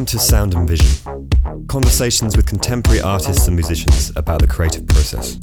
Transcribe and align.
Welcome 0.00 0.18
to 0.18 0.24
Sound 0.24 0.54
and 0.54 0.66
Vision 0.66 1.28
conversations 1.68 2.34
with 2.34 2.46
contemporary 2.46 3.02
artists 3.02 3.46
and 3.48 3.54
musicians 3.54 4.10
about 4.16 4.40
the 4.40 4.46
creative 4.46 4.86
process. 4.86 5.38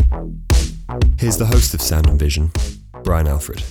Here's 1.20 1.38
the 1.38 1.46
host 1.46 1.76
of 1.76 1.82
Sound 1.82 2.08
and 2.08 2.18
Vision, 2.18 2.52
Brian 3.04 3.28
Alfred. 3.28 3.64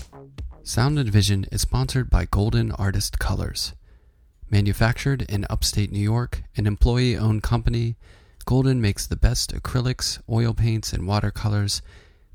Sound 0.62 0.96
and 1.00 1.10
Vision 1.10 1.44
is 1.50 1.62
sponsored 1.62 2.08
by 2.08 2.24
Golden 2.24 2.70
Artist 2.70 3.18
Colors. 3.18 3.74
Manufactured 4.48 5.22
in 5.22 5.44
upstate 5.50 5.90
New 5.90 5.98
York, 5.98 6.44
an 6.56 6.68
employee 6.68 7.18
owned 7.18 7.42
company, 7.42 7.96
Golden 8.44 8.80
makes 8.80 9.08
the 9.08 9.16
best 9.16 9.52
acrylics, 9.52 10.22
oil 10.30 10.54
paints, 10.54 10.92
and 10.92 11.08
watercolors 11.08 11.82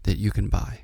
that 0.03 0.17
you 0.17 0.29
can 0.29 0.49
buy. 0.49 0.81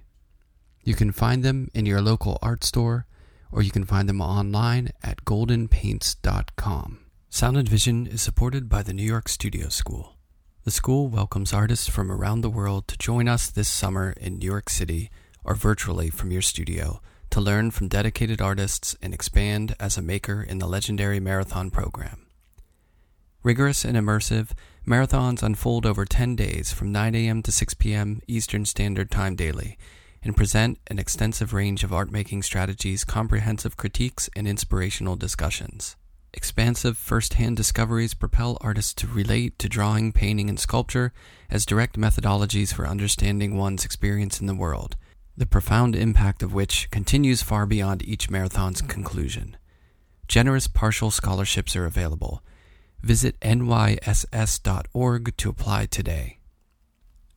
You 0.85 0.95
can 0.95 1.11
find 1.11 1.43
them 1.43 1.67
in 1.73 1.85
your 1.85 1.99
local 1.99 2.39
art 2.41 2.63
store, 2.63 3.07
or 3.51 3.61
you 3.61 3.71
can 3.71 3.83
find 3.83 4.07
them 4.07 4.21
online 4.21 4.91
at 5.03 5.25
goldenpaints.com. 5.25 6.99
Sound 7.37 7.55
and 7.55 7.69
Vision 7.69 8.07
is 8.07 8.19
supported 8.19 8.67
by 8.67 8.81
the 8.81 8.93
New 8.93 9.03
York 9.03 9.29
Studio 9.29 9.69
School. 9.69 10.15
The 10.63 10.71
school 10.71 11.07
welcomes 11.07 11.53
artists 11.53 11.87
from 11.87 12.11
around 12.11 12.41
the 12.41 12.49
world 12.49 12.87
to 12.87 12.97
join 12.97 13.27
us 13.27 13.51
this 13.51 13.67
summer 13.67 14.15
in 14.19 14.39
New 14.39 14.47
York 14.47 14.71
City 14.71 15.11
or 15.43 15.53
virtually 15.53 16.09
from 16.09 16.31
your 16.31 16.41
studio 16.41 16.99
to 17.29 17.39
learn 17.39 17.69
from 17.69 17.89
dedicated 17.89 18.41
artists 18.41 18.95
and 19.03 19.13
expand 19.13 19.75
as 19.79 19.99
a 19.99 20.01
maker 20.01 20.41
in 20.41 20.57
the 20.57 20.65
legendary 20.65 21.19
marathon 21.19 21.69
program. 21.69 22.25
Rigorous 23.43 23.85
and 23.85 23.95
immersive, 23.95 24.53
marathons 24.87 25.43
unfold 25.43 25.85
over 25.85 26.05
10 26.05 26.35
days 26.35 26.73
from 26.73 26.91
9 26.91 27.13
a.m. 27.13 27.43
to 27.43 27.51
6 27.51 27.75
p.m. 27.75 28.19
Eastern 28.27 28.65
Standard 28.65 29.11
Time 29.11 29.35
daily 29.35 29.77
and 30.23 30.35
present 30.35 30.79
an 30.87 30.97
extensive 30.97 31.53
range 31.53 31.83
of 31.83 31.93
art 31.93 32.11
making 32.11 32.41
strategies, 32.41 33.03
comprehensive 33.03 33.77
critiques, 33.77 34.27
and 34.35 34.47
inspirational 34.47 35.15
discussions. 35.15 35.97
Expansive 36.37 36.99
first 36.99 37.33
hand 37.33 37.57
discoveries 37.57 38.13
propel 38.13 38.59
artists 38.61 38.93
to 38.93 39.07
relate 39.07 39.57
to 39.57 39.67
drawing, 39.67 40.11
painting, 40.11 40.49
and 40.49 40.59
sculpture 40.59 41.11
as 41.49 41.65
direct 41.65 41.97
methodologies 41.97 42.71
for 42.71 42.85
understanding 42.85 43.57
one's 43.57 43.83
experience 43.83 44.39
in 44.39 44.45
the 44.45 44.53
world, 44.53 44.95
the 45.35 45.47
profound 45.47 45.95
impact 45.95 46.43
of 46.43 46.53
which 46.53 46.91
continues 46.91 47.41
far 47.41 47.65
beyond 47.65 48.07
each 48.07 48.29
marathon's 48.29 48.83
conclusion. 48.83 49.57
Generous 50.27 50.67
partial 50.67 51.09
scholarships 51.09 51.75
are 51.75 51.87
available. 51.87 52.43
Visit 53.01 53.39
nyss.org 53.39 55.37
to 55.37 55.49
apply 55.49 55.87
today. 55.87 56.37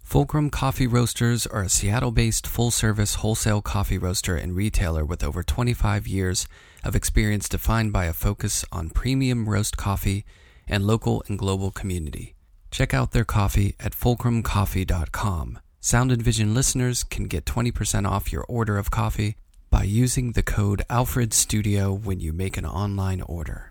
Fulcrum 0.03 0.51
Coffee 0.51 0.87
Roasters 0.87 1.47
are 1.47 1.63
a 1.63 1.69
Seattle 1.71 2.11
based 2.11 2.47
full 2.47 2.71
service 2.71 3.15
wholesale 3.15 3.63
coffee 3.63 3.97
roaster 3.97 4.37
and 4.37 4.55
retailer 4.55 5.07
with 5.07 5.25
over 5.25 5.43
25 5.43 6.07
years 6.07 6.47
of 6.85 6.97
experience 6.97 7.49
defined 7.49 7.93
by 7.93 8.07
a 8.07 8.13
focus 8.13 8.65
on 8.73 8.91
premium 8.91 9.49
roast 9.49 9.77
coffee 9.77 10.25
and 10.69 10.87
local 10.87 11.23
and 11.29 11.39
global 11.39 11.71
community. 11.71 12.35
Check 12.71 12.95
out 12.95 13.13
their 13.13 13.25
coffee 13.25 13.75
at 13.81 13.93
fulcrumcoffee.com. 13.93 15.59
Sound 15.81 16.13
and 16.13 16.23
Vision 16.23 16.55
listeners 16.55 17.03
can 17.05 17.25
get 17.25 17.45
20% 17.45 18.07
off 18.09 18.33
your 18.33 18.45
order 18.45 18.79
of 18.79 18.91
coffee 18.91 19.37
by 19.71 19.83
using 19.83 20.33
the 20.33 20.43
code 20.43 20.83
AlfredStudio 20.91 21.99
when 21.99 22.21
you 22.21 22.33
make 22.33 22.57
an 22.57 22.67
online 22.67 23.23
order. 23.23 23.70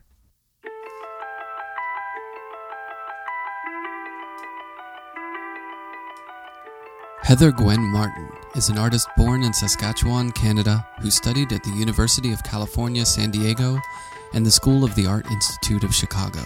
Heather 7.23 7.51
Gwen 7.51 7.81
Martin 7.81 8.27
is 8.55 8.69
an 8.69 8.77
artist 8.79 9.07
born 9.15 9.43
in 9.43 9.53
Saskatchewan, 9.53 10.31
Canada, 10.31 10.87
who 10.99 11.11
studied 11.11 11.53
at 11.53 11.63
the 11.63 11.69
University 11.71 12.31
of 12.31 12.43
California, 12.43 13.05
San 13.05 13.29
Diego 13.29 13.77
and 14.33 14.43
the 14.43 14.51
School 14.51 14.83
of 14.83 14.95
the 14.95 15.05
Art 15.05 15.27
Institute 15.29 15.83
of 15.83 15.93
Chicago. 15.93 16.39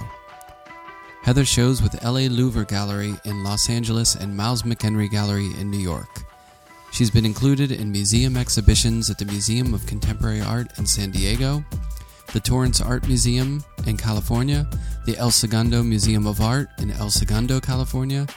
Heather 1.21 1.45
shows 1.45 1.81
with 1.81 2.03
LA 2.03 2.27
Louver 2.27 2.67
Gallery 2.67 3.15
in 3.23 3.43
Los 3.43 3.69
Angeles 3.69 4.15
and 4.15 4.35
Miles 4.35 4.63
McEnery 4.63 5.09
Gallery 5.09 5.51
in 5.57 5.71
New 5.71 5.79
York. 5.79 6.09
She's 6.91 7.11
been 7.11 7.25
included 7.25 7.71
in 7.71 7.91
museum 7.91 8.35
exhibitions 8.35 9.09
at 9.09 9.17
the 9.17 9.25
Museum 9.25 9.73
of 9.73 9.87
Contemporary 9.87 10.41
Art 10.41 10.77
in 10.77 10.85
San 10.85 11.11
Diego, 11.11 11.63
the 12.33 12.41
Torrance 12.41 12.81
Art 12.81 13.07
Museum 13.07 13.63
in 13.87 13.95
California, 13.95 14.67
the 15.05 15.17
El 15.17 15.31
Segundo 15.31 15.81
Museum 15.81 16.27
of 16.27 16.41
Art 16.41 16.67
in 16.79 16.91
El 16.91 17.09
Segundo, 17.09 17.61
California, 17.61 18.27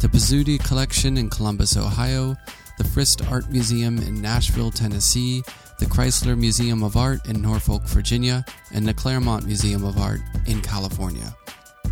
the 0.00 0.08
Pizzuti 0.08 0.62
Collection 0.62 1.16
in 1.16 1.30
Columbus, 1.30 1.76
Ohio, 1.76 2.36
the 2.78 2.84
Frist 2.84 3.30
Art 3.30 3.50
Museum 3.50 3.98
in 3.98 4.20
Nashville, 4.20 4.70
Tennessee, 4.70 5.42
the 5.78 5.86
Chrysler 5.86 6.38
Museum 6.38 6.82
of 6.82 6.96
Art 6.96 7.26
in 7.28 7.40
Norfolk, 7.40 7.82
Virginia, 7.84 8.44
and 8.72 8.86
the 8.86 8.94
Claremont 8.94 9.46
Museum 9.46 9.84
of 9.84 9.98
Art 9.98 10.20
in 10.46 10.60
California. 10.60 11.34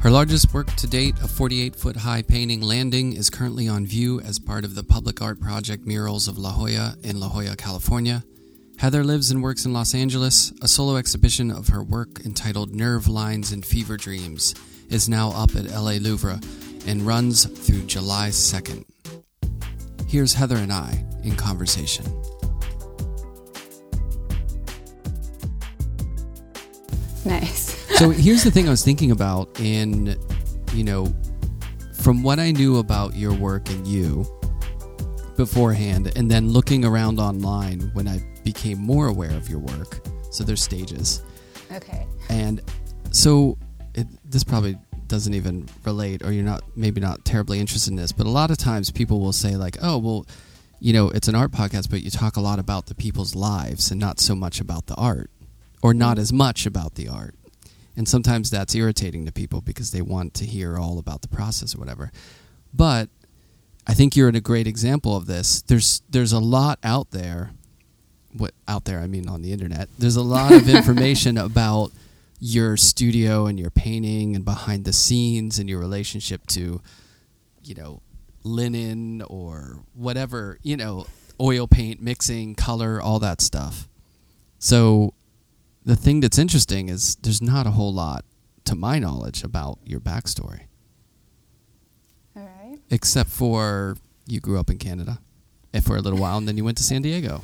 Her 0.01 0.11
largest 0.11 0.55
work 0.55 0.75
to 0.77 0.87
date, 0.87 1.15
a 1.23 1.28
48 1.28 1.77
foot 1.77 1.97
high 1.97 2.23
painting 2.23 2.62
Landing, 2.62 3.12
is 3.12 3.28
currently 3.28 3.69
on 3.69 3.87
view 3.87 4.21
as 4.21 4.39
part 4.39 4.65
of 4.65 4.75
the 4.75 4.83
Public 4.83 5.21
Art 5.21 5.41
Project 5.41 5.87
Murals 5.87 6.27
of 6.27 6.39
La 6.39 6.53
Jolla 6.53 6.97
in 7.03 7.21
La 7.21 7.28
Jolla, 7.28 7.55
California. 7.57 8.25
Heather 8.78 9.05
lives 9.05 9.31
and 9.31 9.43
works 9.43 9.67
in 9.67 9.75
Los 9.75 9.95
Angeles. 9.95 10.53
A 10.62 10.69
solo 10.69 10.97
exhibition 10.97 11.51
of 11.51 11.69
her 11.69 11.83
work 11.83 12.25
entitled 12.25 12.75
Nerve 12.75 13.09
Lines 13.09 13.53
and 13.53 13.65
Fever 13.65 13.99
Dreams 13.99 14.55
is 14.89 15.07
now 15.07 15.33
up 15.33 15.55
at 15.55 15.67
LA 15.67 15.99
Louver 15.99 16.43
and 16.87 17.03
runs 17.03 17.45
through 17.45 17.83
July 17.87 18.29
2nd. 18.29 18.85
Here's 20.07 20.35
Heather 20.35 20.57
and 20.57 20.73
I 20.73 21.05
in 21.23 21.37
conversation. 21.37 22.05
Nice. 27.25 27.77
so 27.99 28.11
here's 28.11 28.43
the 28.43 28.51
thing 28.51 28.67
I 28.67 28.71
was 28.71 28.85
thinking 28.85 29.11
about 29.11 29.61
in, 29.61 30.17
you 30.73 30.85
know, 30.85 31.13
from 31.93 32.23
what 32.23 32.39
I 32.39 32.51
knew 32.51 32.79
about 32.79 33.15
your 33.15 33.35
work 33.35 33.69
and 33.69 33.87
you 33.87 34.27
beforehand, 35.37 36.13
and 36.17 36.31
then 36.31 36.51
looking 36.51 36.85
around 36.85 37.19
online 37.19 37.81
when 37.95 38.07
I 38.07 38.21
became 38.45 38.79
more 38.79 39.07
aware 39.07 39.31
of 39.31 39.49
your 39.49 39.59
work. 39.59 40.07
So 40.31 40.45
there's 40.45 40.63
stages. 40.63 41.23
Okay. 41.73 42.07
And 42.29 42.61
so 43.11 43.57
it, 43.95 44.07
this 44.31 44.45
probably 44.45 44.77
doesn't 45.10 45.34
even 45.34 45.69
relate 45.84 46.22
or 46.25 46.32
you're 46.32 46.44
not 46.44 46.62
maybe 46.75 47.00
not 47.00 47.25
terribly 47.25 47.60
interested 47.60 47.91
in 47.91 47.97
this 47.97 48.12
but 48.12 48.26
a 48.26 48.31
lot 48.31 48.50
of 48.50 48.56
times 48.56 48.91
people 48.91 49.21
will 49.21 49.32
say 49.32 49.56
like 49.56 49.76
oh 49.82 49.98
well 49.98 50.26
you 50.78 50.93
know 50.93 51.10
it's 51.10 51.28
an 51.28 51.34
art 51.34 51.50
podcast 51.50 51.91
but 51.91 52.03
you 52.03 52.10
talk 52.10 52.37
a 52.37 52.41
lot 52.41 52.59
about 52.59 52.87
the 52.87 52.94
people's 52.94 53.34
lives 53.34 53.91
and 53.91 54.00
not 54.00 54.19
so 54.19 54.34
much 54.34 54.60
about 54.60 54.87
the 54.87 54.94
art 54.94 55.31
or 55.82 55.94
not 55.94 56.16
mm. 56.16 56.21
as 56.21 56.32
much 56.32 56.66
about 56.66 56.94
the 56.94 57.09
art. 57.09 57.34
And 57.97 58.09
sometimes 58.09 58.50
that's 58.50 58.75
irritating 58.75 59.26
to 59.26 59.32
people 59.32 59.60
because 59.60 59.91
they 59.91 60.00
want 60.00 60.34
to 60.34 60.47
hear 60.47 60.78
all 60.78 60.98
about 60.98 61.22
the 61.22 61.28
process 61.28 61.75
or 61.75 61.78
whatever. 61.78 62.10
But 62.72 63.09
i 63.87 63.94
think 63.94 64.15
you're 64.15 64.28
a 64.28 64.41
great 64.41 64.66
example 64.66 65.16
of 65.16 65.27
this. 65.27 65.62
There's 65.62 66.03
there's 66.09 66.32
a 66.32 66.38
lot 66.38 66.78
out 66.82 67.10
there 67.10 67.50
what 68.32 68.53
out 68.69 68.84
there 68.84 69.00
i 69.00 69.06
mean 69.06 69.28
on 69.28 69.42
the 69.42 69.53
internet. 69.53 69.88
There's 69.98 70.16
a 70.16 70.22
lot 70.22 70.53
of 70.53 70.69
information 70.78 71.37
about 71.37 71.91
your 72.41 72.77
studio 72.77 73.47
and 73.47 73.61
your 73.61 73.71
painting 73.71 74.34
and 74.34 74.45
behind 74.45 74.84
the 74.87 74.93
scenes 74.93 75.59
and 75.59 75.69
your 75.69 75.78
relationship 75.78 76.47
to, 76.49 76.81
you 77.62 77.75
know, 77.75 78.01
linen 78.43 79.23
or 79.23 79.84
whatever, 79.95 80.59
you 80.62 80.77
know, 80.77 81.06
oil 81.39 81.67
paint, 81.67 82.01
mixing, 82.01 82.55
color, 82.55 83.01
all 83.01 83.19
that 83.19 83.43
stuff. 83.43 83.89
So 84.59 85.12
the 85.84 85.97
thing 85.97 86.21
that's 86.21 86.39
interesting 86.39 86.89
is 86.89 87.17
there's 87.17 87.43
not 87.43 87.67
a 87.67 87.71
whole 87.73 87.93
lot, 87.93 88.25
to 88.65 88.75
my 88.75 88.99
knowledge, 88.99 89.45
about 89.45 89.78
your 89.84 90.01
backstory. 90.01 90.62
All 92.34 92.43
right. 92.43 92.78
Except 92.91 93.28
for 93.28 93.97
you 94.27 94.41
grew 94.41 94.59
up 94.59 94.71
in 94.71 94.78
Canada 94.78 95.19
eh, 95.75 95.81
for 95.81 95.97
a 95.97 96.01
little 96.01 96.19
while 96.19 96.39
and 96.39 96.48
then 96.48 96.57
you 96.57 96.65
went 96.65 96.78
to 96.78 96.83
San 96.83 97.03
Diego. 97.03 97.42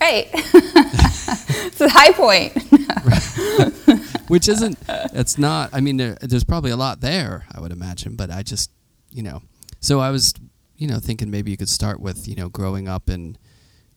Right. 0.00 0.28
it's 0.32 1.80
a 1.80 1.88
high 1.88 2.12
point. 2.12 2.52
Which 4.28 4.48
isn't, 4.48 4.78
it's 4.88 5.36
not, 5.38 5.70
I 5.72 5.80
mean, 5.80 5.96
there, 5.96 6.16
there's 6.20 6.44
probably 6.44 6.70
a 6.70 6.76
lot 6.76 7.00
there, 7.00 7.44
I 7.54 7.60
would 7.60 7.72
imagine, 7.72 8.16
but 8.16 8.30
I 8.30 8.42
just, 8.42 8.70
you 9.10 9.22
know, 9.22 9.42
so 9.80 10.00
I 10.00 10.10
was, 10.10 10.32
you 10.76 10.88
know, 10.88 10.98
thinking 10.98 11.30
maybe 11.30 11.50
you 11.50 11.56
could 11.56 11.68
start 11.68 12.00
with, 12.00 12.26
you 12.26 12.34
know, 12.34 12.48
growing 12.48 12.88
up 12.88 13.10
in, 13.10 13.36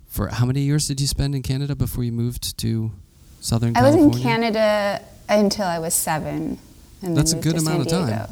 for 0.06 0.28
how 0.28 0.46
many 0.46 0.62
years 0.62 0.88
did 0.88 1.00
you 1.00 1.08
spend 1.08 1.34
in 1.34 1.44
Canada 1.44 1.76
before 1.76 2.04
you 2.04 2.12
moved 2.12 2.58
to 2.60 2.92
Southern 3.40 3.76
I 3.76 3.80
California? 3.80 4.08
was 4.08 4.18
in 4.18 4.24
Canada 4.24 5.02
until 5.30 5.66
I 5.66 5.80
was 5.80 5.94
seven. 5.94 6.58
And 7.02 7.16
That's 7.16 7.34
a 7.34 7.38
good 7.38 7.58
amount 7.58 7.82
of 7.82 7.88
time. 7.88 8.30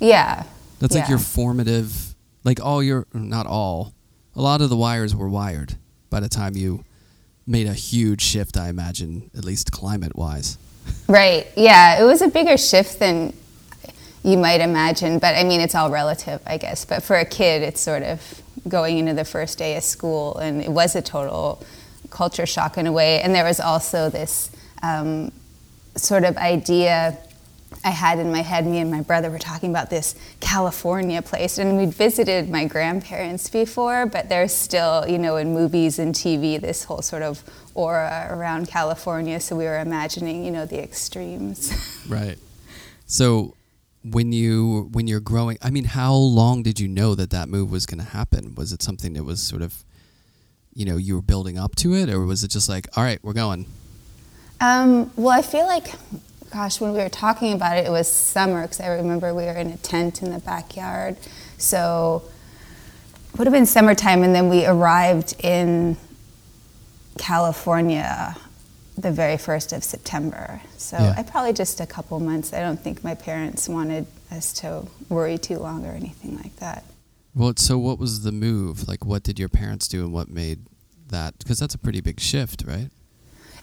Yeah. 0.00 0.44
That's 0.80 0.94
like 0.94 1.04
yeah. 1.04 1.10
your 1.10 1.18
formative, 1.18 2.14
like 2.44 2.60
all 2.62 2.82
your, 2.82 3.06
not 3.12 3.46
all, 3.46 3.94
a 4.34 4.42
lot 4.42 4.60
of 4.60 4.68
the 4.70 4.76
wires 4.76 5.14
were 5.14 5.28
wired 5.28 5.76
by 6.10 6.20
the 6.20 6.28
time 6.28 6.56
you 6.56 6.84
made 7.46 7.66
a 7.66 7.74
huge 7.74 8.20
shift, 8.20 8.56
I 8.56 8.68
imagine, 8.68 9.30
at 9.36 9.44
least 9.44 9.72
climate 9.72 10.16
wise. 10.16 10.58
Right. 11.08 11.46
Yeah. 11.56 12.00
It 12.00 12.04
was 12.04 12.22
a 12.22 12.28
bigger 12.28 12.56
shift 12.56 12.98
than 12.98 13.34
you 14.24 14.38
might 14.38 14.60
imagine, 14.60 15.18
but 15.18 15.34
I 15.36 15.44
mean, 15.44 15.60
it's 15.60 15.74
all 15.74 15.90
relative, 15.90 16.40
I 16.46 16.56
guess. 16.56 16.84
But 16.84 17.02
for 17.02 17.16
a 17.16 17.24
kid, 17.24 17.62
it's 17.62 17.80
sort 17.80 18.02
of 18.02 18.42
going 18.68 18.98
into 18.98 19.14
the 19.14 19.24
first 19.24 19.58
day 19.58 19.76
of 19.76 19.82
school, 19.82 20.36
and 20.36 20.62
it 20.62 20.70
was 20.70 20.94
a 20.94 21.02
total 21.02 21.64
culture 22.10 22.46
shock 22.46 22.78
in 22.78 22.86
a 22.86 22.92
way. 22.92 23.20
And 23.20 23.34
there 23.34 23.44
was 23.44 23.58
also 23.58 24.10
this 24.10 24.50
um, 24.82 25.32
sort 25.96 26.24
of 26.24 26.36
idea 26.36 27.18
I 27.84 27.90
had 27.90 28.18
in 28.18 28.30
my 28.30 28.42
head, 28.42 28.66
me 28.66 28.78
and 28.78 28.90
my 28.90 29.00
brother 29.00 29.30
were 29.30 29.38
talking 29.38 29.70
about 29.70 29.90
this 29.90 30.14
California 30.40 31.20
place, 31.20 31.58
and 31.58 31.76
we'd 31.76 31.92
visited 31.92 32.48
my 32.48 32.64
grandparents 32.64 33.50
before, 33.50 34.06
but 34.06 34.28
there's 34.28 34.54
still, 34.54 35.04
you 35.08 35.18
know, 35.18 35.36
in 35.36 35.52
movies 35.52 35.98
and 35.98 36.14
TV, 36.14 36.60
this 36.60 36.84
whole 36.84 37.02
sort 37.02 37.22
of 37.22 37.42
aura 37.74 38.28
around 38.30 38.68
California. 38.68 39.40
So 39.40 39.56
we 39.56 39.64
were 39.64 39.80
imagining, 39.80 40.44
you 40.44 40.50
know, 40.50 40.66
the 40.66 40.82
extremes. 40.82 41.88
Right. 42.08 42.36
So 43.06 43.54
when 44.04 44.32
you 44.32 44.88
when 44.92 45.06
you're 45.06 45.20
growing, 45.20 45.58
I 45.62 45.70
mean, 45.70 45.84
how 45.84 46.14
long 46.14 46.62
did 46.62 46.80
you 46.80 46.88
know 46.88 47.14
that 47.14 47.30
that 47.30 47.48
move 47.48 47.70
was 47.70 47.86
going 47.86 48.00
to 48.00 48.10
happen? 48.10 48.54
Was 48.56 48.72
it 48.72 48.82
something 48.82 49.12
that 49.12 49.24
was 49.24 49.40
sort 49.40 49.62
of, 49.62 49.84
you 50.74 50.84
know, 50.84 50.96
you 50.96 51.14
were 51.14 51.22
building 51.22 51.58
up 51.58 51.76
to 51.76 51.94
it, 51.94 52.10
or 52.10 52.24
was 52.26 52.42
it 52.42 52.48
just 52.48 52.68
like, 52.68 52.88
all 52.96 53.04
right, 53.04 53.20
we're 53.22 53.32
going? 53.32 53.66
Um, 54.60 55.12
well, 55.16 55.36
I 55.36 55.42
feel 55.42 55.66
like, 55.66 55.92
gosh, 56.50 56.80
when 56.80 56.92
we 56.92 56.98
were 56.98 57.08
talking 57.08 57.52
about 57.52 57.78
it, 57.78 57.86
it 57.86 57.90
was 57.90 58.10
summer 58.10 58.62
because 58.62 58.80
I 58.80 58.88
remember 58.88 59.34
we 59.34 59.44
were 59.44 59.52
in 59.52 59.68
a 59.68 59.76
tent 59.76 60.22
in 60.22 60.30
the 60.32 60.38
backyard. 60.38 61.16
So 61.58 62.22
it 63.32 63.38
would 63.38 63.46
have 63.46 63.54
been 63.54 63.66
summertime, 63.66 64.22
and 64.22 64.34
then 64.34 64.48
we 64.48 64.66
arrived 64.66 65.34
in 65.40 65.96
California 67.18 68.36
the 68.96 69.10
very 69.10 69.36
first 69.38 69.72
of 69.72 69.82
September. 69.82 70.60
So 70.76 70.98
Yeah. 70.98 71.14
I 71.16 71.22
probably 71.22 71.52
just 71.52 71.80
a 71.80 71.86
couple 71.86 72.20
months. 72.20 72.52
I 72.52 72.60
don't 72.60 72.80
think 72.80 73.02
my 73.02 73.14
parents 73.14 73.68
wanted 73.68 74.06
us 74.30 74.52
to 74.54 74.86
worry 75.08 75.38
too 75.38 75.58
long 75.58 75.86
or 75.86 75.92
anything 75.92 76.36
like 76.36 76.56
that. 76.56 76.84
Well, 77.34 77.54
so 77.56 77.78
what 77.78 77.98
was 77.98 78.22
the 78.22 78.32
move? 78.32 78.86
Like, 78.86 79.04
what 79.06 79.22
did 79.22 79.38
your 79.38 79.48
parents 79.48 79.88
do, 79.88 80.04
and 80.04 80.12
what 80.12 80.28
made 80.28 80.60
that? 81.08 81.38
Because 81.38 81.58
that's 81.58 81.74
a 81.74 81.78
pretty 81.78 82.02
big 82.02 82.20
shift, 82.20 82.64
right? 82.66 82.90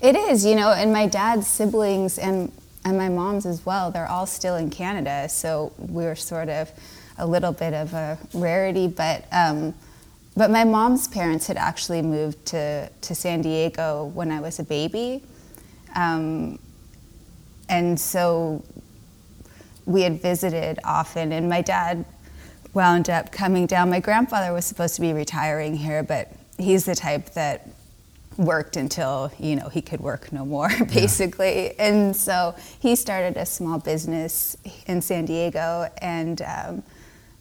It 0.02 0.16
is, 0.16 0.44
you 0.44 0.56
know, 0.56 0.72
and 0.72 0.92
my 0.92 1.06
dad's 1.06 1.48
siblings 1.48 2.18
and 2.18 2.52
and 2.86 2.98
my 2.98 3.10
mom's 3.10 3.46
as 3.46 3.66
well. 3.66 3.92
They're 3.92 4.08
all 4.08 4.26
still 4.26 4.56
in 4.56 4.70
Canada, 4.72 5.30
so 5.30 5.74
we're 5.78 6.16
sort 6.16 6.50
of 6.50 6.72
a 7.18 7.28
little 7.28 7.52
bit 7.52 7.74
of 7.74 7.94
a 7.94 8.18
rarity. 8.34 8.88
But 8.88 9.26
um, 9.32 9.76
but 10.40 10.50
my 10.50 10.64
mom's 10.64 11.06
parents 11.06 11.48
had 11.48 11.58
actually 11.58 12.02
moved 12.02 12.46
to 12.46 12.90
to 13.02 13.14
San 13.14 13.42
Diego 13.42 14.06
when 14.14 14.32
I 14.32 14.40
was 14.40 14.58
a 14.58 14.64
baby, 14.64 15.22
um, 15.96 16.58
and 17.68 18.00
so 18.00 18.64
we 19.86 20.02
had 20.02 20.22
visited 20.22 20.80
often. 20.86 21.34
And 21.34 21.50
my 21.50 21.62
dad 21.62 22.06
wound 22.74 23.10
up 23.10 23.34
coming 23.34 23.66
down. 23.66 23.90
My 23.90 24.00
grandfather 24.00 24.54
was 24.54 24.64
supposed 24.66 24.96
to 24.96 25.02
be 25.02 25.12
retiring 25.12 25.76
here, 25.76 26.04
but 26.04 26.32
he's 26.58 26.86
the 26.86 26.96
type 26.96 27.32
that 27.32 27.68
worked 28.38 28.78
until 28.78 29.34
you 29.40 29.58
know 29.58 29.68
he 29.68 29.82
could 29.82 30.00
work 30.00 30.32
no 30.32 30.46
more 30.46 30.70
basically 30.94 31.78
and 31.78 32.16
so 32.16 32.56
he 32.80 32.96
started 32.96 33.36
a 33.36 33.46
small 33.46 33.78
business 33.78 34.56
in 34.86 35.02
san 35.02 35.26
diego 35.26 35.92
and 36.02 36.42
um, 36.44 36.82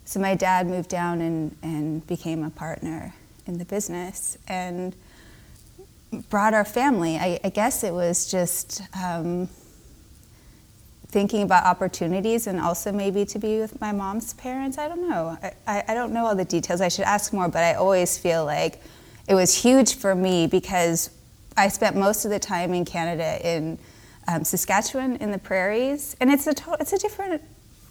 so 0.08 0.18
my 0.18 0.34
dad 0.34 0.66
moved 0.66 0.88
down 0.88 1.20
and, 1.20 1.54
and 1.62 2.06
became 2.06 2.42
a 2.42 2.48
partner 2.48 3.12
in 3.46 3.58
the 3.58 3.64
business 3.66 4.38
and 4.48 4.96
brought 6.30 6.54
our 6.54 6.64
family. 6.64 7.18
I, 7.18 7.38
I 7.44 7.50
guess 7.50 7.84
it 7.84 7.92
was 7.92 8.30
just 8.30 8.80
um, 8.96 9.50
thinking 11.08 11.42
about 11.42 11.66
opportunities 11.66 12.46
and 12.46 12.58
also 12.58 12.90
maybe 12.90 13.26
to 13.26 13.38
be 13.38 13.58
with 13.58 13.82
my 13.82 13.92
mom's 13.92 14.32
parents. 14.32 14.78
I 14.78 14.88
don't 14.88 15.06
know. 15.10 15.36
I, 15.42 15.52
I, 15.66 15.84
I 15.88 15.94
don't 15.94 16.14
know 16.14 16.24
all 16.24 16.34
the 16.34 16.46
details. 16.46 16.80
I 16.80 16.88
should 16.88 17.04
ask 17.04 17.34
more 17.34 17.50
but 17.50 17.62
i 17.62 17.74
always 17.74 18.16
feel 18.16 18.46
like 18.46 18.80
it 19.28 19.34
was 19.34 19.54
huge 19.54 19.94
for 19.96 20.14
me 20.14 20.46
because 20.46 21.10
I 21.54 21.68
spent 21.68 21.96
most 21.96 22.24
of 22.24 22.30
the 22.30 22.38
time 22.38 22.72
in 22.72 22.86
Canada 22.86 23.46
in 23.46 23.78
um, 24.26 24.42
Saskatchewan 24.42 25.16
in 25.16 25.32
the 25.32 25.38
prairies, 25.38 26.16
and 26.18 26.30
it's 26.30 26.46
a 26.46 26.54
to- 26.54 26.78
it's 26.80 26.94
a 26.94 26.98
different 26.98 27.42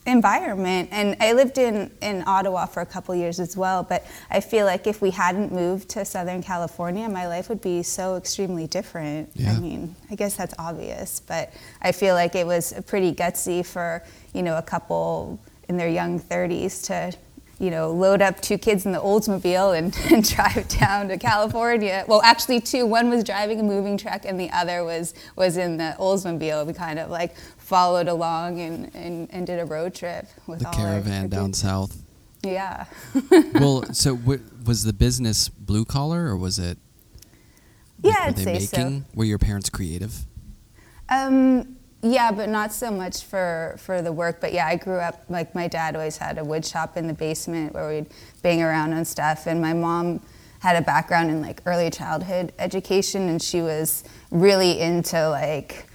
environment. 0.07 0.89
And 0.91 1.17
I 1.19 1.33
lived 1.33 1.57
in 1.57 1.91
in 2.01 2.23
Ottawa 2.25 2.65
for 2.65 2.81
a 2.81 2.85
couple 2.85 3.13
years 3.13 3.39
as 3.39 3.55
well. 3.55 3.83
But 3.83 4.05
I 4.31 4.39
feel 4.39 4.65
like 4.65 4.87
if 4.87 5.01
we 5.01 5.11
hadn't 5.11 5.51
moved 5.51 5.89
to 5.89 6.05
Southern 6.05 6.41
California, 6.41 7.07
my 7.09 7.27
life 7.27 7.49
would 7.49 7.61
be 7.61 7.83
so 7.83 8.15
extremely 8.15 8.65
different. 8.65 9.29
Yeah. 9.35 9.53
I 9.53 9.59
mean, 9.59 9.95
I 10.09 10.15
guess 10.15 10.35
that's 10.35 10.55
obvious, 10.57 11.19
but 11.19 11.53
I 11.81 11.91
feel 11.91 12.15
like 12.15 12.33
it 12.35 12.47
was 12.47 12.73
pretty 12.87 13.13
gutsy 13.13 13.65
for 13.65 14.03
you 14.33 14.41
know 14.41 14.57
a 14.57 14.63
couple 14.63 15.39
in 15.69 15.77
their 15.77 15.89
young 15.89 16.19
30s 16.19 16.85
to 16.85 17.17
you 17.59 17.71
know, 17.71 17.91
load 17.91 18.21
up 18.21 18.39
two 18.39 18.57
kids 18.57 18.85
in 18.85 18.91
the 18.91 18.99
Oldsmobile 18.99 19.77
and, 19.77 19.97
and 20.11 20.27
drive 20.27 20.67
down 20.67 21.07
to 21.07 21.17
California. 21.17 22.05
Well, 22.07 22.21
actually, 22.23 22.61
two. 22.61 22.85
One 22.85 23.09
was 23.09 23.23
driving 23.23 23.59
a 23.59 23.63
moving 23.63 23.97
truck, 23.97 24.25
and 24.25 24.39
the 24.39 24.49
other 24.51 24.83
was 24.83 25.13
was 25.35 25.57
in 25.57 25.77
the 25.77 25.95
Oldsmobile. 25.99 26.65
We 26.65 26.73
kind 26.73 26.99
of 26.99 27.09
like 27.09 27.35
followed 27.67 28.07
along 28.07 28.61
and, 28.61 28.89
and, 28.95 29.27
and 29.29 29.45
did 29.45 29.59
a 29.59 29.65
road 29.65 29.93
trip 29.93 30.25
with 30.47 30.59
The 30.59 30.69
caravan 30.69 31.27
down 31.27 31.51
south. 31.51 32.01
Yeah. 32.41 32.85
well, 33.55 33.83
so 33.91 34.15
w- 34.15 34.41
was 34.65 34.85
the 34.85 34.93
business 34.93 35.49
blue 35.49 35.83
collar, 35.83 36.27
or 36.27 36.37
was 36.37 36.59
it? 36.59 36.77
Yeah, 38.01 38.11
were 38.11 38.21
I'd 38.21 38.35
they 38.37 38.59
say 38.59 38.59
so. 38.59 39.01
Were 39.13 39.25
your 39.25 39.37
parents 39.37 39.69
creative? 39.69 40.15
Um, 41.09 41.75
yeah, 42.01 42.31
but 42.31 42.47
not 42.47 42.71
so 42.71 42.89
much 42.89 43.23
for, 43.23 43.75
for 43.79 44.01
the 44.01 44.13
work. 44.13 44.39
But 44.39 44.53
yeah, 44.53 44.65
I 44.65 44.77
grew 44.77 44.99
up, 44.99 45.25
like, 45.27 45.53
my 45.53 45.67
dad 45.67 45.97
always 45.97 46.15
had 46.15 46.37
a 46.37 46.45
wood 46.45 46.65
shop 46.65 46.95
in 46.95 47.05
the 47.05 47.13
basement 47.13 47.73
where 47.73 47.89
we'd 47.89 48.07
bang 48.43 48.63
around 48.63 48.93
on 48.93 49.03
stuff. 49.03 49.45
And 49.45 49.59
my 49.59 49.73
mom 49.73 50.21
had 50.59 50.77
a 50.77 50.81
background 50.81 51.31
in, 51.31 51.41
like, 51.41 51.61
early 51.65 51.89
childhood 51.89 52.53
education, 52.59 53.27
and 53.27 53.41
she 53.41 53.61
was 53.61 54.05
really 54.31 54.79
into, 54.79 55.29
like, 55.29 55.86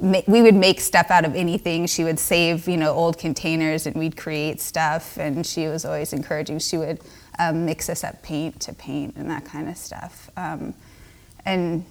ma- 0.00 0.22
we 0.26 0.42
would 0.42 0.54
make 0.54 0.80
stuff 0.80 1.10
out 1.10 1.24
of 1.24 1.34
anything. 1.34 1.86
She 1.86 2.04
would 2.04 2.18
save, 2.18 2.68
you 2.68 2.76
know, 2.76 2.92
old 2.92 3.18
containers 3.18 3.86
and 3.86 3.96
we'd 3.96 4.16
create 4.16 4.60
stuff. 4.60 5.16
And 5.16 5.44
she 5.46 5.66
was 5.66 5.84
always 5.84 6.12
encouraging. 6.12 6.58
She 6.58 6.76
would 6.76 7.00
um, 7.38 7.64
mix 7.64 7.88
us 7.88 8.04
up 8.04 8.22
paint 8.22 8.60
to 8.60 8.72
paint 8.72 9.16
and 9.16 9.30
that 9.30 9.44
kind 9.44 9.68
of 9.68 9.76
stuff. 9.76 10.30
Um, 10.36 10.74
and 11.44 11.84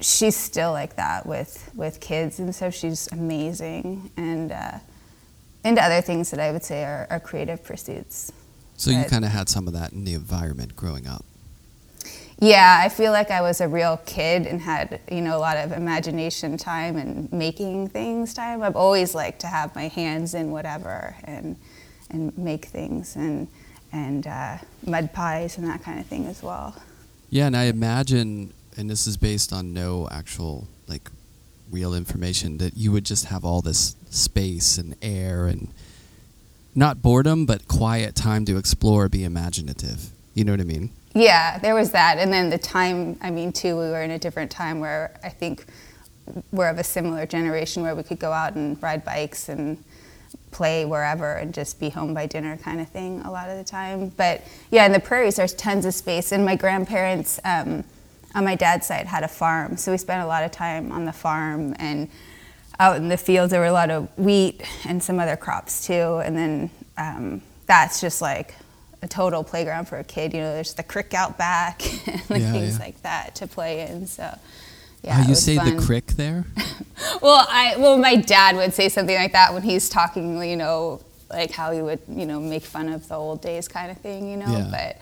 she's 0.00 0.36
still 0.36 0.72
like 0.72 0.96
that 0.96 1.26
with 1.26 1.70
with 1.74 2.00
kids 2.00 2.38
and 2.38 2.54
so 2.54 2.70
She's 2.70 3.06
amazing 3.12 4.10
and 4.16 4.50
uh, 4.52 4.78
into 5.64 5.82
other 5.82 6.00
things 6.00 6.30
that 6.30 6.40
I 6.40 6.52
would 6.52 6.64
say 6.64 6.84
are, 6.84 7.06
are 7.10 7.20
creative 7.20 7.62
pursuits. 7.62 8.32
So 8.76 8.90
you 8.90 9.04
kind 9.04 9.26
of 9.26 9.30
had 9.30 9.50
some 9.50 9.66
of 9.66 9.74
that 9.74 9.92
in 9.92 10.04
the 10.04 10.14
environment 10.14 10.74
growing 10.74 11.06
up. 11.06 11.22
Yeah, 12.40 12.80
I 12.82 12.88
feel 12.88 13.12
like 13.12 13.30
I 13.30 13.42
was 13.42 13.60
a 13.60 13.68
real 13.68 13.98
kid 14.06 14.46
and 14.46 14.62
had 14.62 15.00
you 15.10 15.20
know 15.20 15.36
a 15.36 15.38
lot 15.38 15.58
of 15.58 15.72
imagination 15.72 16.56
time 16.56 16.96
and 16.96 17.30
making 17.30 17.88
things 17.88 18.32
time. 18.32 18.62
I've 18.62 18.76
always 18.76 19.14
liked 19.14 19.40
to 19.42 19.46
have 19.46 19.74
my 19.74 19.88
hands 19.88 20.32
in 20.32 20.50
whatever 20.50 21.16
and 21.24 21.56
and 22.10 22.36
make 22.38 22.64
things 22.64 23.14
and 23.14 23.46
and 23.92 24.26
uh, 24.26 24.56
mud 24.86 25.12
pies 25.12 25.58
and 25.58 25.66
that 25.68 25.82
kind 25.82 26.00
of 26.00 26.06
thing 26.06 26.26
as 26.26 26.42
well. 26.42 26.74
Yeah, 27.28 27.46
and 27.46 27.56
I 27.56 27.64
imagine, 27.64 28.54
and 28.76 28.88
this 28.88 29.06
is 29.06 29.18
based 29.18 29.52
on 29.52 29.74
no 29.74 30.08
actual 30.10 30.66
like 30.88 31.10
real 31.70 31.92
information, 31.94 32.56
that 32.58 32.74
you 32.74 32.90
would 32.90 33.04
just 33.04 33.26
have 33.26 33.44
all 33.44 33.60
this 33.60 33.96
space 34.08 34.78
and 34.78 34.96
air 35.02 35.46
and 35.46 35.68
not 36.74 37.02
boredom, 37.02 37.44
but 37.44 37.68
quiet 37.68 38.14
time 38.14 38.46
to 38.46 38.56
explore, 38.56 39.08
be 39.10 39.24
imaginative. 39.24 40.10
You 40.34 40.44
know 40.44 40.52
what 40.52 40.60
I 40.60 40.64
mean? 40.64 40.90
Yeah, 41.14 41.58
there 41.58 41.74
was 41.74 41.90
that. 41.90 42.18
And 42.18 42.32
then 42.32 42.50
the 42.50 42.58
time, 42.58 43.18
I 43.20 43.30
mean, 43.30 43.52
too, 43.52 43.76
we 43.76 43.84
were 43.90 44.02
in 44.02 44.12
a 44.12 44.18
different 44.18 44.50
time 44.50 44.78
where 44.78 45.18
I 45.24 45.28
think 45.28 45.64
we're 46.52 46.68
of 46.68 46.78
a 46.78 46.84
similar 46.84 47.26
generation 47.26 47.82
where 47.82 47.94
we 47.94 48.02
could 48.02 48.20
go 48.20 48.32
out 48.32 48.54
and 48.54 48.80
ride 48.82 49.04
bikes 49.04 49.48
and 49.48 49.82
play 50.52 50.84
wherever 50.84 51.34
and 51.34 51.52
just 51.52 51.80
be 51.80 51.88
home 51.88 52.14
by 52.14 52.26
dinner 52.26 52.56
kind 52.56 52.80
of 52.80 52.88
thing 52.88 53.20
a 53.22 53.30
lot 53.30 53.48
of 53.48 53.56
the 53.56 53.64
time. 53.64 54.08
But 54.10 54.42
yeah, 54.70 54.86
in 54.86 54.92
the 54.92 55.00
prairies, 55.00 55.36
there's 55.36 55.54
tons 55.54 55.84
of 55.84 55.94
space. 55.94 56.32
And 56.32 56.44
my 56.44 56.56
grandparents, 56.56 57.40
um, 57.44 57.84
on 58.34 58.44
my 58.44 58.54
dad's 58.54 58.86
side, 58.86 59.06
had 59.06 59.24
a 59.24 59.28
farm. 59.28 59.76
So 59.76 59.90
we 59.90 59.98
spent 59.98 60.22
a 60.22 60.26
lot 60.26 60.44
of 60.44 60.52
time 60.52 60.92
on 60.92 61.04
the 61.04 61.12
farm 61.12 61.74
and 61.78 62.08
out 62.78 62.96
in 62.96 63.08
the 63.08 63.16
fields. 63.16 63.50
There 63.50 63.60
were 63.60 63.66
a 63.66 63.72
lot 63.72 63.90
of 63.90 64.08
wheat 64.16 64.62
and 64.86 65.02
some 65.02 65.18
other 65.18 65.36
crops 65.36 65.86
too. 65.86 66.20
And 66.24 66.36
then 66.36 66.70
um, 66.96 67.42
that's 67.66 68.00
just 68.00 68.22
like 68.22 68.54
a 69.02 69.08
total 69.08 69.42
playground 69.44 69.86
for 69.86 69.98
a 69.98 70.04
kid. 70.04 70.32
You 70.34 70.40
know, 70.40 70.52
there's 70.54 70.74
the 70.74 70.82
crick 70.82 71.14
out 71.14 71.38
back 71.38 71.82
and 72.06 72.42
Yeah, 72.42 72.52
things 72.52 72.78
yeah. 72.78 72.84
like 72.84 73.02
that 73.02 73.34
to 73.36 73.46
play 73.46 73.86
in. 73.88 74.06
So, 74.06 74.36
yeah. 75.02 75.22
oh, 75.24 75.28
you 75.28 75.34
say 75.34 75.56
fun. 75.56 75.76
the 75.76 75.82
crick 75.86 76.06
there? 76.08 76.44
Well, 77.22 77.46
I 77.48 77.76
well, 77.78 77.96
my 77.96 78.16
dad 78.16 78.56
would 78.56 78.74
say 78.74 78.88
something 78.88 79.16
like 79.16 79.32
that 79.32 79.52
when 79.54 79.62
he's 79.62 79.88
talking. 79.88 80.42
You 80.42 80.56
know, 80.56 81.00
like 81.30 81.50
how 81.50 81.70
he 81.72 81.80
would 81.80 82.00
you 82.08 82.26
know 82.26 82.40
make 82.40 82.62
fun 82.62 82.88
of 82.88 83.08
the 83.08 83.14
old 83.14 83.40
days 83.40 83.68
kind 83.68 83.90
of 83.90 83.98
thing. 83.98 84.28
You 84.30 84.36
know, 84.36 84.46
Yeah. 84.50 84.68
but 84.70 84.96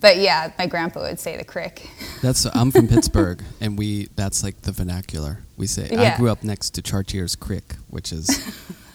but 0.00 0.16
yeah, 0.18 0.50
my 0.58 0.66
grandpa 0.66 1.02
would 1.02 1.20
say 1.20 1.36
the 1.36 1.44
crick. 1.44 1.88
That's 2.22 2.44
I'm 2.46 2.70
from 2.72 2.88
Pittsburgh, 2.88 3.42
and 3.60 3.78
we 3.78 4.08
that's 4.16 4.42
like 4.42 4.62
the 4.62 4.72
vernacular. 4.72 5.38
We 5.56 5.68
say 5.68 5.88
I 5.96 6.16
grew 6.16 6.30
up 6.30 6.42
next 6.42 6.70
to 6.70 6.82
Chartiers 6.82 7.36
Creek, 7.36 7.74
which 7.88 8.12
is 8.12 8.28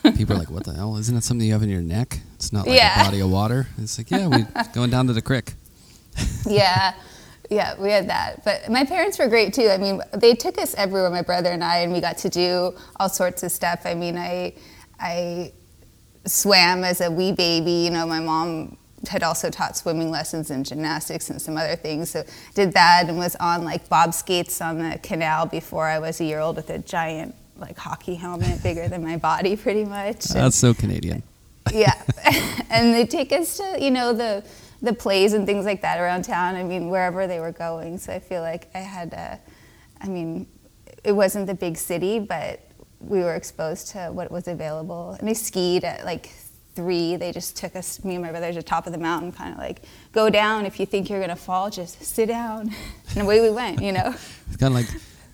people 0.03 0.35
are 0.35 0.39
like, 0.39 0.49
"What 0.51 0.63
the 0.65 0.73
hell? 0.73 0.97
Isn't 0.97 1.15
that 1.15 1.23
something 1.23 1.45
you 1.45 1.53
have 1.53 1.63
in 1.63 1.69
your 1.69 1.81
neck? 1.81 2.19
It's 2.35 2.51
not 2.53 2.67
like 2.67 2.77
Yeah. 2.77 3.01
a 3.01 3.05
body 3.05 3.19
of 3.21 3.29
water." 3.29 3.67
It's 3.77 3.97
like, 3.97 4.09
yeah, 4.11 4.27
we 4.27 4.45
going 4.73 4.89
down 4.89 5.07
to 5.07 5.13
the 5.13 5.21
creek. 5.21 5.53
yeah. 6.45 6.93
Yeah, 7.49 7.73
we 7.81 7.89
had 7.89 8.07
that. 8.09 8.43
But 8.45 8.69
my 8.69 8.83
parents 8.85 9.17
were 9.17 9.27
great 9.27 9.53
too. 9.53 9.69
I 9.69 9.77
mean, 9.77 10.01
they 10.13 10.35
took 10.35 10.59
us 10.59 10.75
everywhere, 10.75 11.09
my 11.09 11.23
brother 11.23 11.49
and 11.49 11.63
I, 11.63 11.77
and 11.79 11.91
we 11.91 11.99
got 11.99 12.17
to 12.19 12.29
do 12.29 12.75
all 12.99 13.09
sorts 13.09 13.41
of 13.41 13.51
stuff. 13.51 13.81
I 13.85 13.95
mean, 13.95 14.17
I 14.17 14.53
I 14.99 15.51
swam 16.25 16.83
as 16.83 17.01
a 17.01 17.09
wee 17.09 17.31
baby. 17.31 17.71
You 17.71 17.89
know, 17.89 18.05
my 18.05 18.19
mom 18.19 18.77
had 19.07 19.23
also 19.23 19.49
taught 19.49 19.75
swimming 19.77 20.11
lessons 20.11 20.51
and 20.51 20.63
gymnastics 20.65 21.29
and 21.31 21.41
some 21.41 21.57
other 21.57 21.75
things. 21.75 22.11
So 22.11 22.23
did 22.53 22.73
that 22.73 23.05
and 23.07 23.17
was 23.17 23.35
on 23.37 23.63
like 23.63 23.87
bob 23.89 24.13
skates 24.13 24.61
on 24.61 24.77
the 24.77 24.99
canal 25.01 25.45
before 25.47 25.87
I 25.87 25.97
was 25.99 26.19
a 26.21 26.25
year 26.25 26.39
old 26.39 26.57
with 26.57 26.69
a 26.69 26.79
giant 26.79 27.33
like 27.59 27.77
hockey 27.77 28.15
helmet 28.15 28.61
bigger 28.63 28.87
than 28.87 29.03
my 29.03 29.17
body 29.17 29.55
pretty 29.55 29.85
much. 29.85 30.25
That's 30.33 30.55
so 30.55 30.73
Canadian. 30.73 31.23
yeah. 31.71 32.01
and 32.69 32.93
they 32.93 33.05
take 33.05 33.31
us 33.31 33.57
to, 33.57 33.77
you 33.79 33.91
know, 33.91 34.13
the 34.13 34.43
the 34.81 34.93
plays 34.93 35.33
and 35.33 35.45
things 35.45 35.65
like 35.65 35.81
that 35.81 35.99
around 35.99 36.23
town. 36.23 36.55
I 36.55 36.63
mean, 36.63 36.89
wherever 36.89 37.27
they 37.27 37.39
were 37.39 37.51
going. 37.51 37.97
So 37.97 38.13
I 38.13 38.19
feel 38.19 38.41
like 38.41 38.69
I 38.73 38.79
had 38.79 39.11
a, 39.11 39.39
I 39.99 40.07
mean, 40.07 40.47
it 41.03 41.11
wasn't 41.11 41.47
the 41.47 41.53
big 41.53 41.77
city, 41.77 42.19
but 42.19 42.61
we 43.01 43.19
were 43.19 43.35
exposed 43.35 43.89
to 43.89 44.07
what 44.07 44.31
was 44.31 44.47
available. 44.47 45.17
And 45.19 45.29
I 45.29 45.33
skied 45.33 45.83
at 45.83 46.05
like 46.05 46.29
three. 46.75 47.17
They 47.17 47.33
just 47.33 47.57
took 47.57 47.75
us, 47.75 48.03
me 48.05 48.15
and 48.15 48.23
my 48.23 48.31
brother, 48.31 48.49
to 48.49 48.55
the 48.55 48.63
top 48.63 48.87
of 48.87 48.93
the 48.93 48.99
mountain, 48.99 49.33
kind 49.33 49.51
of 49.51 49.59
like, 49.59 49.81
go 50.13 50.29
down. 50.29 50.65
If 50.65 50.79
you 50.79 50.85
think 50.85 51.09
you're 51.09 51.19
going 51.19 51.29
to 51.29 51.35
fall, 51.35 51.69
just 51.69 52.01
sit 52.01 52.27
down. 52.27 52.73
And 53.11 53.23
away 53.23 53.41
we 53.41 53.49
went, 53.49 53.81
you 53.81 53.91
know? 53.91 54.15
It's 54.47 54.57
kind 54.57 54.73
of 54.73 54.79
like 54.79 54.87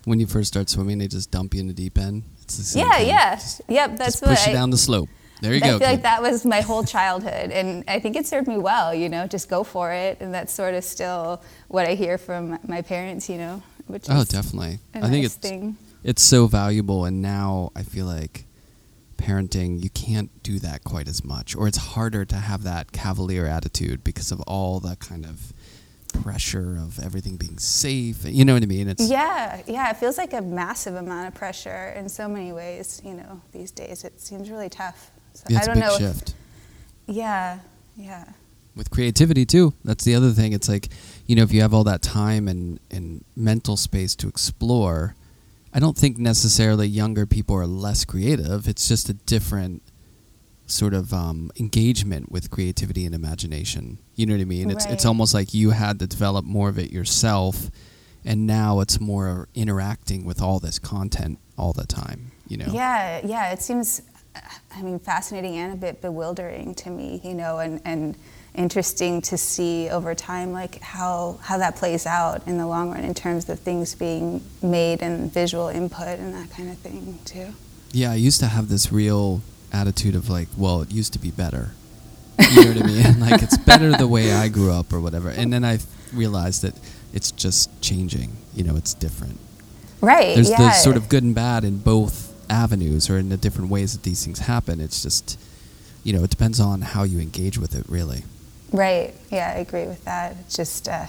when 0.06 0.20
you 0.20 0.26
first 0.26 0.48
start 0.48 0.70
swimming, 0.70 0.98
they 0.98 1.08
just 1.08 1.30
dump 1.32 1.52
you 1.52 1.60
in 1.60 1.66
the 1.66 1.74
deep 1.74 1.98
end. 1.98 2.22
It's 2.42 2.56
the 2.56 2.62
same 2.62 2.86
yeah, 2.86 2.96
thing. 2.98 3.08
yeah. 3.08 3.34
Just, 3.34 3.60
yep, 3.68 3.96
that's 3.96 4.12
just 4.12 4.22
what 4.22 4.28
push 4.30 4.46
I, 4.46 4.50
you 4.50 4.56
down 4.56 4.70
the 4.70 4.78
slope. 4.78 5.08
There 5.42 5.52
you 5.52 5.58
I 5.58 5.66
go. 5.68 5.76
I 5.76 5.78
feel 5.80 5.88
like 5.88 6.02
that 6.02 6.22
was 6.22 6.46
my 6.46 6.60
whole 6.62 6.84
childhood, 6.84 7.50
and 7.50 7.82
I 7.88 7.98
think 7.98 8.14
it 8.16 8.24
served 8.24 8.46
me 8.48 8.56
well. 8.56 8.94
You 8.94 9.08
know, 9.08 9.26
just 9.26 9.50
go 9.50 9.64
for 9.64 9.92
it, 9.92 10.18
and 10.20 10.32
that's 10.32 10.52
sort 10.52 10.74
of 10.74 10.84
still 10.84 11.42
what 11.68 11.86
I 11.86 11.94
hear 11.94 12.18
from 12.18 12.58
my 12.66 12.82
parents. 12.82 13.28
You 13.28 13.36
know, 13.38 13.62
which 13.88 14.06
Oh, 14.08 14.20
is 14.20 14.28
definitely. 14.28 14.78
I 14.94 15.10
think 15.10 15.26
it's 15.26 15.34
thing. 15.34 15.76
it's 16.04 16.22
so 16.22 16.46
valuable, 16.46 17.04
and 17.04 17.20
now 17.20 17.72
I 17.76 17.82
feel 17.82 18.06
like 18.06 18.44
parenting 19.18 19.82
you 19.82 19.90
can't 19.90 20.30
do 20.42 20.58
that 20.60 20.84
quite 20.84 21.08
as 21.08 21.24
much, 21.24 21.56
or 21.56 21.66
it's 21.66 21.78
harder 21.78 22.24
to 22.24 22.36
have 22.36 22.62
that 22.62 22.92
cavalier 22.92 23.44
attitude 23.46 24.04
because 24.04 24.30
of 24.30 24.40
all 24.42 24.78
the 24.78 24.94
kind 24.96 25.24
of 25.26 25.52
pressure 26.22 26.76
of 26.78 26.98
everything 26.98 27.36
being 27.36 27.58
safe. 27.58 28.24
You 28.24 28.44
know 28.44 28.54
what 28.54 28.62
I 28.62 28.66
mean? 28.66 28.88
It's 28.88 29.08
Yeah, 29.08 29.62
yeah. 29.66 29.90
It 29.90 29.96
feels 29.96 30.18
like 30.18 30.32
a 30.32 30.42
massive 30.42 30.94
amount 30.94 31.28
of 31.28 31.34
pressure 31.34 31.92
in 31.96 32.08
so 32.08 32.28
many 32.28 32.52
ways. 32.52 33.00
You 33.04 33.14
know, 33.14 33.40
these 33.52 33.70
days 33.70 34.04
it 34.04 34.20
seems 34.20 34.50
really 34.50 34.68
tough. 34.68 35.10
So 35.34 35.44
yeah, 35.48 35.58
it's 35.58 35.68
I 35.68 35.72
a 35.72 35.74
don't 35.74 35.82
big 35.82 35.90
know. 35.90 35.98
shift. 35.98 36.34
If, 37.08 37.16
yeah, 37.16 37.58
yeah. 37.96 38.24
with 38.74 38.90
creativity 38.90 39.44
too. 39.46 39.74
That's 39.84 40.04
the 40.04 40.14
other 40.14 40.32
thing. 40.32 40.52
It's 40.52 40.68
like, 40.68 40.88
you 41.26 41.36
know, 41.36 41.42
if 41.42 41.52
you 41.52 41.62
have 41.62 41.74
all 41.74 41.84
that 41.84 42.02
time 42.02 42.48
and, 42.48 42.78
and 42.90 43.24
mental 43.36 43.76
space 43.76 44.14
to 44.16 44.28
explore, 44.28 45.14
I 45.72 45.78
don't 45.78 45.96
think 45.96 46.18
necessarily 46.18 46.86
younger 46.88 47.26
people 47.26 47.56
are 47.56 47.66
less 47.66 48.04
creative. 48.04 48.66
It's 48.66 48.88
just 48.88 49.08
a 49.08 49.14
different 49.14 49.82
sort 50.66 50.94
of 50.94 51.12
um, 51.12 51.50
engagement 51.58 52.30
with 52.30 52.50
creativity 52.50 53.06
and 53.06 53.14
imagination. 53.14 53.98
You 54.14 54.26
know 54.26 54.34
what 54.34 54.40
I 54.40 54.44
mean? 54.44 54.70
It's 54.70 54.86
it's 54.86 55.04
almost 55.06 55.34
like 55.34 55.54
you 55.54 55.70
had 55.70 55.98
to 56.00 56.06
develop 56.06 56.44
more 56.44 56.68
of 56.68 56.78
it 56.78 56.90
yourself, 56.90 57.70
and 58.24 58.46
now 58.46 58.80
it's 58.80 59.00
more 59.00 59.48
interacting 59.54 60.24
with 60.24 60.42
all 60.42 60.58
this 60.58 60.78
content 60.78 61.38
all 61.56 61.72
the 61.72 61.86
time. 61.86 62.32
You 62.48 62.58
know? 62.58 62.66
Yeah, 62.68 63.20
yeah. 63.24 63.52
It 63.52 63.60
seems, 63.60 64.02
I 64.74 64.82
mean, 64.82 64.98
fascinating 64.98 65.56
and 65.56 65.72
a 65.72 65.76
bit 65.76 66.00
bewildering 66.00 66.74
to 66.76 66.90
me, 66.90 67.20
you 67.24 67.34
know, 67.34 67.58
and, 67.58 67.80
and 67.84 68.16
interesting 68.54 69.20
to 69.22 69.36
see 69.36 69.88
over 69.90 70.14
time, 70.14 70.52
like 70.52 70.80
how, 70.80 71.38
how 71.42 71.58
that 71.58 71.74
plays 71.74 72.06
out 72.06 72.46
in 72.46 72.56
the 72.56 72.66
long 72.66 72.92
run 72.92 73.02
in 73.02 73.14
terms 73.14 73.48
of 73.48 73.58
things 73.58 73.94
being 73.96 74.42
made 74.62 75.02
and 75.02 75.32
visual 75.32 75.68
input 75.68 76.18
and 76.20 76.34
that 76.34 76.50
kind 76.50 76.70
of 76.70 76.78
thing, 76.78 77.18
too. 77.24 77.48
Yeah, 77.92 78.12
I 78.12 78.14
used 78.14 78.38
to 78.40 78.46
have 78.46 78.68
this 78.68 78.92
real 78.92 79.42
attitude 79.72 80.14
of 80.14 80.28
like, 80.28 80.48
well, 80.56 80.82
it 80.82 80.92
used 80.92 81.12
to 81.14 81.18
be 81.18 81.30
better. 81.30 81.70
You 82.38 82.64
know 82.64 82.80
what 82.80 82.82
I 82.82 82.86
mean? 82.86 83.20
like 83.30 83.42
it's 83.42 83.56
better 83.58 83.92
the 83.92 84.06
way 84.06 84.32
I 84.32 84.48
grew 84.48 84.72
up 84.72 84.92
or 84.92 85.00
whatever. 85.00 85.30
And 85.30 85.52
then 85.52 85.64
I 85.64 85.78
realized 86.12 86.62
that 86.62 86.74
it's 87.12 87.30
just 87.30 87.80
changing. 87.82 88.36
You 88.54 88.64
know, 88.64 88.76
it's 88.76 88.94
different. 88.94 89.38
Right. 90.00 90.34
There's 90.34 90.50
yeah. 90.50 90.58
the 90.58 90.70
sort 90.72 90.96
of 90.96 91.08
good 91.08 91.22
and 91.22 91.34
bad 91.34 91.64
in 91.64 91.78
both 91.78 92.34
avenues 92.50 93.10
or 93.10 93.18
in 93.18 93.28
the 93.28 93.36
different 93.36 93.70
ways 93.70 93.92
that 93.92 94.02
these 94.02 94.24
things 94.24 94.40
happen. 94.40 94.80
It's 94.80 95.02
just, 95.02 95.38
you 96.04 96.12
know, 96.12 96.24
it 96.24 96.30
depends 96.30 96.60
on 96.60 96.82
how 96.82 97.02
you 97.02 97.18
engage 97.18 97.58
with 97.58 97.74
it, 97.74 97.84
really. 97.88 98.24
Right. 98.72 99.14
Yeah, 99.30 99.52
I 99.56 99.60
agree 99.60 99.86
with 99.86 100.04
that. 100.04 100.36
It's 100.40 100.56
just, 100.56 100.88
uh, 100.88 101.06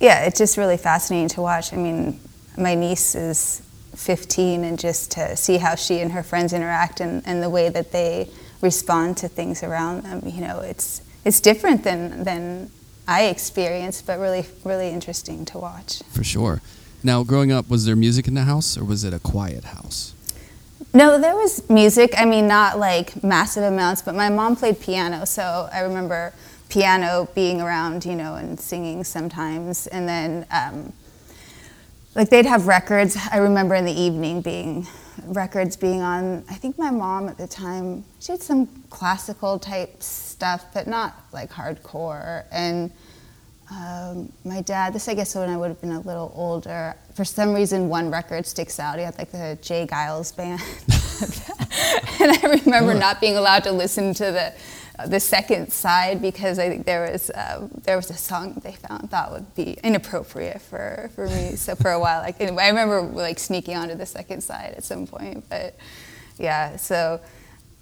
yeah, 0.00 0.24
it's 0.24 0.38
just 0.38 0.56
really 0.56 0.76
fascinating 0.76 1.28
to 1.28 1.42
watch. 1.42 1.72
I 1.72 1.76
mean, 1.76 2.18
my 2.56 2.74
niece 2.74 3.14
is 3.14 3.62
15, 4.00 4.64
and 4.64 4.78
just 4.78 5.12
to 5.12 5.36
see 5.36 5.58
how 5.58 5.74
she 5.74 6.00
and 6.00 6.12
her 6.12 6.22
friends 6.22 6.52
interact 6.52 7.00
and, 7.00 7.22
and 7.26 7.42
the 7.42 7.50
way 7.50 7.68
that 7.68 7.92
they 7.92 8.28
respond 8.60 9.16
to 9.18 9.28
things 9.28 9.62
around 9.62 10.04
them, 10.04 10.22
you 10.26 10.40
know, 10.40 10.60
it's 10.60 11.02
it's 11.24 11.40
different 11.40 11.84
than 11.84 12.24
than 12.24 12.70
I 13.06 13.24
experienced, 13.24 14.06
but 14.06 14.18
really 14.18 14.46
really 14.64 14.88
interesting 14.88 15.44
to 15.46 15.58
watch. 15.58 16.02
For 16.10 16.24
sure. 16.24 16.62
Now, 17.02 17.22
growing 17.22 17.50
up, 17.50 17.70
was 17.70 17.86
there 17.86 17.96
music 17.96 18.28
in 18.28 18.34
the 18.34 18.42
house 18.42 18.76
or 18.76 18.84
was 18.84 19.04
it 19.04 19.14
a 19.14 19.18
quiet 19.18 19.64
house? 19.64 20.14
No, 20.92 21.18
there 21.18 21.34
was 21.34 21.68
music. 21.70 22.12
I 22.16 22.24
mean, 22.24 22.46
not 22.48 22.78
like 22.78 23.22
massive 23.22 23.62
amounts, 23.62 24.02
but 24.02 24.14
my 24.14 24.28
mom 24.28 24.56
played 24.56 24.80
piano, 24.80 25.24
so 25.24 25.68
I 25.72 25.80
remember 25.80 26.32
piano 26.68 27.28
being 27.34 27.60
around, 27.60 28.04
you 28.04 28.16
know, 28.16 28.34
and 28.34 28.58
singing 28.58 29.04
sometimes. 29.04 29.86
And 29.86 30.08
then, 30.08 30.46
um, 30.50 30.92
like, 32.14 32.30
they'd 32.30 32.46
have 32.46 32.66
records. 32.66 33.16
I 33.30 33.38
remember 33.38 33.74
in 33.74 33.84
the 33.84 33.98
evening 33.98 34.40
being 34.42 34.86
records 35.24 35.76
being 35.76 36.02
on. 36.02 36.44
I 36.48 36.54
think 36.54 36.78
my 36.78 36.90
mom 36.90 37.28
at 37.28 37.38
the 37.38 37.46
time 37.46 38.04
she 38.20 38.32
had 38.32 38.42
some 38.42 38.66
classical 38.90 39.58
type 39.58 40.02
stuff, 40.02 40.66
but 40.72 40.86
not 40.86 41.24
like 41.32 41.50
hardcore. 41.50 42.44
And 42.50 42.90
um, 43.70 44.32
my 44.44 44.62
dad, 44.62 44.92
this 44.92 45.08
I 45.08 45.14
guess 45.14 45.34
when 45.34 45.48
I 45.48 45.56
would 45.56 45.68
have 45.68 45.80
been 45.80 45.92
a 45.92 46.00
little 46.00 46.32
older, 46.34 46.96
for 47.14 47.24
some 47.24 47.52
reason 47.52 47.88
one 47.88 48.10
record 48.10 48.46
sticks 48.46 48.80
out. 48.80 48.98
He 48.98 49.04
had 49.04 49.16
like 49.16 49.30
the 49.30 49.58
J. 49.62 49.86
Geils 49.86 50.34
band. 50.36 50.60
and 52.20 52.32
I 52.32 52.60
remember 52.64 52.94
not 52.94 53.20
being 53.20 53.36
allowed 53.36 53.64
to 53.64 53.72
listen 53.72 54.14
to 54.14 54.24
the 54.24 54.52
the 55.06 55.20
second 55.20 55.72
side 55.72 56.20
because 56.22 56.58
I 56.58 56.68
think 56.68 56.86
there 56.86 57.10
was 57.10 57.30
uh, 57.30 57.68
there 57.82 57.96
was 57.96 58.10
a 58.10 58.14
song 58.16 58.60
they 58.62 58.72
found 58.72 59.10
thought 59.10 59.32
would 59.32 59.54
be 59.54 59.76
inappropriate 59.84 60.60
for, 60.60 61.10
for 61.14 61.26
me. 61.26 61.56
So 61.56 61.74
for 61.74 61.90
a 61.90 61.98
while, 62.00 62.22
like 62.22 62.40
anyway, 62.40 62.64
I 62.64 62.68
remember 62.68 63.02
like 63.02 63.38
sneaking 63.38 63.76
onto 63.76 63.94
the 63.94 64.06
second 64.06 64.42
side 64.42 64.74
at 64.76 64.84
some 64.84 65.06
point. 65.06 65.44
But 65.48 65.76
yeah, 66.38 66.76
so 66.76 67.20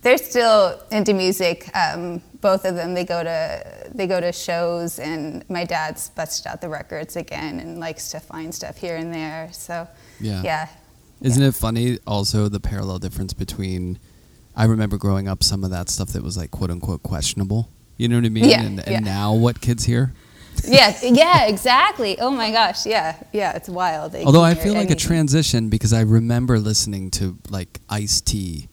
they're 0.02 0.18
still 0.18 0.80
into 0.90 1.12
music. 1.12 1.68
Um, 1.76 2.22
both 2.40 2.64
of 2.64 2.76
them. 2.76 2.94
They 2.94 3.04
go 3.04 3.22
to 3.22 3.90
they 3.94 4.06
go 4.06 4.20
to 4.20 4.32
shows, 4.32 4.98
and 4.98 5.48
my 5.50 5.64
dad's 5.64 6.10
busted 6.10 6.46
out 6.46 6.60
the 6.60 6.68
records 6.68 7.16
again 7.16 7.58
and 7.60 7.78
likes 7.80 8.10
to 8.10 8.20
find 8.20 8.54
stuff 8.54 8.76
here 8.76 8.96
and 8.96 9.12
there. 9.12 9.50
So 9.52 9.88
Yeah. 10.20 10.42
yeah, 10.42 10.68
Isn't 11.20 11.42
it 11.42 11.54
funny 11.54 11.98
also 12.06 12.48
the 12.48 12.60
parallel 12.60 12.98
difference 13.00 13.32
between 13.32 13.98
I 14.58 14.64
remember 14.64 14.98
growing 14.98 15.28
up 15.28 15.44
some 15.44 15.62
of 15.62 15.70
that 15.70 15.88
stuff 15.88 16.08
that 16.10 16.22
was 16.24 16.36
like 16.36 16.50
quote 16.50 16.72
unquote 16.72 17.04
questionable. 17.04 17.70
You 17.96 18.08
know 18.08 18.16
what 18.16 18.24
I 18.24 18.28
mean? 18.28 18.44
Yeah, 18.44 18.62
and 18.62 18.80
and 18.80 18.90
yeah. 18.90 18.98
now 18.98 19.32
what 19.32 19.60
kids 19.60 19.84
hear? 19.84 20.12
yeah, 20.66 20.98
yeah, 21.00 21.46
exactly. 21.46 22.18
Oh 22.18 22.30
my 22.30 22.50
gosh, 22.50 22.84
yeah, 22.84 23.14
yeah, 23.32 23.56
it's 23.56 23.68
wild. 23.68 24.10
They 24.10 24.24
Although 24.24 24.42
I 24.42 24.54
feel 24.54 24.74
like 24.74 24.90
a 24.90 24.96
transition 24.96 25.68
because 25.68 25.92
I 25.92 26.00
remember 26.00 26.58
listening 26.58 27.12
to 27.12 27.38
like 27.48 27.80
Ice 27.88 28.20
T 28.20 28.68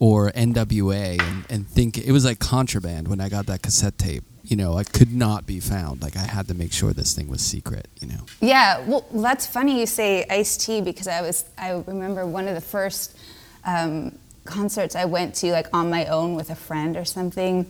or 0.00 0.32
NWA 0.32 1.20
and, 1.20 1.44
and 1.48 1.68
think 1.68 1.98
it 1.98 2.10
was 2.10 2.24
like 2.24 2.40
contraband 2.40 3.06
when 3.06 3.20
I 3.20 3.28
got 3.28 3.46
that 3.46 3.62
cassette 3.62 3.96
tape. 3.96 4.24
You 4.42 4.56
know, 4.56 4.76
I 4.76 4.82
could 4.82 5.14
not 5.14 5.46
be 5.46 5.60
found. 5.60 6.02
Like 6.02 6.16
I 6.16 6.22
had 6.22 6.48
to 6.48 6.54
make 6.54 6.72
sure 6.72 6.92
this 6.92 7.14
thing 7.14 7.28
was 7.28 7.42
secret, 7.42 7.86
you 8.00 8.08
know. 8.08 8.24
Yeah, 8.40 8.80
well, 8.86 9.06
that's 9.12 9.46
funny 9.46 9.78
you 9.78 9.86
say 9.86 10.26
Ice 10.28 10.56
T 10.56 10.80
because 10.80 11.06
I 11.06 11.20
was 11.20 11.44
I 11.56 11.82
remember 11.86 12.26
one 12.26 12.48
of 12.48 12.56
the 12.56 12.60
first 12.60 13.16
um, 13.64 14.18
concerts 14.48 14.96
I 14.96 15.04
went 15.04 15.34
to 15.36 15.52
like 15.52 15.68
on 15.72 15.90
my 15.90 16.06
own 16.06 16.34
with 16.34 16.50
a 16.50 16.54
friend 16.54 16.96
or 16.96 17.04
something 17.04 17.66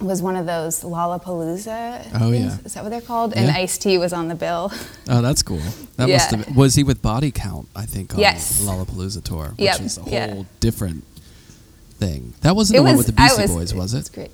was 0.00 0.22
one 0.22 0.36
of 0.36 0.46
those 0.46 0.82
Lollapalooza. 0.84 2.06
Oh, 2.14 2.30
things. 2.30 2.54
yeah. 2.54 2.58
is 2.64 2.74
that 2.74 2.84
what 2.84 2.90
they're 2.90 3.00
called? 3.00 3.32
And 3.34 3.46
Yeah. 3.48 3.56
Ice 3.56 3.78
T 3.78 3.98
was 3.98 4.12
on 4.12 4.28
the 4.28 4.34
bill. 4.36 4.70
Oh, 5.08 5.22
that's 5.22 5.42
cool. 5.42 5.60
That 5.96 6.08
must 6.08 6.30
have 6.30 6.44
been, 6.46 6.54
was 6.54 6.74
he 6.76 6.84
with 6.84 7.02
Body 7.02 7.30
Count, 7.32 7.66
I 7.74 7.84
think, 7.86 8.14
on 8.14 8.20
Yes. 8.20 8.60
Lollapalooza 8.62 9.24
tour, 9.24 9.48
which 9.56 9.60
Yep, 9.60 9.80
is 9.80 9.98
a 9.98 10.02
whole 10.02 10.12
yeah. 10.12 10.42
different 10.60 11.02
thing. 11.98 12.34
That 12.42 12.54
wasn't 12.54 12.76
the 12.76 12.82
one 12.84 12.96
with 12.96 13.06
the 13.06 13.12
Beastie 13.12 13.46
Boys, 13.48 13.74
was 13.74 13.94
It's 13.94 14.08
it? 14.08 14.14
great. 14.14 14.30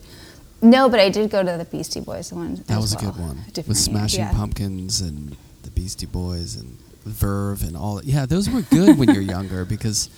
No, 0.60 0.88
but 0.88 1.00
I 1.00 1.08
did 1.10 1.30
go 1.30 1.42
to 1.42 1.56
the 1.56 1.64
Beastie 1.64 2.00
Boys 2.00 2.32
one. 2.32 2.56
That 2.66 2.76
as 2.78 2.82
was 2.82 2.92
a 2.94 2.96
good 2.96 3.16
one. 3.16 3.38
With 3.66 3.76
Smashing 3.78 4.20
yeah. 4.20 4.32
Pumpkins 4.32 5.00
and 5.00 5.36
the 5.62 5.70
Beastie 5.70 6.06
Boys 6.06 6.56
and 6.56 6.76
Verve 7.04 7.62
and 7.62 7.76
all. 7.76 8.02
Yeah, 8.02 8.24
those 8.26 8.48
were 8.50 8.62
good 8.62 8.98
when 8.98 9.10
you're 9.12 9.22
younger 9.22 9.64
because 9.64 10.08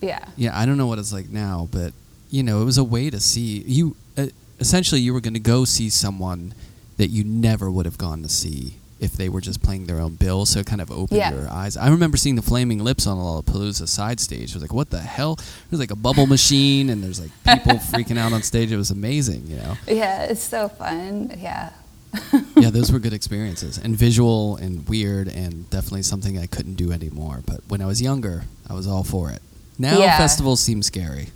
Yeah. 0.00 0.24
yeah, 0.36 0.58
I 0.58 0.64
don't 0.66 0.78
know 0.78 0.86
what 0.86 0.98
it's 0.98 1.12
like 1.12 1.28
now, 1.30 1.68
but 1.72 1.92
you 2.30 2.42
know, 2.42 2.60
it 2.62 2.64
was 2.64 2.78
a 2.78 2.84
way 2.84 3.10
to 3.10 3.18
see 3.20 3.58
you. 3.66 3.96
Uh, 4.16 4.26
essentially, 4.60 5.00
you 5.00 5.12
were 5.14 5.20
going 5.20 5.34
to 5.34 5.40
go 5.40 5.64
see 5.64 5.88
someone 5.90 6.54
that 6.98 7.08
you 7.08 7.24
never 7.24 7.70
would 7.70 7.86
have 7.86 7.96
gone 7.98 8.22
to 8.22 8.28
see 8.28 8.74
if 9.00 9.12
they 9.12 9.28
were 9.28 9.40
just 9.40 9.62
playing 9.62 9.86
their 9.86 10.00
own 10.00 10.14
bill. 10.16 10.44
So 10.44 10.58
it 10.60 10.66
kind 10.66 10.80
of 10.80 10.90
opened 10.90 11.18
Yeah. 11.18 11.32
your 11.32 11.48
eyes. 11.48 11.76
I 11.76 11.88
remember 11.88 12.16
seeing 12.16 12.34
the 12.34 12.42
Flaming 12.42 12.82
Lips 12.82 13.06
on 13.06 13.16
a 13.16 13.20
Lollapalooza 13.20 13.86
side 13.86 14.18
stage. 14.18 14.52
I 14.52 14.54
was 14.56 14.62
like, 14.62 14.72
what 14.72 14.90
the 14.90 14.98
hell? 15.00 15.38
There's 15.70 15.78
like 15.78 15.92
a 15.92 15.96
bubble 15.96 16.26
machine 16.36 16.90
and 16.90 17.02
there's 17.02 17.20
like 17.20 17.30
people 17.44 17.78
freaking 17.78 18.18
out 18.18 18.32
on 18.32 18.42
stage. 18.42 18.72
It 18.72 18.76
was 18.76 18.90
amazing, 18.90 19.46
you 19.46 19.56
know. 19.56 19.76
Yeah, 19.86 20.24
it's 20.24 20.42
so 20.42 20.68
fun. 20.68 21.32
Yeah. 21.38 21.70
yeah, 22.56 22.70
those 22.70 22.90
were 22.90 22.98
good 22.98 23.12
experiences 23.20 23.78
and 23.78 23.94
visual 23.94 24.56
and 24.56 24.88
weird 24.88 25.28
and 25.28 25.70
definitely 25.70 26.02
something 26.02 26.36
I 26.36 26.46
couldn't 26.46 26.74
do 26.74 26.90
anymore. 26.90 27.42
But 27.46 27.60
when 27.68 27.80
I 27.80 27.86
was 27.86 28.02
younger, 28.02 28.44
I 28.68 28.74
was 28.74 28.86
all 28.88 29.04
for 29.04 29.30
it. 29.30 29.40
Now 29.78 29.98
Yeah. 29.98 30.16
festivals 30.18 30.60
seem 30.60 30.82
scary. 30.82 31.28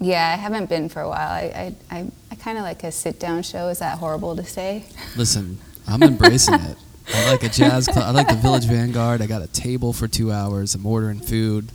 Yeah, 0.00 0.28
I 0.32 0.36
haven't 0.36 0.68
been 0.68 0.88
for 0.88 1.00
a 1.00 1.08
while. 1.08 1.30
I 1.30 1.74
I, 1.90 1.96
I, 1.98 2.06
I 2.30 2.34
kind 2.36 2.58
of 2.58 2.64
like 2.64 2.84
a 2.84 2.92
sit 2.92 3.18
down 3.18 3.42
show. 3.42 3.68
Is 3.68 3.78
that 3.78 3.98
horrible 3.98 4.36
to 4.36 4.44
say? 4.44 4.84
Listen, 5.16 5.58
I'm 5.88 6.02
embracing 6.02 6.54
it. 6.54 6.76
I 7.14 7.30
like 7.30 7.42
a 7.42 7.48
jazz 7.48 7.86
club. 7.92 8.04
I 8.04 8.10
like 8.10 8.28
the 8.28 8.34
Village 8.34 8.64
Vanguard. 8.66 9.22
I 9.22 9.26
got 9.26 9.42
a 9.42 9.46
table 9.46 9.92
for 9.92 10.08
two 10.08 10.32
hours. 10.32 10.74
I'm 10.74 10.84
ordering 10.86 11.20
food. 11.20 11.68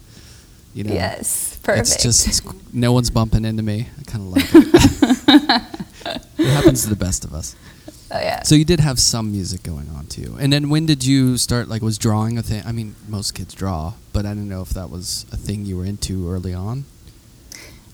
You 0.73 0.83
know, 0.83 0.93
Yes, 0.93 1.57
perfect. 1.63 1.87
It's 1.89 2.03
just 2.03 2.73
no 2.73 2.91
one's 2.93 3.09
bumping 3.09 3.43
into 3.45 3.63
me. 3.63 3.87
I 3.99 4.03
kind 4.03 4.27
of 4.27 4.33
like 4.35 4.49
it. 4.53 5.63
it 6.37 6.47
happens 6.47 6.83
to 6.83 6.89
the 6.89 6.95
best 6.95 7.25
of 7.25 7.33
us. 7.33 7.55
Oh 8.11 8.19
yeah. 8.19 8.43
So 8.43 8.55
you 8.55 8.65
did 8.65 8.79
have 8.79 8.99
some 8.99 9.31
music 9.31 9.63
going 9.63 9.89
on 9.89 10.07
too. 10.07 10.35
And 10.39 10.51
then 10.51 10.69
when 10.69 10.85
did 10.85 11.03
you 11.05 11.37
start? 11.37 11.67
Like, 11.67 11.81
was 11.81 11.97
drawing 11.97 12.37
a 12.37 12.41
thing? 12.41 12.63
I 12.65 12.71
mean, 12.71 12.95
most 13.07 13.33
kids 13.33 13.53
draw, 13.53 13.93
but 14.13 14.25
I 14.25 14.29
don't 14.29 14.49
know 14.49 14.61
if 14.61 14.69
that 14.69 14.89
was 14.89 15.25
a 15.31 15.37
thing 15.37 15.65
you 15.65 15.77
were 15.77 15.85
into 15.85 16.29
early 16.29 16.53
on. 16.53 16.85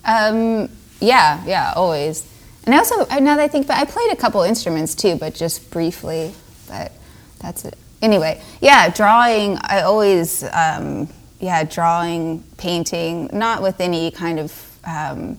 Um, 0.04 0.70
yeah, 1.00 1.44
yeah, 1.44 1.72
always. 1.76 2.26
And 2.64 2.74
I 2.74 2.78
also, 2.78 3.04
now 3.06 3.36
that 3.36 3.40
I 3.40 3.48
think, 3.48 3.66
but 3.66 3.76
I 3.76 3.84
played 3.84 4.12
a 4.12 4.16
couple 4.16 4.42
instruments 4.42 4.94
too, 4.94 5.16
but 5.16 5.34
just 5.34 5.70
briefly. 5.70 6.34
But 6.68 6.92
that's 7.40 7.64
it. 7.64 7.76
Anyway, 8.02 8.42
yeah, 8.60 8.88
drawing. 8.88 9.58
I 9.62 9.82
always, 9.82 10.42
um, 10.52 11.08
yeah, 11.40 11.64
drawing, 11.64 12.42
painting, 12.56 13.30
not 13.32 13.62
with 13.62 13.80
any 13.80 14.10
kind 14.10 14.38
of 14.38 14.78
um, 14.84 15.38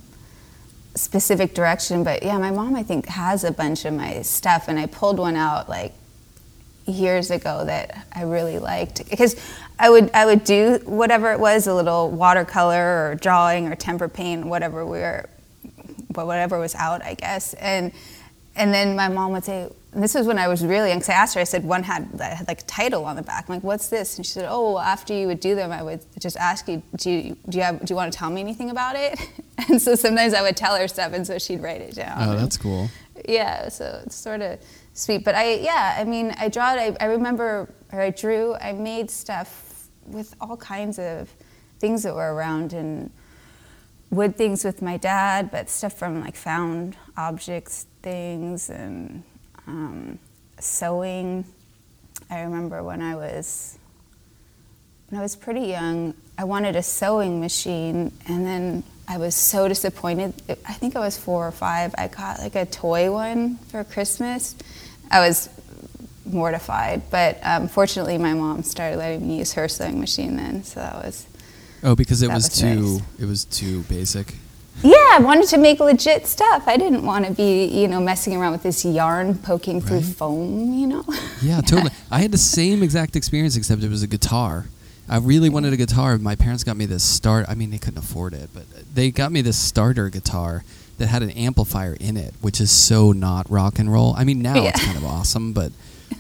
specific 0.98 1.54
direction, 1.54 2.04
but 2.04 2.24
yeah, 2.24 2.38
my 2.38 2.52
mom 2.52 2.76
I 2.76 2.84
think 2.84 3.08
has 3.08 3.44
a 3.44 3.52
bunch 3.52 3.86
of 3.86 3.94
my 3.94 4.22
stuff, 4.22 4.68
and 4.68 4.78
I 4.80 4.88
pulled 4.88 5.20
one 5.20 5.36
out 5.36 5.70
like 5.70 5.94
years 6.88 7.32
ago 7.32 7.66
that 7.66 8.06
I 8.14 8.24
really 8.24 8.60
liked 8.60 9.08
because 9.10 9.36
I 9.78 9.90
would 9.90 10.10
I 10.14 10.26
would 10.26 10.44
do 10.44 10.80
whatever 10.86 11.34
it 11.34 11.40
was 11.40 11.68
a 11.68 11.74
little 11.74 12.10
watercolor 12.10 13.10
or 13.12 13.16
drawing 13.16 13.68
or 13.68 13.76
temper 13.76 14.08
paint 14.08 14.46
whatever 14.46 14.86
we 14.86 15.00
were 15.00 15.30
whatever 16.14 16.58
was 16.58 16.74
out 16.76 17.04
I 17.04 17.14
guess 17.14 17.54
and 17.56 17.92
and 18.58 18.74
then 18.74 18.96
my 18.96 19.08
mom 19.08 19.32
would 19.32 19.44
say 19.46 19.70
this 19.94 20.14
was 20.14 20.28
when 20.28 20.38
I 20.38 20.48
was 20.48 20.64
really 20.64 20.90
young 20.90 21.00
because 21.00 21.10
I 21.10 21.14
asked 21.14 21.36
her 21.36 21.42
I 21.42 21.46
said 21.46 21.64
one 21.64 21.84
had 21.84 22.12
that 22.20 22.38
had 22.38 22.48
like 22.48 22.62
a 22.62 22.66
title 22.66 23.06
on 23.06 23.16
the 23.16 23.22
back 23.24 23.46
I'm 23.48 23.56
like 23.56 23.64
what's 23.64 23.88
this 23.90 24.18
and 24.18 24.26
she 24.26 24.32
said 24.34 24.46
oh 24.50 24.74
well, 24.74 24.80
after 24.80 25.14
you 25.14 25.28
would 25.28 25.40
do 25.40 25.56
them 25.56 25.72
I 25.72 25.82
would 25.82 26.02
just 26.20 26.38
ask 26.38 26.68
you 26.68 26.82
do 26.98 27.10
you 27.10 27.38
do 27.50 27.58
you, 27.58 27.64
have, 27.64 27.80
do 27.86 27.92
you 27.92 27.96
want 27.96 28.12
to 28.12 28.18
tell 28.18 28.30
me 28.30 28.42
anything 28.42 28.70
about 28.70 28.96
it 28.96 29.20
and 29.70 29.82
so 29.82 29.96
sometimes 29.96 30.34
I 30.34 30.42
would 30.42 30.58
tell 30.58 30.76
her 30.76 30.88
stuff 30.88 31.14
and 31.14 31.26
so 31.26 31.40
she'd 31.40 31.62
write 31.62 31.82
it 31.82 31.96
down 31.96 32.18
Oh, 32.30 32.36
that's 32.36 32.58
cool. 32.58 32.90
yeah, 33.28 33.70
so 33.70 34.02
it's 34.06 34.16
sort 34.16 34.42
of 34.42 34.60
sweet. 34.94 35.24
But 35.24 35.36
I, 35.36 35.56
yeah, 35.56 35.96
I 36.00 36.04
mean, 36.04 36.34
I 36.40 36.50
draw 36.50 36.74
it. 36.74 36.98
I, 37.00 37.06
I 37.06 37.08
remember, 37.10 37.70
or 37.92 38.02
I 38.02 38.10
drew. 38.10 38.56
I 38.56 38.72
made 38.74 39.10
stuff 39.12 39.90
with 40.06 40.36
all 40.42 40.58
kinds 40.58 40.98
of 41.00 41.30
things 41.80 42.02
that 42.04 42.16
were 42.16 42.34
around 42.34 42.74
and 42.74 43.12
wood 44.10 44.36
things 44.38 44.64
with 44.64 44.82
my 44.82 44.98
dad, 44.98 45.52
but 45.52 45.70
stuff 45.70 45.94
from 45.94 46.22
like 46.22 46.36
found 46.36 46.96
objects, 47.16 47.86
things, 48.08 48.70
and 48.70 49.22
um, 49.68 50.18
sewing. 50.60 51.44
I 52.30 52.42
remember 52.42 52.82
when 52.82 53.02
I 53.02 53.16
was 53.16 53.78
when 55.10 55.20
I 55.20 55.24
was 55.24 55.36
pretty 55.36 55.66
young, 55.68 56.14
I 56.38 56.46
wanted 56.46 56.76
a 56.76 56.84
sewing 56.84 57.40
machine, 57.42 58.12
and 58.28 58.46
then 58.46 58.84
I 59.10 59.18
was 59.18 59.36
so 59.36 59.68
disappointed. 59.68 60.34
I 60.50 60.74
think 60.74 60.96
I 60.96 61.00
was 61.00 61.18
four 61.18 61.48
or 61.48 61.52
five. 61.52 61.94
I 61.98 62.08
got 62.08 62.40
like 62.40 62.56
a 62.56 62.66
toy 62.66 63.12
one 63.12 63.58
for 63.70 63.84
Christmas. 63.84 64.56
I 65.12 65.20
was 65.28 65.50
mortified, 66.26 67.10
but 67.10 67.40
um, 67.44 67.68
fortunately, 67.68 68.18
my 68.18 68.34
mom 68.34 68.64
started 68.64 68.98
letting 68.98 69.28
me 69.28 69.40
use 69.40 69.54
her 69.54 69.68
sewing 69.68 70.00
machine 70.00 70.38
then, 70.38 70.64
so 70.64 70.80
that 70.80 70.96
was. 70.96 71.26
Oh, 71.84 71.96
because 71.96 72.22
it 72.22 72.30
was, 72.30 72.46
was 72.46 72.60
too 72.60 72.76
nice. 72.76 73.02
it 73.20 73.26
was 73.26 73.46
too 73.46 73.84
basic. 73.84 74.36
Yeah, 74.84 74.94
I 75.14 75.20
wanted 75.22 75.48
to 75.50 75.58
make 75.58 75.80
legit 75.80 76.28
stuff. 76.28 76.68
I 76.68 76.78
didn't 76.78 77.04
want 77.06 77.26
to 77.26 77.34
be, 77.34 77.66
you 77.66 77.88
know, 77.88 78.00
messing 78.00 78.36
around 78.36 78.52
with 78.52 78.64
this 78.64 78.86
yarn 78.86 79.36
poking 79.36 79.82
through 79.82 79.98
Right. 79.98 80.06
foam, 80.06 80.74
you 80.74 80.86
know. 80.88 81.04
Yeah, 81.42 81.62
totally. 81.66 81.92
I 82.12 82.20
had 82.22 82.32
the 82.32 82.38
same 82.38 82.84
exact 82.84 83.16
experience, 83.16 83.56
except 83.56 83.82
it 83.84 83.90
was 83.90 84.04
a 84.04 84.08
guitar. 84.08 84.68
I 85.10 85.18
really 85.18 85.50
wanted 85.50 85.74
a 85.74 85.78
guitar. 85.78 86.18
My 86.18 86.36
parents 86.36 86.64
got 86.64 86.78
me 86.78 86.86
this 86.86 87.04
start. 87.04 87.46
I 87.50 87.56
mean, 87.56 87.72
they 87.72 87.78
couldn't 87.78 87.98
afford 88.00 88.34
it, 88.34 88.50
but 88.54 88.66
they 88.94 89.10
got 89.10 89.32
me 89.32 89.42
this 89.42 89.58
starter 89.58 90.10
guitar 90.10 90.64
that 90.98 91.08
had 91.08 91.24
an 91.24 91.30
amplifier 91.32 91.96
in 92.00 92.18
it, 92.18 92.34
which 92.42 92.60
is 92.62 92.70
so 92.72 93.12
not 93.14 93.50
rock 93.50 93.80
and 93.80 93.92
roll. 93.92 94.14
I 94.18 94.24
mean, 94.26 94.42
now 94.42 94.64
it's 94.66 94.84
kind 94.84 94.98
of 94.98 95.06
awesome, 95.06 95.54
but 95.54 95.72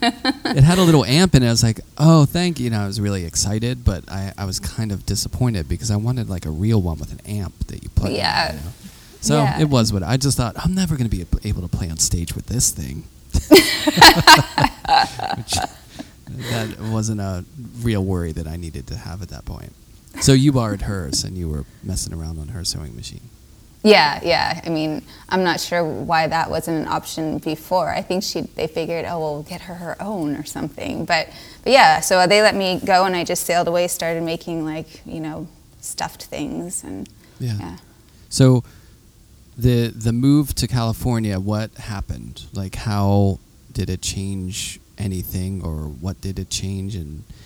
it 0.02 0.63
had 0.63 0.78
a 0.78 0.84
little 0.84 1.04
amp 1.06 1.34
in 1.36 1.43
it. 1.43 1.47
I 1.47 1.52
was 1.52 1.63
like, 1.63 1.80
oh, 1.97 2.26
thank 2.26 2.60
you. 2.60 2.65
You 2.65 2.69
know, 2.71 2.80
I 2.82 2.88
was 2.88 3.00
really 3.02 3.26
excited, 3.26 3.84
but 3.86 4.10
I, 4.10 4.34
I 4.38 4.45
was 4.45 4.60
kind 4.60 4.91
of 4.91 5.06
disappointed 5.06 5.67
because 5.69 5.89
I 5.91 5.95
wanted 5.95 6.30
like 6.30 6.45
a 6.45 6.50
real 6.52 6.82
one 6.82 7.00
with 7.00 7.12
an 7.12 7.21
amp 7.26 7.67
that 7.67 7.84
you 7.84 7.89
play. 7.89 8.12
on, 8.12 8.15
Yeah. 8.15 8.54
you 8.54 8.60
know? 8.60 8.65
So 9.21 9.38
Yeah. 9.38 9.60
it 9.62 9.69
was 9.69 9.91
what 9.91 10.04
I 10.04 10.17
just 10.17 10.38
thought. 10.38 10.56
I'm 10.63 10.76
never 10.76 10.95
going 10.97 11.10
to 11.10 11.15
be 11.15 11.26
able 11.47 11.62
to 11.62 11.67
play 11.67 11.89
on 11.89 11.97
stage 11.97 12.36
with 12.36 12.45
this 12.47 12.69
thing. 12.71 13.06
Which, 15.38 15.56
that 16.52 16.78
wasn't 16.91 17.21
a 17.21 17.43
real 17.82 18.04
worry 18.04 18.32
that 18.34 18.47
I 18.47 18.56
needed 18.58 18.88
to 18.88 18.95
have 18.95 19.21
at 19.21 19.30
that 19.30 19.45
point. 19.45 19.73
So 20.21 20.34
you 20.34 20.52
borrowed 20.52 20.84
hers 20.84 21.23
and 21.23 21.38
you 21.38 21.50
were 21.50 21.65
messing 21.84 22.13
around 22.13 22.39
on 22.39 22.50
her 22.50 22.63
sewing 22.63 22.95
machine. 22.95 23.30
Yeah, 23.84 24.20
yeah. 24.24 24.62
I 24.66 24.70
mean, 24.70 25.04
I'm 25.30 25.44
not 25.44 25.60
sure 25.60 25.84
why 25.84 26.28
that 26.28 26.50
wasn't 26.50 26.82
an 26.86 26.88
option 26.88 27.38
before. 27.38 27.90
I 27.90 28.02
think 28.02 28.24
she 28.24 28.42
they 28.42 28.68
figured, 28.68 29.06
oh, 29.08 29.20
we'll 29.20 29.44
get 29.44 29.62
her 29.62 29.76
her 29.76 30.02
own 30.02 30.36
or 30.36 30.44
something. 30.44 31.06
But 31.06 31.30
but 31.63 31.72
yeah, 31.74 32.02
so 32.02 32.26
they 32.28 32.42
let 32.42 32.56
me 32.56 32.80
go, 32.84 33.06
and 33.06 33.16
I 33.16 33.24
just 33.24 33.46
sailed 33.46 33.68
away, 33.68 33.88
started 33.88 34.24
making 34.24 34.66
like 34.66 35.06
you 35.06 35.20
know 35.20 35.48
stuffed 35.80 36.24
things, 36.26 36.84
and 36.84 37.08
Yeah. 37.40 37.58
yeah. 37.60 37.78
So 38.30 38.63
the 39.58 39.88
the 39.88 40.12
move 40.13 40.54
to 40.56 40.68
California, 40.68 41.40
what 41.40 41.74
happened? 41.76 42.46
Like 42.54 42.76
how 42.76 43.40
did 43.72 43.90
it 43.90 44.02
change 44.02 44.80
anything 44.98 45.62
or 45.63 45.88
what 45.88 46.20
did 46.22 46.40
it 46.40 46.50
change 46.50 46.96
and 46.96 47.12
what, 47.20 47.37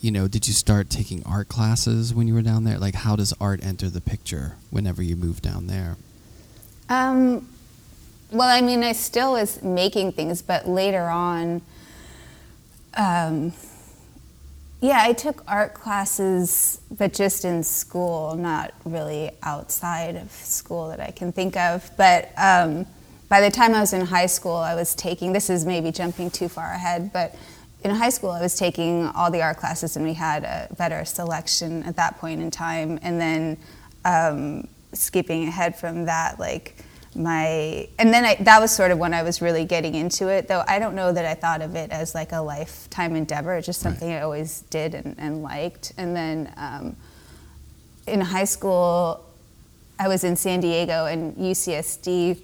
you 0.00 0.10
know, 0.10 0.28
did 0.28 0.46
you 0.46 0.54
start 0.54 0.90
taking 0.90 1.22
art 1.24 1.48
classes 1.48 2.12
when 2.12 2.26
you 2.26 2.34
were 2.34 2.42
down 2.42 2.64
there? 2.64 2.78
Like 2.78 2.94
how 2.94 3.16
does 3.16 3.32
art 3.40 3.60
enter 3.62 3.88
the 3.88 4.00
picture 4.00 4.56
whenever 4.70 5.02
you 5.02 5.16
move 5.16 5.40
down 5.40 5.66
there? 5.66 5.96
Um, 6.88 7.48
well, 8.30 8.48
I 8.48 8.60
mean, 8.60 8.82
I 8.82 8.92
still 8.92 9.32
was 9.32 9.62
making 9.62 10.12
things, 10.12 10.42
but 10.42 10.68
later 10.68 11.04
on, 11.04 11.62
um, 12.94 13.52
yeah, 14.80 14.98
I 15.00 15.12
took 15.12 15.42
art 15.48 15.74
classes, 15.74 16.80
but 16.90 17.12
just 17.12 17.44
in 17.44 17.62
school, 17.64 18.36
not 18.36 18.72
really 18.84 19.30
outside 19.42 20.14
of 20.16 20.30
school 20.30 20.88
that 20.88 21.00
I 21.00 21.10
can 21.10 21.32
think 21.32 21.56
of. 21.56 21.90
But 21.96 22.30
um, 22.36 22.86
by 23.28 23.40
the 23.40 23.50
time 23.50 23.74
I 23.74 23.80
was 23.80 23.92
in 23.92 24.06
high 24.06 24.26
school, 24.26 24.56
I 24.56 24.74
was 24.74 24.94
taking 24.94 25.32
this 25.32 25.50
is 25.50 25.64
maybe 25.66 25.90
jumping 25.90 26.30
too 26.30 26.48
far 26.48 26.72
ahead, 26.72 27.12
but 27.12 27.34
in 27.84 27.90
high 27.92 28.10
school, 28.10 28.30
I 28.30 28.40
was 28.40 28.56
taking 28.56 29.06
all 29.06 29.30
the 29.30 29.42
art 29.42 29.56
classes, 29.58 29.96
and 29.96 30.04
we 30.04 30.14
had 30.14 30.44
a 30.44 30.68
better 30.76 31.04
selection 31.04 31.82
at 31.84 31.96
that 31.96 32.18
point 32.18 32.40
in 32.40 32.50
time. 32.50 32.98
And 33.02 33.20
then 33.20 33.56
um, 34.04 34.68
skipping 34.92 35.44
ahead 35.46 35.76
from 35.76 36.06
that, 36.06 36.40
like 36.40 36.76
my, 37.14 37.88
and 37.98 38.12
then 38.12 38.24
I, 38.24 38.34
that 38.40 38.60
was 38.60 38.74
sort 38.74 38.90
of 38.90 38.98
when 38.98 39.14
I 39.14 39.22
was 39.22 39.40
really 39.40 39.64
getting 39.64 39.94
into 39.94 40.28
it. 40.28 40.48
Though 40.48 40.64
I 40.66 40.78
don't 40.78 40.94
know 40.94 41.12
that 41.12 41.24
I 41.24 41.34
thought 41.34 41.62
of 41.62 41.74
it 41.76 41.90
as 41.90 42.14
like 42.14 42.32
a 42.32 42.40
lifetime 42.40 43.14
endeavor. 43.14 43.60
Just 43.60 43.84
Right. 43.84 43.92
something 43.92 44.12
I 44.12 44.20
always 44.22 44.62
did 44.70 44.94
and, 44.94 45.14
and 45.18 45.42
liked. 45.42 45.92
And 45.96 46.16
then 46.16 46.52
um, 46.56 46.96
in 48.06 48.20
high 48.20 48.44
school, 48.44 49.24
I 50.00 50.08
was 50.08 50.24
in 50.24 50.36
San 50.36 50.60
Diego, 50.60 51.06
and 51.06 51.36
UCSD 51.36 52.40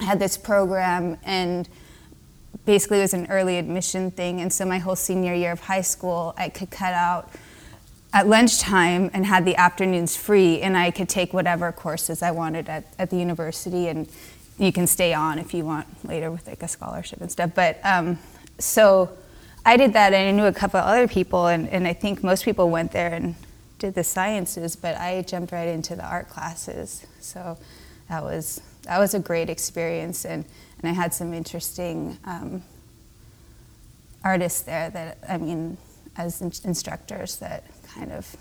had 0.00 0.18
this 0.18 0.36
program, 0.36 1.16
and 1.24 1.68
basically 2.64 2.98
it 2.98 3.02
was 3.02 3.14
an 3.14 3.26
early 3.30 3.58
admission 3.58 4.10
thing. 4.10 4.40
And 4.40 4.52
so 4.52 4.64
my 4.64 4.78
whole 4.78 4.96
senior 4.96 5.34
year 5.34 5.52
of 5.52 5.60
high 5.60 5.80
school, 5.80 6.34
I 6.36 6.48
could 6.48 6.70
cut 6.70 6.94
out 6.94 7.30
at 8.12 8.28
lunchtime 8.28 9.10
and 9.14 9.24
had 9.24 9.44
the 9.44 9.56
afternoons 9.56 10.16
free, 10.16 10.60
and 10.60 10.76
I 10.76 10.90
could 10.90 11.08
take 11.08 11.32
whatever 11.32 11.72
courses 11.72 12.22
I 12.22 12.30
wanted 12.30 12.68
at, 12.68 12.84
at 12.98 13.10
the 13.10 13.16
university, 13.16 13.88
and 13.88 14.06
you 14.58 14.70
can 14.70 14.86
stay 14.86 15.14
on 15.14 15.38
if 15.38 15.54
you 15.54 15.64
want 15.64 15.86
later 16.06 16.30
with 16.30 16.46
like 16.46 16.62
a 16.62 16.68
scholarship 16.68 17.20
and 17.22 17.32
stuff. 17.32 17.52
But 17.54 17.80
um, 17.84 18.18
so 18.58 19.10
I 19.64 19.78
did 19.78 19.94
that, 19.94 20.12
and 20.12 20.28
I 20.28 20.32
knew 20.32 20.46
a 20.46 20.52
couple 20.52 20.78
of 20.78 20.86
other 20.86 21.08
people, 21.08 21.46
and, 21.46 21.68
and 21.70 21.88
I 21.88 21.94
think 21.94 22.22
most 22.22 22.44
people 22.44 22.68
went 22.68 22.92
there 22.92 23.14
and 23.14 23.34
did 23.78 23.94
the 23.94 24.04
sciences, 24.04 24.76
but 24.76 24.96
I 24.98 25.22
jumped 25.22 25.50
right 25.50 25.68
into 25.68 25.96
the 25.96 26.04
art 26.04 26.28
classes. 26.28 27.06
So 27.20 27.56
that 28.10 28.22
was 28.22 28.60
that 28.84 28.98
was 28.98 29.14
a 29.14 29.18
great 29.20 29.48
experience, 29.50 30.24
and, 30.24 30.44
and 30.82 30.90
I 30.90 30.92
had 30.92 31.12
some 31.14 31.32
interesting 31.34 32.18
um, 32.24 32.62
artists 34.24 34.62
there 34.62 34.90
that 34.90 35.18
I 35.28 35.38
mean, 35.38 35.76
as 36.16 36.40
in- 36.40 36.52
instructors 36.64 37.36
that 37.36 37.64
kind 37.94 38.12
of 38.12 38.34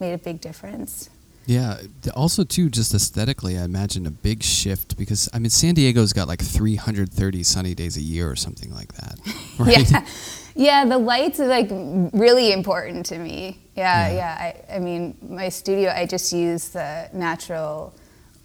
made 0.00 0.12
a 0.12 0.18
big 0.18 0.40
difference. 0.40 1.10
Yeah. 1.46 1.80
Also, 2.14 2.44
too, 2.44 2.68
just 2.68 2.92
aesthetically, 2.92 3.56
I 3.58 3.64
imagine 3.64 4.06
a 4.06 4.10
big 4.10 4.42
shift 4.42 4.98
because 4.98 5.30
I 5.32 5.38
mean, 5.38 5.48
San 5.48 5.74
Diego's 5.74 6.12
got 6.12 6.28
like 6.28 6.42
330 6.42 7.42
sunny 7.42 7.74
days 7.74 7.96
a 7.96 8.02
year 8.02 8.30
or 8.30 8.36
something 8.36 8.72
like 8.74 8.92
that. 8.94 9.18
Right? 9.58 9.90
Yeah, 9.90 10.06
yeah. 10.54 10.84
The 10.84 10.98
lights 10.98 11.40
are 11.40 11.46
like 11.48 11.68
really 12.12 12.52
important 12.52 13.06
to 13.06 13.18
me. 13.18 13.58
Yeah, 13.74 14.08
Yeah. 14.08 14.14
yeah. 14.14 14.52
I, 14.70 14.76
I 14.76 14.78
mean, 14.78 15.16
my 15.26 15.48
studio, 15.48 15.90
I 15.90 16.04
just 16.06 16.32
use 16.32 16.68
the 16.68 17.08
natural 17.12 17.92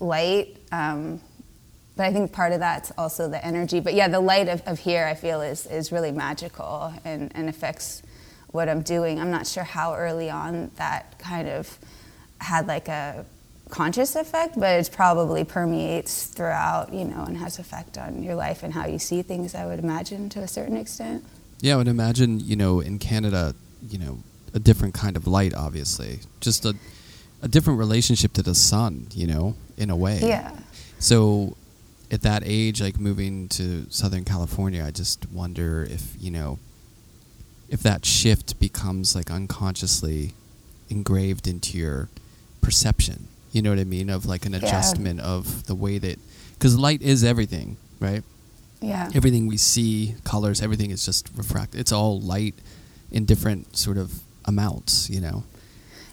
light. 0.04 0.58
Um, 0.72 1.22
but 1.96 2.06
I 2.08 2.14
think 2.14 2.32
part 2.32 2.54
of 2.54 2.60
that's 2.60 2.92
also 2.98 3.30
the 3.30 3.44
energy. 3.44 3.80
But 3.80 3.94
yeah, 3.94 4.08
the 4.08 4.20
light 4.20 4.50
of, 4.50 4.62
of 4.66 4.80
here, 4.80 5.06
I 5.06 5.14
feel, 5.14 5.42
is, 5.42 5.66
is 5.68 5.92
really 5.92 6.12
magical 6.12 6.94
and, 7.06 7.32
and 7.36 7.50
affects 7.50 8.02
what 8.48 8.68
I'm 8.70 8.82
doing. 8.82 9.20
I'm 9.20 9.32
not 9.32 9.48
sure 9.48 9.64
how 9.64 9.96
early 9.96 10.30
on 10.30 10.72
that 10.76 11.18
kind 11.20 11.48
of 11.48 11.78
had 12.40 12.68
like 12.68 12.88
a 12.88 13.26
conscious 13.70 14.16
effect, 14.16 14.60
but 14.60 14.80
it 14.80 14.90
probably 14.92 15.44
permeates 15.44 16.28
throughout, 16.28 16.94
you 16.94 17.06
know, 17.06 17.24
and 17.24 17.38
has 17.38 17.60
effect 17.60 17.98
on 17.98 18.22
your 18.22 18.36
life 18.36 18.64
and 18.64 18.74
how 18.74 18.86
you 18.86 19.00
see 19.00 19.22
things, 19.22 19.56
I 19.56 19.66
would 19.66 19.80
imagine, 19.80 20.30
to 20.30 20.40
a 20.40 20.48
certain 20.48 20.78
extent. 20.78 21.24
Yeah, 21.62 21.76
I 21.76 21.78
would 21.78 21.88
imagine, 21.88 22.40
you 22.40 22.56
know, 22.56 22.80
in 22.80 23.00
Canada, 23.00 23.56
you 23.88 23.98
know, 23.98 24.20
a 24.54 24.60
different 24.60 24.94
kind 24.94 25.16
of 25.16 25.26
light, 25.26 25.54
obviously. 25.54 26.20
Just 26.42 26.66
a, 26.66 26.76
a 27.44 27.48
different 27.48 27.78
relationship 27.78 28.34
to 28.34 28.42
the 28.42 28.56
sun, 28.56 29.08
you 29.14 29.28
know, 29.28 29.56
in 29.78 29.90
a 29.90 29.96
way. 29.96 30.20
Yeah. 30.22 30.58
So 31.00 31.56
at 32.10 32.22
that 32.22 32.42
age, 32.46 32.82
like 32.82 32.98
moving 33.00 33.50
to 33.50 33.86
Southern 33.90 34.24
California, 34.24 34.84
I 34.84 34.92
just 34.92 35.30
wonder 35.32 35.84
if, 35.84 36.16
you 36.20 36.32
know, 36.32 36.58
if 37.70 37.82
that 37.84 38.06
shift 38.06 38.60
becomes 38.60 39.14
like 39.16 39.30
unconsciously 39.30 40.34
engraved 40.90 41.48
into 41.48 41.78
your 41.78 42.08
perception. 42.62 43.28
You 43.52 43.62
know 43.62 43.72
what 43.72 43.80
I 43.80 43.84
mean? 43.84 44.10
Of 44.10 44.26
like 44.26 44.46
an 44.46 44.54
Yeah. 44.54 44.60
adjustment 44.60 45.20
of 45.20 45.66
the 45.66 45.76
way 45.76 45.98
that, 46.00 46.18
because 46.54 46.78
light 46.78 47.02
is 47.02 47.24
everything, 47.24 47.76
right? 48.00 48.24
Yeah. 48.82 49.10
everything 49.16 49.48
we 49.48 49.56
see, 49.56 50.16
colors, 50.26 50.62
everything 50.62 50.92
is 50.92 51.06
just 51.06 51.30
refract. 51.38 51.74
It's 51.74 51.94
all 51.94 52.20
light 52.20 52.54
in 53.12 53.24
different 53.24 53.78
sort 53.78 53.98
of 53.98 54.20
amounts, 54.44 55.10
you 55.10 55.22
know. 55.22 55.44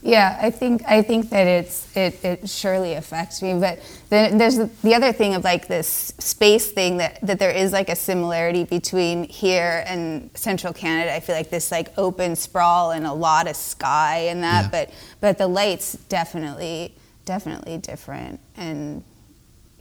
Yeah, 0.02 0.38
I 0.40 0.50
think 0.50 0.82
I 0.88 1.02
think 1.02 1.28
that 1.28 1.46
it's 1.46 1.94
it, 1.94 2.24
it 2.24 2.48
surely 2.48 2.94
affects 2.94 3.42
me. 3.42 3.52
But 3.60 3.80
then 4.08 4.38
there's 4.38 4.56
the, 4.56 4.70
the 4.82 4.94
other 4.94 5.12
thing 5.12 5.34
of 5.34 5.44
like 5.44 5.68
this 5.68 6.14
space 6.18 6.68
thing 6.72 6.96
that, 6.98 7.20
that 7.20 7.38
there 7.38 7.50
is 7.50 7.72
like 7.72 7.90
a 7.90 7.96
similarity 7.96 8.64
between 8.64 9.24
here 9.24 9.84
and 9.86 10.30
central 10.34 10.72
Canada. 10.72 11.14
I 11.14 11.20
feel 11.20 11.34
like 11.34 11.50
this 11.50 11.70
like 11.70 11.92
open 11.98 12.34
sprawl 12.34 12.92
and 12.92 13.06
a 13.06 13.12
lot 13.12 13.46
of 13.46 13.56
sky 13.56 14.28
and 14.30 14.42
that, 14.42 14.64
Yeah. 14.64 14.70
but 14.70 14.90
but 15.20 15.36
the 15.38 15.46
lights 15.46 15.92
definitely 16.08 16.94
definitely 17.26 17.76
different 17.76 18.40
and 18.56 19.04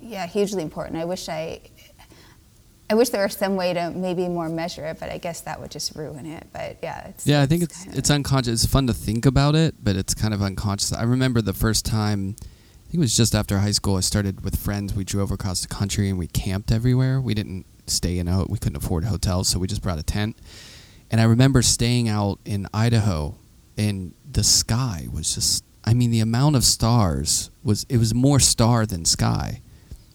yeah, 0.01 0.27
hugely 0.27 0.63
important. 0.63 0.97
I 0.97 1.05
wish 1.05 1.29
I 1.29 1.61
I 2.91 2.95
wish 2.95 3.09
there 3.09 3.21
was 3.23 3.35
some 3.35 3.55
way 3.55 3.73
to 3.73 3.91
maybe 3.91 4.27
more 4.27 4.49
measure 4.49 4.83
it, 4.85 4.99
but 4.99 5.11
I 5.11 5.19
guess 5.19 5.41
that 5.41 5.61
would 5.61 5.69
just 5.69 5.95
ruin 5.95 6.25
it. 6.25 6.47
But 6.51 6.77
yeah, 6.81 7.07
it's 7.09 7.27
Yeah, 7.27 7.41
I 7.41 7.45
think 7.45 7.63
it's 7.63 7.85
of- 7.85 7.95
it's 7.97 8.09
unconscious. 8.09 8.63
It's 8.63 8.71
fun 8.71 8.87
to 8.87 8.93
think 8.93 9.25
about 9.27 9.53
it, 9.55 9.75
but 9.83 9.95
it's 9.95 10.15
kind 10.15 10.33
of 10.33 10.41
unconscious. 10.41 10.91
I 10.91 11.03
remember 11.03 11.41
the 11.41 11.53
first 11.53 11.85
time. 11.85 12.35
I 12.41 12.91
think 12.91 12.95
it 12.95 12.99
was 12.99 13.15
just 13.15 13.35
after 13.35 13.59
high 13.59 13.71
school. 13.71 13.97
I 13.97 13.99
started 13.99 14.43
with 14.43 14.55
friends. 14.55 14.95
We 14.95 15.03
drove 15.03 15.29
across 15.29 15.61
the 15.61 15.67
country 15.67 16.09
and 16.09 16.17
we 16.17 16.25
camped 16.25 16.71
everywhere. 16.71 17.21
We 17.21 17.35
didn't 17.35 17.67
stay 17.85 18.17
in 18.17 18.27
a. 18.27 18.45
We 18.45 18.57
couldn't 18.57 18.77
afford 18.77 19.03
hotels, 19.05 19.47
so 19.49 19.59
we 19.59 19.67
just 19.67 19.83
brought 19.83 19.99
a 19.99 20.03
tent. 20.03 20.37
And 21.11 21.21
I 21.21 21.25
remember 21.25 21.61
staying 21.61 22.07
out 22.09 22.39
in 22.45 22.67
Idaho, 22.73 23.35
and 23.77 24.13
the 24.29 24.43
sky 24.43 25.07
was 25.13 25.35
just. 25.35 25.63
I 25.85 25.93
mean, 25.93 26.09
the 26.11 26.19
amount 26.21 26.55
of 26.55 26.63
stars 26.63 27.51
was. 27.63 27.85
It 27.89 27.97
was 27.97 28.15
more 28.15 28.39
star 28.39 28.87
than 28.87 29.05
sky. 29.05 29.61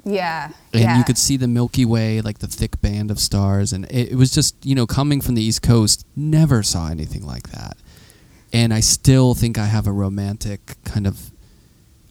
Yeah, 0.05 0.51
and 0.73 0.83
yeah. 0.83 0.99
you 0.99 1.05
could 1.05 1.19
see 1.19 1.37
the 1.37 1.49
Milky 1.49 1.85
Way, 1.85 2.21
like 2.21 2.39
the 2.39 2.47
thick 2.47 2.81
band 2.81 3.11
of 3.11 3.19
stars, 3.19 3.73
and 3.73 3.85
it, 3.87 4.13
it 4.13 4.17
was 4.17 4.31
just 4.31 4.65
you 4.65 4.75
know 4.75 4.87
coming 4.87 5.21
from 5.21 5.35
the 5.35 5.43
East 5.43 5.63
Coast, 5.63 6.07
never 6.15 6.63
saw 6.63 6.89
anything 6.89 7.27
like 7.27 7.51
that, 7.51 7.77
and 8.53 8.73
I 8.73 8.81
still 8.81 9.35
think 9.35 9.59
I 9.59 9.67
have 9.67 9.87
a 9.87 9.93
romantic 9.93 10.77
kind 10.85 11.07
of, 11.07 11.31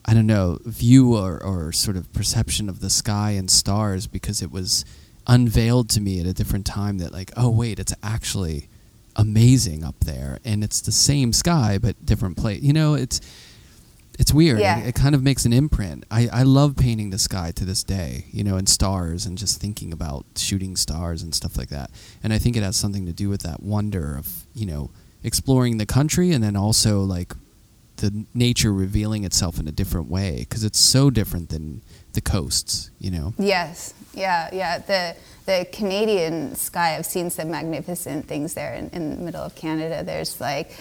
I 0.05 0.13
don't 0.13 0.27
know, 0.27 0.59
view 0.65 1.15
or, 1.15 1.41
or 1.41 1.71
sort 1.71 1.95
of 1.95 2.11
perception 2.13 2.69
of 2.69 2.79
the 2.79 2.89
sky 2.89 3.31
and 3.31 3.49
stars 3.49 4.07
because 4.07 4.41
it 4.41 4.51
was 4.51 4.85
unveiled 5.27 5.89
to 5.89 6.01
me 6.01 6.19
at 6.19 6.25
a 6.25 6.33
different 6.33 6.65
time 6.65 6.97
that 6.97 7.13
like 7.13 7.31
oh 7.37 7.49
wait 7.49 7.79
it's 7.79 7.93
actually 8.03 8.67
amazing 9.15 9.83
up 9.83 9.95
there 10.01 10.39
and 10.43 10.63
it's 10.63 10.81
the 10.81 10.91
same 10.91 11.31
sky 11.31 11.77
but 11.81 12.05
different 12.05 12.35
place 12.35 12.61
you 12.61 12.73
know 12.73 12.93
it's 12.93 13.21
it's 14.19 14.33
weird. 14.33 14.59
Yeah. 14.59 14.79
It, 14.79 14.89
it 14.89 14.95
kind 14.95 15.15
of 15.15 15.23
makes 15.23 15.45
an 15.45 15.53
imprint. 15.53 16.05
I, 16.11 16.29
I 16.31 16.43
love 16.43 16.75
painting 16.75 17.09
the 17.09 17.19
sky 17.19 17.51
to 17.55 17.65
this 17.65 17.83
day, 17.83 18.25
you 18.31 18.43
know, 18.43 18.57
and 18.57 18.69
stars 18.69 19.25
and 19.25 19.37
just 19.37 19.59
thinking 19.59 19.91
about 19.91 20.25
shooting 20.35 20.75
stars 20.75 21.23
and 21.23 21.33
stuff 21.33 21.57
like 21.57 21.69
that. 21.69 21.91
And 22.23 22.33
I 22.33 22.37
think 22.37 22.55
it 22.55 22.63
has 22.63 22.75
something 22.75 23.05
to 23.05 23.13
do 23.13 23.29
with 23.29 23.41
that 23.41 23.63
wonder 23.63 24.15
of, 24.17 24.45
you 24.53 24.65
know, 24.65 24.91
exploring 25.23 25.77
the 25.77 25.85
country 25.85 26.31
and 26.31 26.43
then 26.43 26.55
also 26.55 27.01
like 27.01 27.33
the 27.97 28.25
nature 28.33 28.73
revealing 28.73 29.23
itself 29.23 29.59
in 29.59 29.67
a 29.67 29.71
different 29.71 30.09
way 30.09 30.39
because 30.39 30.63
it's 30.63 30.79
so 30.79 31.09
different 31.09 31.49
than 31.49 31.81
the 32.13 32.21
coasts, 32.21 32.91
you 32.99 33.09
know. 33.11 33.33
Yes, 33.37 33.93
yeah, 34.13 34.49
yeah. 34.51 34.79
The 34.79 35.15
the 35.45 35.67
Canadian 35.71 36.55
sky, 36.55 36.95
I've 36.95 37.05
seen 37.05 37.29
some 37.29 37.51
magnificent 37.51 38.27
things 38.27 38.53
there 38.53 38.73
in, 38.73 38.89
in 38.89 39.09
the 39.09 39.17
middle 39.17 39.41
of 39.41 39.55
Canada. 39.55 40.03
There's 40.03 40.39
like 40.39 40.71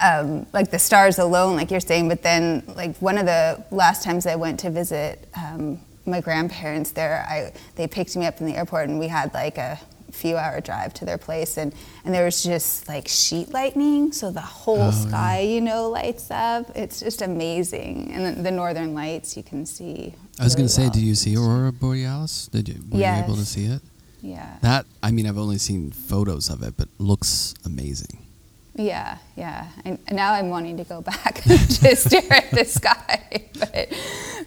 um, 0.00 0.46
like 0.52 0.70
the 0.70 0.78
stars 0.78 1.18
alone, 1.18 1.56
like 1.56 1.70
you're 1.70 1.80
saying, 1.80 2.08
but 2.08 2.22
then 2.22 2.62
like 2.76 2.96
one 2.98 3.18
of 3.18 3.26
the 3.26 3.62
last 3.70 4.02
times 4.02 4.26
I 4.26 4.36
went 4.36 4.60
to 4.60 4.70
visit 4.70 5.28
um, 5.36 5.80
my 6.06 6.20
grandparents 6.20 6.90
there, 6.92 7.24
I 7.28 7.52
they 7.76 7.86
picked 7.86 8.16
me 8.16 8.26
up 8.26 8.36
from 8.38 8.46
the 8.46 8.56
airport 8.56 8.88
and 8.88 8.98
we 8.98 9.08
had 9.08 9.32
like 9.34 9.58
a 9.58 9.78
few 10.10 10.36
hour 10.36 10.60
drive 10.60 10.92
to 10.92 11.06
their 11.06 11.16
place 11.16 11.56
and, 11.56 11.72
and 12.04 12.14
there 12.14 12.24
was 12.26 12.42
just 12.42 12.86
like 12.86 13.08
sheet 13.08 13.48
lightning 13.48 14.12
so 14.12 14.30
the 14.30 14.42
whole 14.42 14.76
Oh, 14.76 14.84
yeah. 14.90 14.90
sky 14.90 15.40
you 15.40 15.62
know 15.62 15.88
lights 15.88 16.30
up 16.30 16.66
it's 16.76 17.00
just 17.00 17.22
amazing 17.22 18.10
and 18.12 18.22
then 18.26 18.42
the 18.42 18.50
northern 18.50 18.92
lights 18.92 19.38
you 19.38 19.42
can 19.42 19.64
see 19.64 20.12
I 20.38 20.44
was 20.44 20.52
really 20.52 20.56
going 20.56 20.66
to 20.68 20.72
say, 20.74 20.82
well. 20.82 20.90
did 20.90 21.02
you 21.02 21.14
see 21.14 21.34
Aurora 21.34 21.72
Borealis? 21.72 22.48
Did 22.48 22.68
you, 22.68 22.82
were 22.90 22.98
you 22.98 23.06
able 23.24 23.36
to 23.36 23.46
see 23.46 23.64
it? 23.64 23.80
yeah 24.20 24.58
That, 24.60 24.84
I 25.02 25.12
mean, 25.12 25.26
I've 25.26 25.38
only 25.38 25.56
seen 25.58 25.90
photos 25.92 26.50
of 26.50 26.62
it, 26.62 26.74
but 26.76 26.88
looks 26.98 27.54
amazing. 27.64 28.21
Yeah, 28.74 29.18
yeah. 29.36 29.68
And 29.84 29.98
now 30.10 30.32
I'm 30.32 30.48
wanting 30.48 30.78
to 30.78 30.84
go 30.84 31.02
back 31.02 31.46
and 31.46 31.58
just 31.68 32.06
stare 32.06 32.32
at 32.32 32.50
the 32.50 32.64
sky. 32.64 33.18
But, 33.62 33.92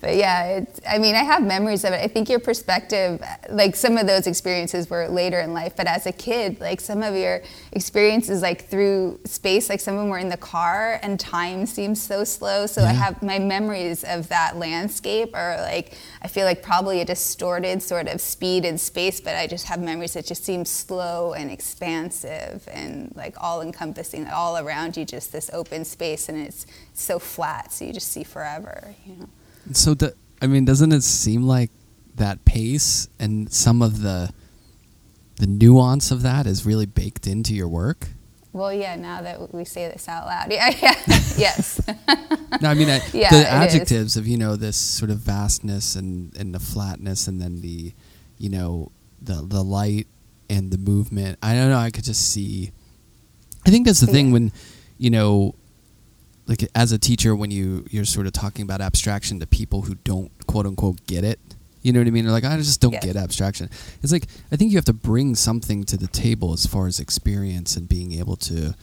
but 0.02 0.16
yeah, 0.18 0.58
it's, 0.58 0.82
I 0.88 0.98
mean, 0.98 1.16
I 1.16 1.24
have 1.24 1.42
memories 1.42 1.86
of 1.86 1.94
it. 1.94 2.04
I 2.04 2.08
think 2.08 2.28
your 2.30 2.40
perspective, 2.40 3.24
like 3.50 3.76
some 3.78 3.98
of 3.98 4.08
those 4.08 4.28
experiences 4.28 4.90
were 4.90 5.08
later 5.08 5.40
in 5.40 5.54
life, 5.54 5.74
but 5.78 5.88
as 5.88 6.06
a 6.06 6.12
kid, 6.12 6.60
like 6.60 6.82
some 6.82 7.02
of 7.02 7.16
your 7.16 7.42
experiences, 7.72 8.42
like 8.42 8.66
through 8.66 9.20
space, 9.26 9.70
like 9.70 9.80
some 9.80 9.96
of 9.96 10.02
them 10.02 10.10
were 10.10 10.18
in 10.18 10.28
the 10.28 10.38
car 10.38 11.00
and 11.02 11.18
time 11.18 11.66
seems 11.66 12.02
so 12.02 12.26
slow. 12.26 12.66
So 12.66 12.82
I 12.84 12.92
have 12.92 13.24
my 13.24 13.40
memories 13.40 14.04
of 14.04 14.28
that 14.28 14.58
landscape 14.58 15.32
are 15.34 15.58
like, 15.62 15.94
I 16.22 16.28
feel 16.28 16.46
like 16.46 16.62
probably 16.62 17.00
a 17.00 17.06
distorted 17.06 17.82
sort 17.82 18.08
of 18.10 18.20
speed 18.20 18.66
in 18.66 18.78
space, 18.78 19.22
but 19.22 19.36
I 19.36 19.48
just 19.48 19.66
have 19.68 19.80
memories 19.80 20.14
that 20.14 20.26
just 20.26 20.44
seem 20.44 20.66
slow 20.66 21.34
and 21.34 21.50
expansive 21.50 22.68
and 22.72 23.14
like 23.16 23.36
all 23.42 23.62
encompassing, 23.62 24.14
all 24.28 24.58
around 24.58 24.95
you, 24.97 25.04
just 25.06 25.32
this 25.32 25.49
open 25.54 25.84
space, 25.86 26.30
and 26.30 26.38
it's 26.38 26.65
so 26.93 27.19
flat, 27.19 27.71
so 27.73 27.86
you 27.86 27.93
just 27.93 28.08
see 28.12 28.23
forever, 28.23 28.95
you 29.06 29.15
know. 29.17 29.30
So, 29.73 29.93
the, 29.93 30.15
I 30.41 30.47
mean, 30.47 30.63
doesn't 30.65 30.91
it 30.91 31.04
seem 31.04 31.43
like 31.43 31.71
that 32.15 32.45
pace 32.45 33.10
and 33.19 33.51
some 33.51 33.82
of 33.82 34.01
the 34.01 34.32
the 35.38 35.47
nuance 35.47 36.12
of 36.12 36.21
that 36.21 36.47
is 36.47 36.65
really 36.65 36.86
baked 36.86 37.28
into 37.28 37.54
your 37.54 37.67
work? 37.67 38.08
Well, 38.54 38.71
yeah, 38.71 38.95
now 38.95 39.21
that 39.21 39.54
we 39.54 39.65
say 39.65 39.89
this 39.89 40.08
out 40.08 40.25
loud, 40.28 40.49
yeah, 40.51 40.69
yeah, 40.82 40.95
yes. 41.38 41.82
No, 42.62 42.69
I 42.69 42.73
mean, 42.73 42.89
I, 42.89 43.01
Yeah, 43.13 43.30
the 43.30 43.39
it 43.39 43.41
is. 43.41 43.45
adjectives 43.47 44.15
of 44.17 44.28
you 44.28 44.38
know 44.38 44.56
this 44.56 44.78
sort 44.78 45.12
of 45.12 45.17
vastness 45.17 45.95
and 45.95 46.34
and 46.38 46.56
the 46.56 46.60
flatness, 46.60 47.28
and 47.28 47.41
then 47.41 47.60
the, 47.62 47.91
you 48.38 48.49
know, 48.49 48.91
the 49.21 49.41
the 49.45 49.62
light 49.63 50.08
and 50.49 50.71
the 50.71 50.78
movement. 50.78 51.38
I 51.43 51.54
don't 51.54 51.69
know. 51.69 51.78
I 51.78 51.89
could 51.91 52.06
just 52.06 52.32
see. 52.32 52.71
I 53.65 53.69
think 53.71 53.86
that's 53.86 53.99
the 53.99 54.08
thing 54.08 54.32
when, 54.32 54.51
you 54.97 55.10
know, 55.10 55.56
like 56.47 56.67
as 56.75 56.91
a 56.91 56.99
teacher, 56.99 57.36
when 57.36 57.51
you 57.51 57.86
you're 57.89 58.06
sort 58.06 58.28
of 58.28 58.34
talking 58.34 58.63
about 58.63 58.82
abstraction 58.82 59.39
to 59.39 59.47
people 59.47 59.84
who 59.84 59.95
don't 60.04 60.32
quote 60.47 60.65
unquote 60.65 61.06
get 61.08 61.23
it. 61.23 61.39
You 61.82 61.93
know 61.93 61.99
what 61.99 62.08
I 62.08 62.12
mean? 62.12 62.25
They're 62.25 62.32
like, 62.34 62.43
I 62.43 62.58
just 62.58 62.82
don't 62.82 62.93
Yes. 62.93 63.04
get 63.06 63.15
abstraction. 63.15 63.69
It's 64.01 64.12
like 64.12 64.25
I 64.51 64.56
think 64.56 64.71
you 64.71 64.78
have 64.78 64.86
to 64.86 64.93
bring 64.93 65.36
something 65.36 65.84
to 65.86 65.97
the 65.97 66.08
table 66.08 66.54
as 66.54 66.65
far 66.65 66.88
as 66.88 66.99
experience 66.99 67.75
and 67.75 67.88
being 67.89 68.13
able 68.13 68.36
to 68.38 68.73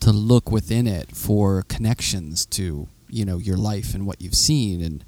to 0.00 0.12
look 0.12 0.50
within 0.50 0.86
it 0.86 1.14
for 1.14 1.62
connections 1.68 2.46
to 2.46 2.88
you 3.08 3.24
know 3.24 3.38
your 3.38 3.56
life 3.56 3.94
and 3.94 4.06
what 4.06 4.20
you've 4.22 4.34
seen 4.36 4.80
and 4.82 5.04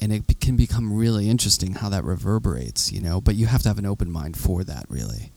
and 0.00 0.12
it 0.12 0.40
can 0.40 0.56
become 0.56 0.92
really 0.92 1.28
interesting 1.30 1.74
how 1.74 1.88
that 1.88 2.04
reverberates 2.04 2.92
you 2.92 3.00
know 3.00 3.20
but 3.20 3.36
you 3.36 3.46
have 3.46 3.62
to 3.62 3.68
have 3.68 3.78
an 3.78 3.86
open 3.86 4.10
mind 4.10 4.36
for 4.36 4.62
that 4.64 4.84
really 4.88 5.32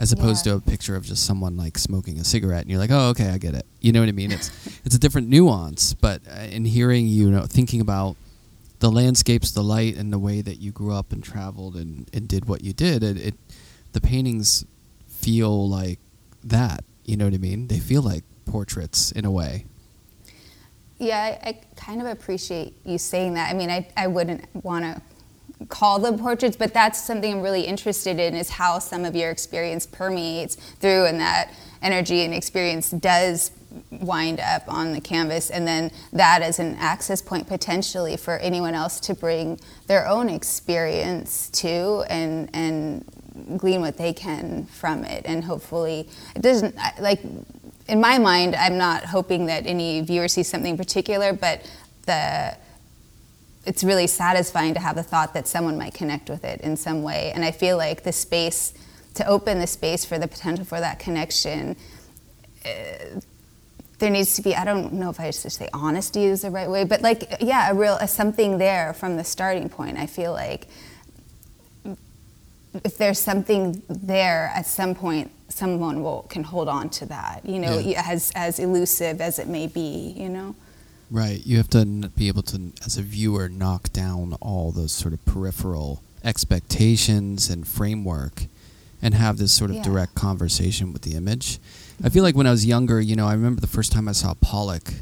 as 0.00 0.10
opposed 0.12 0.44
Yeah. 0.46 0.52
to 0.54 0.58
a 0.58 0.60
picture 0.62 0.96
of 0.96 1.04
just 1.04 1.24
someone 1.24 1.56
like 1.56 1.78
smoking 1.78 2.18
a 2.18 2.24
cigarette, 2.24 2.62
and 2.62 2.70
you're 2.70 2.80
like, 2.80 2.90
oh, 2.90 3.10
okay, 3.10 3.28
I 3.28 3.38
get 3.38 3.54
it. 3.54 3.66
You 3.80 3.92
know 3.92 4.00
what 4.00 4.08
I 4.08 4.12
mean? 4.12 4.32
It's 4.32 4.50
it's 4.84 4.94
a 4.94 4.98
different 4.98 5.28
nuance. 5.28 5.94
But 5.94 6.22
uh, 6.28 6.40
in 6.50 6.64
hearing 6.64 7.06
you 7.06 7.30
know, 7.30 7.42
thinking 7.46 7.80
about 7.80 8.16
the 8.80 8.90
landscapes, 8.90 9.52
the 9.52 9.62
light, 9.62 9.96
and 9.96 10.10
the 10.12 10.18
way 10.18 10.40
that 10.40 10.56
you 10.56 10.72
grew 10.72 10.92
up 10.94 11.12
and 11.12 11.22
traveled 11.22 11.76
and, 11.76 12.08
and 12.14 12.26
did 12.26 12.46
what 12.46 12.64
you 12.64 12.72
did, 12.72 13.02
it, 13.04 13.16
it 13.18 13.34
the 13.92 14.00
paintings 14.00 14.64
feel 15.06 15.68
like 15.68 15.98
that. 16.42 16.82
You 17.04 17.16
know 17.18 17.26
what 17.26 17.34
I 17.34 17.38
mean? 17.38 17.66
They 17.68 17.78
feel 17.78 18.00
like 18.02 18.24
portraits 18.46 19.12
in 19.12 19.24
a 19.24 19.30
way. 19.30 19.66
Yeah, 20.98 21.18
I, 21.18 21.48
I 21.48 21.52
kind 21.76 22.00
of 22.00 22.06
appreciate 22.06 22.74
you 22.84 22.98
saying 22.98 23.34
that. 23.34 23.50
I 23.50 23.54
mean, 23.56 23.70
I, 23.70 23.88
I 23.96 24.06
wouldn't 24.06 24.44
want 24.64 24.84
to 24.84 25.00
call 25.68 25.98
them 25.98 26.18
portraits, 26.18 26.56
but 26.56 26.72
that's 26.72 27.02
something 27.02 27.34
I'm 27.34 27.40
really 27.42 27.62
interested 27.62 28.18
in 28.18 28.34
is 28.34 28.50
how 28.50 28.78
some 28.78 29.04
of 29.04 29.14
your 29.14 29.30
experience 29.30 29.86
permeates 29.86 30.56
through 30.56 31.06
and 31.06 31.20
that 31.20 31.52
energy 31.82 32.22
and 32.22 32.34
experience 32.34 32.90
does 32.90 33.52
wind 33.90 34.40
up 34.40 34.62
on 34.68 34.92
the 34.92 35.00
canvas. 35.00 35.50
And 35.50 35.66
then 35.66 35.90
that 36.12 36.42
as 36.42 36.58
an 36.58 36.76
access 36.76 37.22
point 37.22 37.46
potentially 37.46 38.16
for 38.16 38.38
anyone 38.38 38.74
else 38.74 38.98
to 39.00 39.14
bring 39.14 39.60
their 39.86 40.08
own 40.08 40.28
experience 40.28 41.48
to 41.50 42.04
and 42.08 42.50
and 42.52 43.04
glean 43.56 43.80
what 43.80 43.96
they 43.96 44.12
can 44.12 44.66
from 44.66 45.04
it. 45.04 45.24
And 45.24 45.44
hopefully 45.44 46.08
it 46.34 46.42
doesn't 46.42 46.76
like 47.00 47.20
in 47.90 48.00
my 48.00 48.18
mind 48.18 48.54
i'm 48.54 48.78
not 48.78 49.04
hoping 49.04 49.46
that 49.46 49.66
any 49.66 50.00
viewer 50.00 50.28
sees 50.28 50.48
something 50.48 50.76
particular 50.76 51.32
but 51.32 51.68
the 52.06 52.56
it's 53.66 53.84
really 53.84 54.06
satisfying 54.06 54.74
to 54.74 54.80
have 54.80 54.96
the 54.96 55.02
thought 55.02 55.34
that 55.34 55.46
someone 55.46 55.76
might 55.76 55.92
connect 55.94 56.30
with 56.30 56.44
it 56.44 56.60
in 56.62 56.76
some 56.76 57.02
way. 57.02 57.30
And 57.34 57.44
i 57.44 57.50
feel 57.50 57.76
like 57.76 58.02
the 58.04 58.12
space 58.12 58.72
to 59.14 59.26
open 59.26 59.58
the 59.58 59.66
space 59.66 60.04
for 60.04 60.18
the 60.18 60.28
potential 60.28 60.64
for 60.64 60.80
that 60.80 60.98
connection 60.98 61.76
uh, 62.64 63.20
there 63.98 64.10
needs 64.10 64.34
to 64.36 64.42
be 64.42 64.54
i 64.54 64.64
don't 64.64 64.92
know 64.94 65.10
if 65.10 65.18
i 65.20 65.30
should 65.30 65.52
say 65.52 65.68
honesty 65.74 66.24
is 66.24 66.42
the 66.42 66.50
right 66.50 66.70
way 66.70 66.84
but 66.84 67.02
like 67.02 67.36
yeah 67.40 67.70
a 67.70 67.74
real 67.74 67.96
a 68.00 68.08
something 68.08 68.56
there 68.58 68.94
from 68.94 69.16
the 69.16 69.24
starting 69.24 69.68
point. 69.68 69.98
I 69.98 70.06
feel 70.06 70.32
like 70.32 70.68
if 72.84 72.96
there's 72.98 73.18
something 73.18 73.82
there 73.88 74.50
at 74.54 74.64
some 74.66 74.94
point 74.94 75.30
someone 75.48 76.02
will 76.02 76.22
can 76.30 76.44
hold 76.44 76.68
on 76.68 76.88
to 76.88 77.04
that 77.06 77.44
you 77.44 77.58
know 77.58 77.78
Yeah. 77.78 78.04
as 78.06 78.30
as 78.36 78.58
elusive 78.58 79.20
as 79.20 79.38
it 79.38 79.48
may 79.48 79.66
be 79.66 80.14
you 80.16 80.28
know 80.28 80.54
Right. 81.10 81.44
You 81.44 81.56
have 81.56 81.68
to 81.70 81.84
be 81.84 82.28
able 82.28 82.42
to, 82.44 82.72
as 82.86 82.96
a 82.96 83.02
viewer, 83.02 83.48
knock 83.48 83.92
down 83.92 84.34
all 84.40 84.70
those 84.70 84.92
sort 84.92 85.12
of 85.12 85.24
peripheral 85.24 86.02
expectations 86.24 87.50
and 87.50 87.66
framework 87.66 88.44
and 89.02 89.14
have 89.14 89.38
this 89.38 89.52
sort 89.52 89.70
of 89.70 89.76
Yeah. 89.78 89.82
direct 89.82 90.14
conversation 90.14 90.92
with 90.92 91.02
the 91.02 91.14
image. 91.14 91.58
I 92.04 92.10
feel 92.10 92.22
like 92.22 92.36
when 92.36 92.46
I 92.46 92.50
was 92.50 92.64
younger, 92.66 93.00
you 93.00 93.16
know, 93.16 93.26
I 93.26 93.32
remember 93.32 93.60
the 93.60 93.66
first 93.66 93.92
time 93.92 94.08
I 94.08 94.12
saw 94.12 94.34
Pollock 94.34 94.92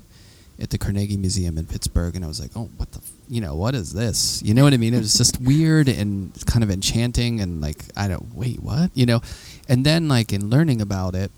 at 0.60 0.70
the 0.70 0.78
Carnegie 0.78 1.16
Museum 1.16 1.58
in 1.58 1.66
Pittsburgh, 1.66 2.16
and 2.16 2.24
I 2.24 2.28
was 2.28 2.40
like, 2.40 2.50
oh, 2.56 2.68
what 2.76 2.90
the, 2.92 2.98
f- 2.98 3.10
you 3.28 3.40
know, 3.40 3.54
what 3.54 3.74
is 3.74 3.92
this? 3.92 4.42
You 4.44 4.54
know 4.54 4.64
what 4.64 4.72
I 4.72 4.76
mean? 4.76 4.94
It 4.94 4.98
was 4.98 5.14
just 5.14 5.40
weird 5.50 5.88
and 5.88 6.32
kind 6.46 6.64
of 6.64 6.70
enchanting, 6.70 7.40
and 7.40 7.60
like, 7.60 7.84
I 7.96 8.08
don't, 8.08 8.34
wait, 8.34 8.60
what? 8.62 8.90
You 8.94 9.06
know? 9.06 9.20
And 9.68 9.84
then, 9.84 10.08
like, 10.08 10.32
in 10.32 10.48
learning 10.50 10.80
about 10.80 11.14
it, 11.14 11.30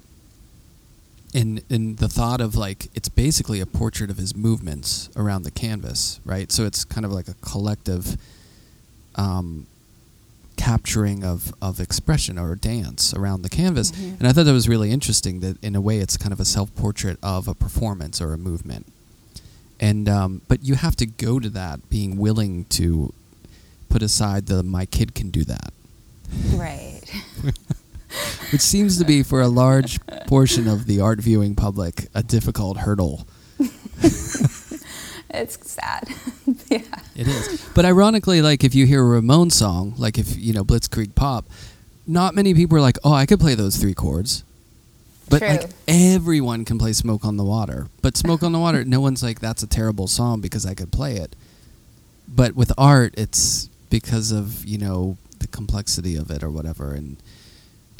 in 1.32 1.62
in 1.68 1.96
the 1.96 2.08
thought 2.08 2.40
of 2.40 2.56
like 2.56 2.88
it's 2.94 3.08
basically 3.08 3.60
a 3.60 3.66
portrait 3.66 4.10
of 4.10 4.16
his 4.16 4.34
movements 4.34 5.08
around 5.16 5.42
the 5.44 5.50
canvas, 5.50 6.20
right? 6.24 6.50
So 6.50 6.64
it's 6.64 6.84
kind 6.84 7.04
of 7.04 7.12
like 7.12 7.28
a 7.28 7.34
collective 7.40 8.16
um, 9.16 9.66
capturing 10.56 11.24
of, 11.24 11.54
of 11.62 11.80
expression 11.80 12.38
or 12.38 12.54
dance 12.54 13.14
around 13.14 13.42
the 13.42 13.48
canvas. 13.48 13.92
Mhm. 13.92 14.18
And 14.18 14.28
I 14.28 14.32
thought 14.32 14.44
that 14.44 14.52
was 14.52 14.68
really 14.68 14.90
interesting 14.90 15.40
that 15.40 15.62
in 15.62 15.74
a 15.74 15.80
way 15.80 15.98
it's 15.98 16.16
kind 16.16 16.32
of 16.32 16.40
a 16.40 16.44
self 16.44 16.74
portrait 16.76 17.18
of 17.22 17.48
a 17.48 17.54
performance 17.54 18.20
or 18.20 18.32
a 18.32 18.38
movement. 18.38 18.86
And 19.78 20.08
um, 20.08 20.42
but 20.48 20.62
you 20.62 20.74
have 20.74 20.96
to 20.96 21.06
go 21.06 21.40
to 21.40 21.48
that 21.50 21.88
being 21.88 22.18
willing 22.18 22.66
to 22.66 23.12
put 23.88 24.02
aside 24.02 24.46
the 24.46 24.62
my 24.62 24.84
kid 24.86 25.14
can 25.14 25.30
do 25.30 25.42
that 25.44 25.72
right 26.54 27.00
which 28.52 28.60
seems 28.60 28.98
to 28.98 29.04
be 29.04 29.22
for 29.22 29.40
a 29.40 29.48
large 29.48 29.98
portion 30.26 30.66
of 30.68 30.86
the 30.86 31.00
art 31.00 31.20
viewing 31.20 31.54
public 31.54 32.06
a 32.14 32.22
difficult 32.22 32.78
hurdle. 32.78 33.26
it's 35.32 35.70
sad 35.70 36.08
yeah 36.68 36.80
It 37.14 37.28
is. 37.28 37.68
But 37.74 37.84
ironically, 37.84 38.42
like 38.42 38.64
if 38.64 38.74
you 38.74 38.86
hear 38.86 39.02
a 39.02 39.20
Ramones 39.20 39.52
song, 39.52 39.94
like 39.98 40.18
if 40.18 40.36
you 40.36 40.52
know 40.52 40.64
Blitzkrieg 40.64 41.14
Bop, 41.14 41.46
not 42.06 42.34
many 42.34 42.54
people 42.54 42.76
are 42.78 42.80
like, 42.80 42.98
"Oh, 43.04 43.12
I 43.12 43.26
could 43.26 43.38
play 43.40 43.54
those 43.54 43.76
three 43.76 43.94
chords." 43.94 44.42
But 45.28 45.38
True. 45.38 45.48
like 45.48 45.70
everyone 45.86 46.64
can 46.64 46.78
play 46.78 46.92
"Smoke 46.92 47.24
on 47.24 47.36
the 47.36 47.44
Water." 47.44 47.88
But 48.02 48.16
"Smoke 48.16 48.42
on 48.42 48.52
the 48.52 48.58
Water," 48.58 48.84
no 48.84 49.00
one's 49.00 49.22
like, 49.22 49.38
"That's 49.40 49.62
a 49.62 49.66
terrible 49.66 50.08
song" 50.08 50.40
because 50.40 50.66
I 50.66 50.74
could 50.74 50.90
play 50.90 51.16
it. 51.16 51.36
But 52.26 52.56
with 52.56 52.72
art, 52.78 53.14
it's 53.16 53.68
because 53.90 54.32
of 54.32 54.64
you 54.64 54.78
know 54.78 55.18
the 55.38 55.46
complexity 55.46 56.16
of 56.16 56.30
it 56.30 56.42
or 56.42 56.50
whatever, 56.50 56.92
and 56.94 57.16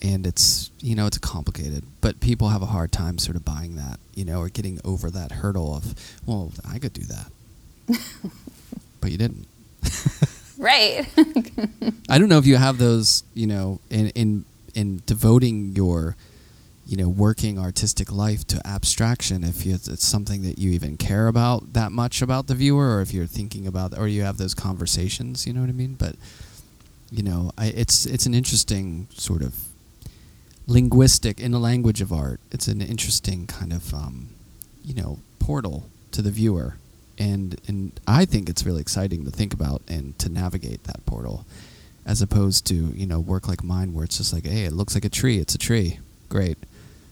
and 0.03 0.27
it's 0.27 0.71
you 0.81 0.95
know 0.95 1.07
it's 1.07 1.19
complicated. 1.19 1.85
But 2.01 2.21
people 2.21 2.49
have 2.49 2.63
a 2.63 2.67
hard 2.67 2.93
time 2.93 3.19
sort 3.19 3.37
of 3.37 3.45
buying 3.45 3.77
that, 3.77 4.01
you 4.15 4.25
know, 4.25 4.41
or 4.41 4.49
getting 4.49 4.81
over 4.85 5.11
that 5.11 5.33
hurdle 5.33 5.75
of, 5.75 5.95
well, 6.27 6.53
I 6.69 6.79
could 6.79 6.93
do 6.93 7.03
that, 7.03 7.31
but 9.01 9.11
you 9.11 9.19
didn't. 9.19 9.47
right 10.59 11.09
I 12.11 12.19
don't 12.19 12.29
know 12.29 12.37
if 12.37 12.47
you 12.47 12.57
have 12.57 12.77
those, 12.77 13.25
you 13.35 13.47
know, 13.47 13.81
in 13.89 14.09
in 14.11 14.45
in 14.75 15.03
devoting 15.07 15.73
your, 15.75 16.17
you 16.87 16.97
know, 16.97 17.09
working 17.09 17.59
artistic 17.59 18.13
life 18.13 18.47
to 18.49 18.67
abstraction. 18.67 19.43
If 19.43 19.65
you, 19.65 19.75
it's 19.75 20.07
something 20.07 20.43
that 20.43 20.59
you 20.59 20.71
even 20.73 20.97
care 20.97 21.29
about 21.29 21.73
that 21.73 21.93
much 21.93 22.23
about 22.23 22.47
the 22.47 22.55
viewer, 22.55 22.97
or 22.97 23.01
if 23.01 23.13
you're 23.13 23.27
thinking 23.27 23.67
about, 23.67 23.97
or 23.97 24.07
you 24.07 24.23
have 24.23 24.37
those 24.37 24.55
conversations, 24.55 25.47
you 25.47 25.53
know 25.53 25.61
what 25.61 25.71
I 25.71 25.73
mean. 25.73 25.95
But 25.95 26.17
you 27.11 27.23
know, 27.23 27.53
I, 27.57 27.67
it's 27.69 28.07
it's 28.07 28.27
an 28.27 28.35
interesting 28.35 29.09
sort 29.15 29.43
of 29.43 29.57
linguistic 30.71 31.41
in 31.41 31.51
the 31.51 31.59
language 31.59 32.01
of 32.01 32.13
art. 32.13 32.41
It's 32.51 32.69
an 32.69 32.81
interesting 32.81 33.47
kind 33.47 33.73
of, 33.73 33.93
um, 33.93 34.31
you 34.85 34.95
know, 34.95 35.19
portal 35.39 35.89
to 36.13 36.23
the 36.23 36.31
viewer. 36.31 36.77
And, 37.19 37.61
and 37.67 37.99
I 38.07 38.25
think 38.25 38.49
it's 38.49 38.65
really 38.65 38.81
exciting 38.81 39.25
to 39.25 39.31
think 39.31 39.53
about 39.53 39.83
and 39.89 40.19
to 40.21 40.29
navigate 40.29 40.85
that 40.85 41.05
portal 41.07 41.45
as 42.07 42.23
opposed 42.23 42.67
to 42.67 42.75
you 42.75 43.07
know 43.07 43.21
work 43.21 43.47
like 43.47 43.63
mine 43.63 43.93
where 43.93 44.05
it's 44.05 44.17
just 44.17 44.33
like 44.33 44.47
hey 44.47 44.65
it 44.65 44.73
looks 44.73 44.95
like 44.95 45.05
a 45.05 45.09
tree 45.11 45.37
it's 45.37 45.55
a 45.55 45.59
tree 45.59 45.99
great 46.31 46.57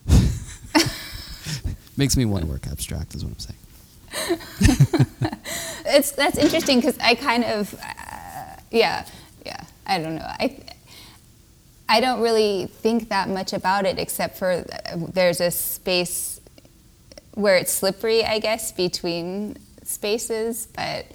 makes 1.98 2.16
me 2.16 2.24
want 2.24 2.42
to 2.42 2.50
work 2.50 2.66
abstract 2.66 3.14
is 3.14 3.22
what 3.22 3.30
i'm 3.30 3.38
saying 3.38 3.58
it's 5.86 6.12
that's 6.12 6.38
interesting 6.38 6.80
because 6.80 6.98
I 6.98 7.14
kind 7.14 7.44
of, 7.44 7.74
uh, 7.74 8.56
yeah, 8.70 9.06
yeah. 9.44 9.62
I 9.86 9.98
don't 9.98 10.16
know. 10.16 10.26
I 10.26 10.60
I 11.88 12.00
don't 12.00 12.20
really 12.20 12.66
think 12.66 13.08
that 13.08 13.28
much 13.28 13.52
about 13.52 13.86
it 13.86 13.98
except 13.98 14.36
for 14.36 14.50
uh, 14.50 14.96
there's 14.96 15.40
a 15.40 15.50
space 15.50 16.40
where 17.34 17.56
it's 17.56 17.72
slippery, 17.72 18.24
I 18.24 18.38
guess, 18.38 18.72
between 18.72 19.56
spaces, 19.84 20.68
but. 20.74 21.06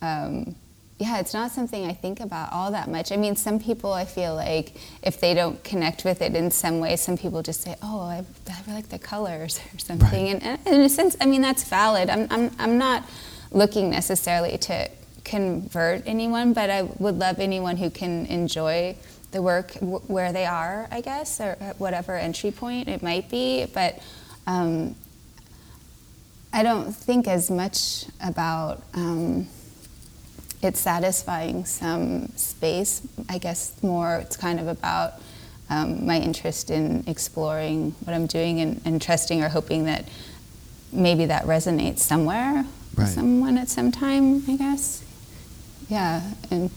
Um, 0.00 0.54
yeah, 0.98 1.20
it's 1.20 1.32
not 1.32 1.52
something 1.52 1.86
I 1.86 1.92
think 1.92 2.18
about 2.18 2.52
all 2.52 2.72
that 2.72 2.88
much. 2.88 3.12
I 3.12 3.16
mean, 3.16 3.36
some 3.36 3.60
people 3.60 3.92
I 3.92 4.04
feel 4.04 4.34
like 4.34 4.72
if 5.00 5.20
they 5.20 5.32
don't 5.32 5.62
connect 5.62 6.04
with 6.04 6.20
it 6.20 6.34
in 6.34 6.50
some 6.50 6.80
way, 6.80 6.96
some 6.96 7.16
people 7.16 7.40
just 7.40 7.60
say, 7.60 7.76
"Oh, 7.82 8.00
I, 8.00 8.24
I 8.48 8.74
like 8.74 8.88
the 8.88 8.98
colors" 8.98 9.60
or 9.74 9.78
something. 9.78 10.24
Right. 10.26 10.42
And, 10.42 10.60
and 10.66 10.74
in 10.74 10.80
a 10.80 10.88
sense, 10.88 11.16
I 11.20 11.26
mean, 11.26 11.40
that's 11.40 11.68
valid. 11.68 12.10
I'm, 12.10 12.26
I'm, 12.30 12.50
I'm 12.58 12.78
not 12.78 13.08
looking 13.52 13.90
necessarily 13.90 14.58
to 14.58 14.90
convert 15.24 16.04
anyone, 16.06 16.52
but 16.52 16.68
I 16.68 16.82
would 16.82 17.18
love 17.18 17.38
anyone 17.38 17.76
who 17.76 17.90
can 17.90 18.26
enjoy 18.26 18.96
the 19.30 19.42
work 19.42 19.74
w- 19.74 19.98
where 20.06 20.32
they 20.32 20.46
are, 20.46 20.88
I 20.90 21.00
guess, 21.00 21.40
or 21.40 21.54
whatever 21.78 22.16
entry 22.16 22.50
point 22.50 22.88
it 22.88 23.02
might 23.02 23.28
be. 23.30 23.66
But 23.66 24.00
um, 24.46 24.94
I 26.52 26.62
don't 26.62 26.92
think 26.94 27.26
as 27.28 27.50
much 27.50 28.06
about. 28.22 28.82
Um, 28.94 29.46
it's 30.60 30.80
satisfying 30.80 31.64
some 31.66 32.30
space. 32.34 33.00
I 33.28 33.38
guess 33.38 33.80
more 33.80 34.16
it's 34.16 34.36
kind 34.36 34.58
of 34.58 34.66
about 34.66 35.12
um, 35.70 36.04
my 36.04 36.18
interest 36.18 36.68
in 36.72 37.04
exploring 37.06 37.94
what 38.04 38.12
I'm 38.12 38.26
doing 38.26 38.58
and, 38.58 38.80
and 38.84 39.00
trusting 39.00 39.40
or 39.40 39.48
hoping 39.50 39.84
that 39.84 40.08
maybe 40.92 41.26
that 41.26 41.44
resonates 41.44 42.00
somewhere 42.00 42.64
Right. 42.96 43.04
with 43.04 43.08
someone 43.10 43.56
at 43.56 43.68
some 43.68 43.92
time, 43.92 44.42
I 44.48 44.56
guess. 44.56 45.04
Yeah. 45.88 46.22
And 46.50 46.70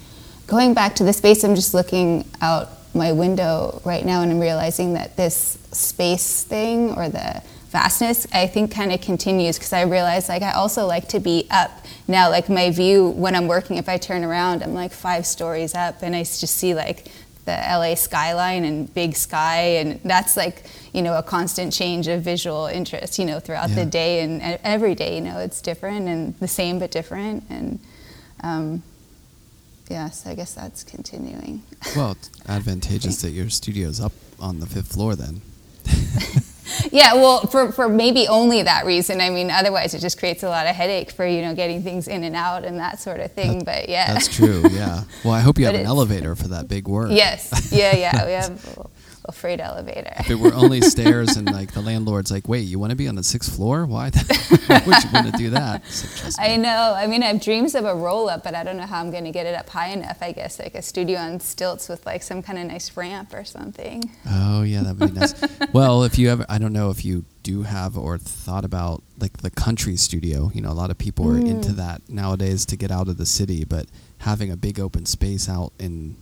going 0.52 0.74
back 0.74 0.96
to 0.96 1.06
the 1.06 1.14
space, 1.14 1.46
I'm 1.46 1.56
just 1.56 1.74
looking 1.74 2.26
out 2.42 2.68
my 2.94 3.14
window 3.14 3.82
right 3.86 4.06
now 4.06 4.22
and 4.22 4.30
I'm 4.30 4.40
realizing 4.42 4.96
that 4.96 5.16
this 5.16 5.58
space 5.72 6.44
thing 6.44 6.92
or 6.98 7.08
the 7.08 7.42
vastness 7.70 8.28
I 8.34 8.48
think 8.48 8.70
kind 8.74 8.92
of 8.92 9.00
continues 9.00 9.58
because 9.58 9.72
I 9.72 9.84
realize 9.84 10.28
like 10.28 10.42
I 10.42 10.52
also 10.52 10.86
like 10.86 11.08
to 11.10 11.22
be 11.22 11.48
up 11.50 11.72
now 12.10 12.30
like 12.30 12.50
my 12.50 12.70
view 12.70 13.12
when 13.12 13.34
I'm 13.34 13.48
working 13.48 13.78
if 13.78 13.88
I 13.88 13.96
turn 13.98 14.26
around 14.26 14.62
I'm 14.62 14.74
like 14.74 14.92
five 14.92 15.26
stories 15.26 15.74
up 15.74 16.02
and 16.02 16.14
I 16.14 16.24
just 16.24 16.48
see 16.58 16.74
like 16.74 17.06
the 17.46 17.54
LA 17.54 17.96
skyline 17.96 18.66
and 18.66 18.94
big 18.94 19.16
sky, 19.16 19.62
and 19.80 20.00
that's 20.04 20.38
like 20.38 20.64
you 20.94 21.02
know 21.02 21.18
a 21.18 21.24
constant 21.24 21.74
change 21.74 22.08
of 22.08 22.22
visual 22.22 22.68
interest. 22.68 23.18
You 23.18 23.26
know, 23.26 23.40
throughout 23.40 23.70
Yeah. 23.70 23.78
the 23.78 23.86
day 23.88 24.22
and 24.22 24.60
every 24.64 24.94
day, 24.94 25.16
you 25.16 25.22
know, 25.22 25.40
it's 25.40 25.60
different 25.60 26.08
and 26.08 26.38
the 26.38 26.48
same 26.48 26.78
but 26.78 26.92
different, 26.92 27.44
and 27.50 27.80
um, 28.44 28.84
yes, 29.92 30.26
I 30.26 30.34
guess 30.36 30.54
that's 30.54 30.84
continuing. 30.84 31.62
Well, 31.96 32.12
it's 32.12 32.30
advantageous 32.48 33.22
that 33.24 33.32
your 33.32 33.50
studio's 33.50 34.00
up 34.00 34.14
on 34.40 34.60
the 34.60 34.66
fifth 34.66 34.94
floor 34.94 35.16
then. 35.16 35.42
Yeah, 36.90 37.16
well, 37.16 37.42
for, 37.48 37.72
for 37.72 37.90
maybe 37.90 38.28
only 38.30 38.64
that 38.64 38.86
reason. 38.86 39.20
I 39.20 39.30
mean, 39.30 39.52
otherwise 39.52 39.94
it 39.94 40.00
just 40.00 40.18
creates 40.18 40.42
a 40.44 40.48
lot 40.50 40.68
of 40.68 40.76
headache 40.76 41.12
for 41.12 41.26
you 41.28 41.42
know 41.42 41.54
getting 41.54 41.84
things 41.84 42.08
in 42.08 42.24
and 42.24 42.36
out 42.36 42.64
and 42.64 42.80
that 42.80 43.00
sort 43.00 43.20
of 43.20 43.32
thing. 43.34 43.60
That- 43.60 43.66
but 43.66 43.90
yeah, 43.90 44.14
That's 44.14 44.28
true, 44.34 44.64
yeah. 44.72 45.04
Well, 45.24 45.34
I 45.34 45.42
hope 45.42 45.60
you 45.60 45.66
have 45.70 45.76
an 45.76 45.86
elevator 45.86 46.34
for 46.36 46.48
that 46.50 46.68
big 46.70 46.88
work. 46.88 47.10
yes, 47.12 47.72
yeah, 47.74 47.96
yeah. 47.96 48.26
We 48.26 48.32
have 48.32 48.88
a 49.32 49.60
little, 49.60 49.62
little 49.62 49.88
freight 49.88 50.02
elevator. 50.02 50.14
If 50.20 50.30
it 50.30 50.36
were 50.36 50.54
only 50.54 50.82
stairs 50.96 51.38
and 51.38 51.52
like 51.52 51.74
the 51.74 51.82
landlord's 51.82 52.32
like, 52.32 52.48
wait, 52.48 52.62
you 52.62 52.80
want 52.80 52.92
to 52.92 52.96
be 52.96 53.08
on 53.08 53.16
the 53.16 53.24
sixth 53.24 53.56
floor? 53.56 53.86
Why, 53.86 54.10
why 54.68 54.84
would 54.86 55.04
you 55.04 55.10
want 55.14 55.32
to 55.32 55.38
do 55.38 55.50
that? 55.52 55.84
Like, 56.38 56.52
I 56.52 56.58
know. 56.58 56.94
I 56.96 57.08
mean, 57.08 57.24
I 57.24 57.28
have 57.28 57.42
dreams 57.42 57.76
of 57.76 57.86
a 57.86 57.96
roll 57.96 58.30
up, 58.30 58.44
but 58.44 58.56
I 58.56 58.64
don't 58.64 58.78
know 58.78 58.86
how 58.86 59.00
I'm 59.00 59.12
going 59.12 59.26
to 59.26 59.32
get 59.32 59.46
it 59.46 59.56
up 59.56 59.70
high 59.70 59.90
enough. 59.90 60.18
I 60.22 60.32
guess 60.32 60.60
like 60.60 60.76
a 60.76 60.82
studio 60.82 61.20
on 61.20 61.40
stilts 61.40 61.90
with 61.90 62.06
like 62.06 62.24
some 62.24 62.42
kind 62.42 62.60
of 62.60 62.66
nice 62.66 62.96
ramp 62.96 63.34
or 63.34 63.44
something. 63.44 64.12
Oh 64.30 64.64
yeah, 64.64 64.84
that 64.84 64.98
would 64.98 65.14
be 65.14 65.20
nice. 65.20 65.34
well, 65.74 66.04
if 66.04 66.18
you 66.18 66.30
ever, 66.30 66.46
I 66.50 66.58
don't 66.58 66.74
know 66.74 66.90
if 66.90 67.04
you 67.06 67.26
do 67.44 67.64
have 67.64 67.98
or 67.98 68.18
thought 68.18 68.66
about 68.66 69.04
like 69.20 69.38
the 69.38 69.50
country 69.50 69.96
studio. 69.96 70.52
You 70.54 70.62
know, 70.62 70.72
a 70.72 70.74
lot 70.74 70.92
of 70.92 70.98
people 70.98 71.30
are 71.32 71.38
into 71.38 71.70
mm. 71.70 71.78
that 71.78 72.10
nowadays 72.10 72.66
to 72.68 72.76
get 72.76 72.92
out 72.92 73.08
of 73.08 73.18
the 73.18 73.26
city, 73.26 73.64
but 73.64 73.88
having 74.20 74.52
a 74.52 74.58
big 74.58 74.80
open 74.80 75.06
space 75.06 75.50
out 75.50 75.74
in, 75.80 76.18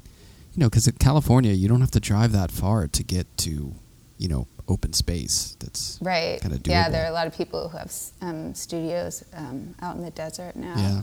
you 0.53 0.59
know, 0.61 0.69
because 0.69 0.87
in 0.87 0.95
California 0.95 1.53
you 1.53 1.67
don't 1.67 1.81
have 1.81 1.91
to 1.91 1.99
drive 1.99 2.31
that 2.31 2.51
far 2.51 2.87
to 2.87 3.03
get 3.03 3.25
to, 3.37 3.73
you 4.17 4.27
know, 4.27 4.47
open 4.67 4.93
space. 4.93 5.55
That's 5.59 5.97
Right. 6.01 6.39
Kinda 6.41 6.59
Yeah, 6.65 6.89
there 6.89 7.03
are 7.05 7.09
a 7.09 7.13
lot 7.13 7.27
of 7.27 7.35
people 7.35 7.69
who 7.69 7.77
have 7.77 7.91
um, 8.21 8.53
studios 8.55 9.23
um, 9.33 9.73
out 9.81 9.95
in 9.95 10.03
the 10.03 10.11
desert 10.11 10.55
now. 10.55 10.75
yeah, 10.77 11.01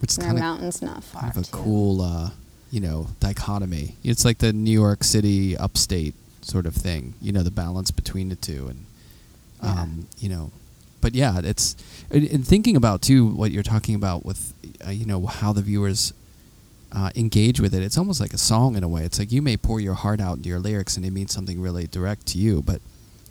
which 0.00 0.12
is 0.12 0.18
kind 0.18 0.32
of 0.32 0.38
mountains 0.40 0.80
not 0.82 1.02
far. 1.02 1.22
kind 1.22 1.36
of 1.36 1.42
a 1.42 1.46
too. 1.46 1.56
cool, 1.56 2.00
uh, 2.02 2.30
you 2.70 2.80
know, 2.80 3.08
dichotomy. 3.20 3.96
It's 4.04 4.24
like 4.24 4.38
the 4.38 4.52
New 4.52 4.70
York 4.70 5.02
City 5.02 5.56
upstate 5.56 6.14
sort 6.42 6.66
of 6.66 6.74
thing. 6.74 7.14
You 7.20 7.32
know, 7.32 7.42
the 7.42 7.50
balance 7.50 7.90
between 7.90 8.28
the 8.28 8.36
two, 8.36 8.68
and 8.68 8.84
Yeah. 9.62 9.82
um, 9.82 10.06
you 10.18 10.28
know, 10.28 10.52
but 11.00 11.14
yeah, 11.14 11.40
it's 11.42 11.74
and 12.10 12.24
and 12.30 12.46
thinking 12.46 12.76
about 12.76 13.02
too 13.02 13.26
what 13.26 13.50
you're 13.50 13.62
talking 13.64 13.94
about 13.96 14.24
with, 14.24 14.52
uh, 14.86 14.90
you 14.90 15.06
know, 15.06 15.26
how 15.26 15.52
the 15.52 15.62
viewers. 15.62 16.12
Uh, 16.90 17.10
engage 17.14 17.60
with 17.60 17.74
it. 17.74 17.82
It's 17.82 17.98
almost 17.98 18.18
like 18.18 18.32
a 18.32 18.38
song 18.38 18.74
in 18.74 18.82
a 18.82 18.88
way. 18.88 19.02
It's 19.02 19.18
like 19.18 19.30
you 19.30 19.42
may 19.42 19.58
pour 19.58 19.78
your 19.78 19.94
heart 19.94 20.20
out 20.20 20.38
into 20.38 20.48
your 20.48 20.58
lyrics 20.58 20.96
and 20.96 21.04
it 21.04 21.10
means 21.10 21.32
something 21.32 21.60
really 21.60 21.86
direct 21.86 22.26
to 22.28 22.38
you, 22.38 22.62
but 22.62 22.80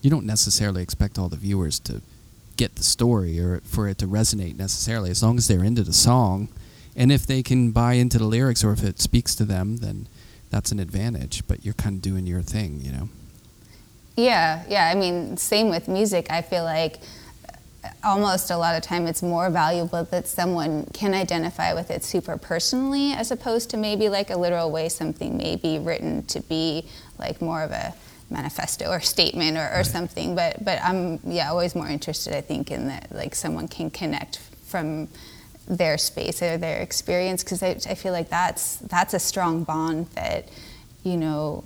you 0.01 0.11
don't 0.11 0.27
necessarily 0.27 0.83
expect 0.83 1.17
all 1.17 1.27
the 1.27 1.37
viewers 1.37 1.79
to 1.79 2.01
get 2.55 2.75
the 2.75 2.83
story 2.83 3.39
or 3.39 3.61
for 3.61 3.87
it 3.87 3.97
to 3.97 4.07
resonate 4.07 4.57
necessarily. 4.57 5.09
As 5.09 5.23
long 5.23 5.37
as 5.37 5.47
they're 5.47 5.63
into 5.63 5.83
the 5.83 5.93
song, 5.93 6.49
and 6.95 7.11
if 7.11 7.25
they 7.25 7.43
can 7.43 7.71
buy 7.71 7.93
into 7.93 8.17
the 8.17 8.25
lyrics 8.25 8.63
or 8.63 8.73
if 8.73 8.83
it 8.83 8.99
speaks 8.99 9.35
to 9.35 9.45
them, 9.45 9.77
then 9.77 10.07
that's 10.49 10.71
an 10.71 10.79
advantage. 10.79 11.45
But 11.47 11.63
you're 11.63 11.75
kind 11.75 11.97
of 11.97 12.01
doing 12.01 12.25
your 12.25 12.41
thing, 12.41 12.81
you 12.81 12.91
know. 12.91 13.09
Yeah, 14.15 14.63
yeah. 14.67 14.87
I 14.87 14.95
mean, 14.95 15.37
same 15.37 15.69
with 15.69 15.87
music. 15.87 16.27
I 16.31 16.41
feel 16.41 16.63
like 16.63 16.97
almost 18.03 18.49
a 18.51 18.57
lot 18.57 18.75
of 18.75 18.83
time 18.83 19.07
it's 19.07 19.21
more 19.23 19.49
valuable 19.49 20.03
that 20.05 20.27
someone 20.27 20.85
can 20.93 21.13
identify 21.13 21.73
with 21.73 21.89
it 21.91 22.03
super 22.03 22.37
personally 22.37 23.13
as 23.13 23.31
opposed 23.31 23.69
to 23.69 23.77
maybe 23.77 24.09
like 24.09 24.29
a 24.29 24.37
literal 24.37 24.71
way 24.71 24.89
something 24.89 25.37
may 25.37 25.55
be 25.55 25.79
written 25.79 26.23
to 26.23 26.39
be 26.41 26.85
like 27.19 27.41
more 27.41 27.61
of 27.63 27.71
a 27.71 27.93
manifesto 28.29 28.89
or 28.89 28.99
statement 28.99 29.57
or, 29.57 29.61
or 29.69 29.77
Right. 29.77 29.85
something. 29.85 30.35
But 30.35 30.63
but 30.63 30.79
I'm 30.83 31.19
yeah 31.25 31.49
always 31.49 31.75
more 31.75 31.87
interested 31.87 32.35
I 32.35 32.41
think 32.41 32.71
in 32.71 32.87
that 32.87 33.07
like 33.11 33.35
someone 33.35 33.67
can 33.67 33.89
connect 33.89 34.39
from 34.65 35.07
their 35.67 35.97
space 35.97 36.41
or 36.41 36.57
their 36.57 36.79
experience 36.81 37.43
because 37.43 37.61
I, 37.63 37.69
I 37.89 37.95
feel 37.95 38.13
like 38.13 38.29
that's 38.29 38.77
that's 38.77 39.13
a 39.13 39.19
strong 39.19 39.63
bond 39.63 40.07
that 40.15 40.49
you 41.03 41.17
know 41.17 41.63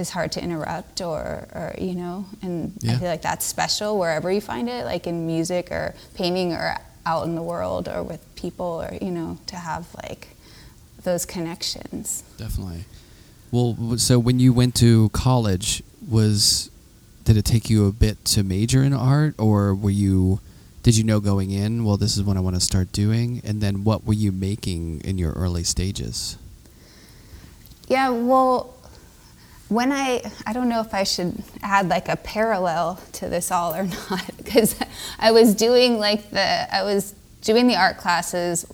is 0.00 0.10
hard 0.10 0.32
to 0.32 0.42
interrupt 0.42 1.00
or, 1.00 1.46
or 1.54 1.74
you 1.78 1.94
know 1.94 2.24
and 2.42 2.72
Yeah. 2.80 2.94
I 2.94 2.96
feel 2.98 3.08
like 3.08 3.22
that's 3.22 3.44
special 3.46 3.98
wherever 3.98 4.30
you 4.32 4.40
find 4.40 4.68
it 4.68 4.84
like 4.84 5.06
in 5.06 5.26
music 5.26 5.70
or 5.70 5.94
painting 6.14 6.52
or 6.52 6.76
out 7.06 7.26
in 7.26 7.34
the 7.34 7.42
world 7.42 7.88
or 7.88 8.02
with 8.02 8.22
people 8.34 8.82
or 8.82 8.90
you 9.00 9.10
know 9.12 9.38
to 9.46 9.56
have 9.56 9.86
like 10.02 10.28
those 11.04 11.24
connections 11.24 12.22
Definitely. 12.36 12.84
Well, 13.52 13.98
so 13.98 14.18
when 14.18 14.38
you 14.38 14.52
went 14.52 14.74
to 14.76 15.08
college, 15.10 15.82
was 16.08 16.70
did 17.24 17.36
it 17.36 17.44
take 17.44 17.68
you 17.68 17.86
a 17.86 17.92
bit 17.92 18.24
to 18.26 18.42
major 18.44 18.82
in 18.82 18.92
art, 18.92 19.34
or 19.38 19.74
were 19.74 19.90
you? 19.90 20.40
Did 20.82 20.96
you 20.96 21.04
know 21.04 21.20
going 21.20 21.50
in? 21.50 21.84
Well, 21.84 21.96
this 21.98 22.16
is 22.16 22.22
what 22.22 22.36
I 22.36 22.40
want 22.40 22.54
to 22.56 22.60
start 22.60 22.92
doing, 22.92 23.42
and 23.44 23.60
then 23.60 23.82
what 23.84 24.04
were 24.06 24.14
you 24.14 24.30
making 24.32 25.00
in 25.02 25.18
your 25.18 25.32
early 25.32 25.64
stages? 25.64 26.38
Yeah, 27.88 28.10
well, 28.10 28.72
when 29.70 29.92
I, 29.92 30.20
I 30.46 30.52
don't 30.52 30.68
know 30.68 30.80
if 30.80 30.92
I 30.92 31.04
should 31.04 31.42
add 31.62 31.88
like 31.88 32.08
a 32.08 32.16
parallel 32.16 33.00
to 33.12 33.28
this 33.28 33.50
all 33.50 33.74
or 33.74 33.84
not, 34.10 34.30
because 34.36 34.74
I 35.18 35.30
was 35.30 35.54
doing 35.54 35.98
like 35.98 36.30
the, 36.30 36.74
I 36.74 36.82
was 36.82 37.14
doing 37.40 37.66
the 37.68 37.76
art 37.76 37.96
classes 37.96 38.66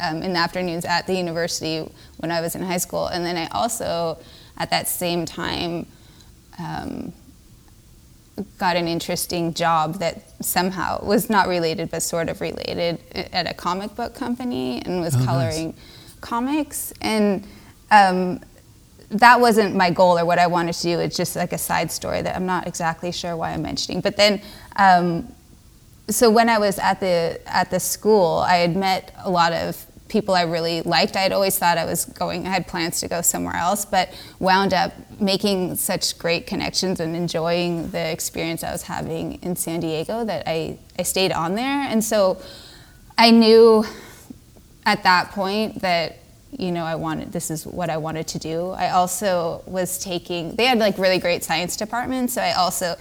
um, 0.00 0.22
in 0.22 0.34
the 0.34 0.38
afternoons 0.38 0.84
at 0.84 1.06
the 1.06 1.14
university 1.14 1.90
when 2.18 2.30
I 2.30 2.40
was 2.40 2.54
in 2.54 2.62
high 2.62 2.76
school, 2.78 3.06
and 3.08 3.24
then 3.24 3.36
I 3.36 3.46
also, 3.48 4.18
at 4.56 4.70
that 4.70 4.86
same 4.86 5.24
time, 5.26 5.86
um, 6.58 7.12
got 8.58 8.76
an 8.76 8.86
interesting 8.86 9.52
job 9.54 9.96
that 9.96 10.22
somehow 10.44 11.04
was 11.04 11.28
not 11.28 11.48
related 11.48 11.90
but 11.90 12.02
sort 12.02 12.28
of 12.28 12.40
related 12.40 13.00
at 13.32 13.50
a 13.50 13.54
comic 13.54 13.96
book 13.96 14.14
company 14.14 14.80
and 14.84 15.00
was 15.00 15.14
Oh, 15.14 15.18
nice. 15.18 15.26
coloring 15.26 15.74
comics 16.20 16.92
and 17.00 17.44
um, 17.90 18.40
that 19.10 19.40
wasn't 19.40 19.74
my 19.74 19.90
goal 19.90 20.18
or 20.18 20.24
what 20.24 20.38
I 20.38 20.46
wanted 20.46 20.74
to 20.74 20.82
do. 20.82 21.00
It's 21.00 21.16
just 21.16 21.34
like 21.34 21.52
a 21.52 21.58
side 21.58 21.90
story 21.90 22.22
that 22.22 22.36
I'm 22.36 22.46
not 22.46 22.66
exactly 22.66 23.12
sure 23.12 23.36
why 23.36 23.52
I'm 23.52 23.62
mentioning. 23.62 24.00
But 24.00 24.16
then, 24.16 24.40
um, 24.76 25.32
so 26.10 26.30
when 26.30 26.48
I 26.48 26.58
was 26.58 26.78
at 26.78 27.00
the 27.00 27.40
at 27.46 27.70
the 27.70 27.80
school, 27.80 28.38
I 28.38 28.56
had 28.56 28.76
met 28.76 29.14
a 29.18 29.30
lot 29.30 29.52
of 29.52 29.84
people 30.08 30.34
I 30.34 30.42
really 30.42 30.80
liked. 30.82 31.16
I 31.16 31.20
had 31.20 31.32
always 31.32 31.58
thought 31.58 31.76
I 31.76 31.84
was 31.84 32.06
going. 32.06 32.46
I 32.46 32.50
had 32.50 32.66
plans 32.66 33.00
to 33.00 33.08
go 33.08 33.20
somewhere 33.20 33.56
else, 33.56 33.84
but 33.84 34.10
wound 34.38 34.72
up 34.72 34.92
making 35.20 35.76
such 35.76 36.18
great 36.18 36.46
connections 36.46 37.00
and 37.00 37.14
enjoying 37.14 37.90
the 37.90 38.10
experience 38.10 38.64
I 38.64 38.72
was 38.72 38.82
having 38.82 39.34
in 39.42 39.56
San 39.56 39.80
Diego 39.80 40.24
that 40.24 40.44
I 40.46 40.78
I 40.98 41.02
stayed 41.02 41.32
on 41.32 41.54
there. 41.54 41.82
And 41.82 42.02
so 42.02 42.40
I 43.16 43.30
knew 43.30 43.84
at 44.86 45.02
that 45.02 45.30
point 45.32 45.82
that 45.82 46.18
you 46.50 46.72
know 46.72 46.84
I 46.84 46.94
wanted 46.94 47.32
this 47.32 47.50
is 47.50 47.66
what 47.66 47.90
I 47.90 47.96
wanted 47.98 48.26
to 48.28 48.38
do. 48.38 48.70
I 48.70 48.90
also 48.90 49.62
was 49.66 49.98
taking 49.98 50.54
they 50.56 50.66
had 50.66 50.78
like 50.78 50.98
really 50.98 51.18
great 51.18 51.44
science 51.44 51.76
departments, 51.76 52.32
so 52.34 52.42
I 52.42 52.52
also 52.52 52.96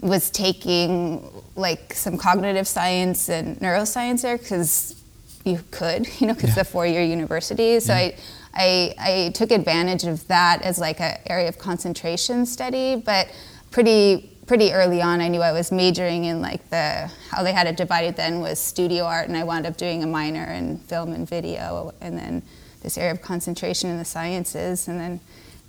was 0.00 0.30
taking 0.30 1.28
like 1.56 1.94
some 1.94 2.16
cognitive 2.18 2.66
science 2.66 3.28
and 3.28 3.58
neuroscience 3.60 4.22
there 4.22 4.36
because 4.36 5.00
you 5.44 5.60
could, 5.70 6.08
you 6.20 6.26
know, 6.26 6.34
because 6.34 6.50
Yeah. 6.56 6.60
it's 6.60 6.68
a 6.68 6.72
four-year 6.72 7.02
university. 7.02 7.78
So 7.80 7.92
Yeah. 7.92 7.98
I, 8.00 8.14
I 8.54 8.94
I 8.98 9.30
took 9.34 9.50
advantage 9.50 10.04
of 10.04 10.26
that 10.28 10.62
as 10.62 10.78
like 10.78 11.00
an 11.00 11.18
area 11.26 11.48
of 11.48 11.58
concentration 11.58 12.46
study, 12.46 12.96
but 12.96 13.28
pretty 13.70 14.28
pretty 14.46 14.72
early 14.72 15.00
on 15.00 15.20
I 15.20 15.28
knew 15.28 15.40
I 15.40 15.52
was 15.52 15.70
majoring 15.72 16.24
in 16.24 16.42
like 16.42 16.68
the 16.68 17.08
how 17.30 17.42
they 17.44 17.52
had 17.52 17.66
it 17.68 17.76
divided 17.76 18.16
then 18.16 18.40
was 18.40 18.58
studio 18.58 19.04
art 19.04 19.28
and 19.28 19.36
I 19.36 19.44
wound 19.44 19.66
up 19.66 19.76
doing 19.76 20.02
a 20.02 20.06
minor 20.06 20.44
in 20.44 20.78
film 20.78 21.12
and 21.12 21.26
video 21.28 21.94
and 22.00 22.18
then 22.18 22.42
this 22.82 22.98
area 22.98 23.12
of 23.12 23.22
concentration 23.22 23.90
in 23.90 23.98
the 23.98 24.04
sciences 24.04 24.88
and 24.88 25.00
then 25.00 25.20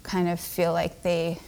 kind 0.03 0.27
of 0.27 0.39
feel 0.39 0.73
like 0.73 1.01
they 1.03 1.39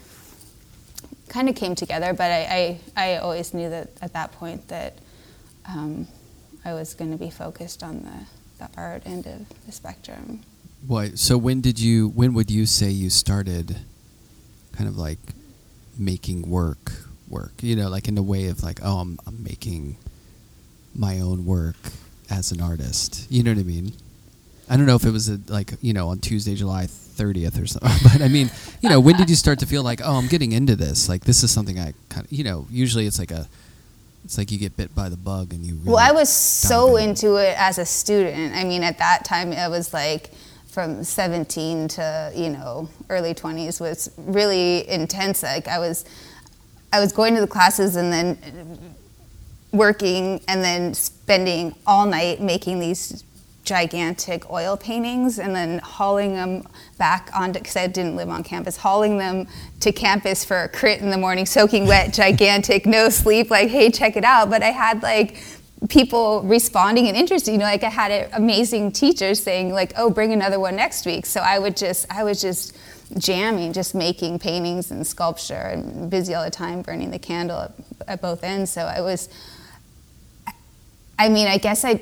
kind 1.28 1.50
of 1.50 1.56
came 1.56 1.76
together 1.76 2.14
but 2.14 2.32
I, 2.32 2.80
I, 2.96 3.14
I 3.14 3.18
always 3.18 3.54
knew 3.54 3.70
that 3.70 3.90
at 4.02 4.14
that 4.14 4.32
point 4.32 4.68
that 4.70 4.98
um, 5.68 6.08
I 6.64 6.74
was 6.74 6.94
going 6.96 7.12
to 7.12 7.18
be 7.18 7.30
focused 7.30 7.84
on 7.84 8.04
the, 8.04 8.66
the 8.66 8.70
art 8.78 9.04
end 9.06 9.28
of 9.28 9.46
the 9.66 9.72
spectrum. 9.72 10.42
Why? 10.86 11.10
So 11.12 11.38
when 11.38 11.62
did 11.62 11.80
you? 11.80 12.10
When 12.10 12.34
would 12.34 12.52
you 12.52 12.66
say 12.66 12.90
you 12.90 13.10
started, 13.10 13.78
kind 14.74 14.90
of 14.90 14.98
like, 14.98 15.20
making 15.98 16.50
work 16.50 16.92
work? 17.30 17.54
You 17.62 17.76
know, 17.76 17.90
like 17.90 18.08
in 18.08 18.16
the 18.16 18.24
way 18.24 18.48
of 18.48 18.64
like, 18.64 18.80
oh, 18.84 18.98
I'm, 18.98 19.20
I'm 19.26 19.44
making 19.44 19.98
my 20.94 21.20
own 21.20 21.46
work 21.46 21.78
as 22.30 22.52
an 22.52 22.62
artist. 22.62 23.28
You 23.32 23.44
know 23.44 23.52
what 23.52 23.60
I 23.60 23.64
mean? 23.64 23.94
I 24.70 24.78
don't 24.78 24.86
know 24.86 24.96
if 24.96 25.06
it 25.06 25.12
was 25.12 25.30
a, 25.30 25.40
like 25.48 25.74
you 25.82 25.94
know 25.94 26.10
on 26.10 26.20
Tuesday, 26.20 26.56
July 26.56 26.86
30th 26.88 27.62
or 27.62 27.68
something, 27.68 27.92
but 28.04 28.22
I 28.22 28.28
mean, 28.28 28.50
you 28.82 28.90
know, 28.90 29.00
when 29.00 29.16
did 29.16 29.30
you 29.30 29.36
start 29.36 29.60
to 29.60 29.66
feel 29.66 29.84
like, 29.84 30.02
oh, 30.04 30.16
I'm 30.16 30.28
getting 30.28 30.52
into 30.52 30.76
this? 30.76 31.08
Like 31.08 31.24
this 31.26 31.44
is 31.44 31.52
something 31.52 31.80
I 31.80 31.94
kind 32.10 32.26
of, 32.26 32.32
you 32.32 32.44
know, 32.44 32.68
usually 32.70 33.06
it's 33.06 33.20
like 33.20 33.32
a, 33.32 33.48
it's 34.24 34.38
like 34.38 34.52
you 34.52 34.58
get 34.58 34.76
bit 34.76 34.94
by 34.96 35.10
the 35.10 35.18
bug 35.18 35.54
and 35.54 35.64
you. 35.64 35.76
Really 35.76 35.90
Well, 35.90 35.98
I 35.98 36.12
was 36.12 36.30
so 36.30 36.98
in. 36.98 37.10
into 37.10 37.36
it 37.36 37.56
as 37.58 37.78
a 37.78 37.86
student. 37.86 38.56
I 38.56 38.64
mean, 38.64 38.84
at 38.84 38.98
that 38.98 39.24
time, 39.24 39.52
I 39.54 39.68
was 39.68 39.94
like 39.94 40.32
from 40.68 41.04
17 41.04 41.88
to 41.88 42.32
you 42.36 42.50
know 42.50 42.90
early 43.10 43.34
20s 43.34 43.80
was 43.80 44.12
really 44.18 44.90
intense. 44.90 45.44
Like 45.44 45.68
I 45.68 45.78
was, 45.78 46.06
I 46.92 47.00
was 47.00 47.14
going 47.14 47.36
to 47.36 47.42
the 47.42 47.48
classes 47.48 47.96
and 47.96 48.12
then 48.12 48.96
working 49.72 50.42
and 50.48 50.64
then 50.64 50.94
spending 50.94 51.76
all 51.86 52.06
night 52.06 52.42
making 52.42 52.80
these 52.80 53.24
gigantic 53.66 54.50
oil 54.50 54.78
paintings 54.78 55.40
and 55.40 55.56
then 55.56 55.80
hauling 55.80 56.36
them 56.36 56.66
back 56.98 57.30
onto 57.36 57.60
because 57.60 57.76
I 57.76 57.88
didn't 57.88 58.16
live 58.16 58.30
on 58.30 58.44
campus, 58.44 58.78
hauling 58.78 59.18
them 59.18 59.48
to 59.82 59.92
campus 59.92 60.46
for 60.46 60.64
a 60.64 60.70
crit 60.70 61.02
in 61.02 61.10
the 61.10 61.18
morning, 61.18 61.46
soaking 61.46 61.88
wet, 61.88 62.14
gigantic, 62.14 62.86
no 62.86 63.10
sleep, 63.10 63.50
like, 63.50 63.70
hey, 63.70 63.90
check 63.90 64.16
it 64.16 64.24
out. 64.24 64.50
But 64.50 64.64
I 64.64 64.70
had 64.70 65.04
like 65.04 65.44
people 65.90 66.42
responding 66.44 67.08
and 67.08 67.18
interested. 67.18 67.52
You 67.52 67.58
know, 67.58 67.66
like 67.66 67.84
I 67.84 67.90
had 67.90 68.30
amazing 68.34 68.92
teachers 68.92 69.42
saying 69.42 69.72
like, 69.72 69.94
"Oh, 69.98 70.10
bring 70.10 70.32
another 70.32 70.60
one 70.60 70.76
next 70.76 71.06
week." 71.06 71.26
So 71.26 71.42
I 71.42 71.60
would 71.60 71.76
just, 71.76 72.06
I 72.12 72.24
was 72.24 72.42
just 72.42 72.78
jamming, 73.18 73.74
just 73.74 73.96
making 73.96 74.40
paintings 74.40 74.92
and 74.92 75.06
sculpture, 75.06 75.54
and 75.54 76.10
busy 76.10 76.34
all 76.34 76.44
the 76.44 76.52
time, 76.52 76.82
burning 76.82 77.12
the 77.12 77.20
candle 77.20 77.60
at, 77.60 77.72
at 78.08 78.22
both 78.22 78.44
ends. 78.44 78.72
So 78.72 78.82
I 78.84 79.02
was, 79.02 79.30
I 81.18 81.30
mean, 81.30 81.48
I 81.48 81.58
guess 81.58 81.84
I. 81.84 82.00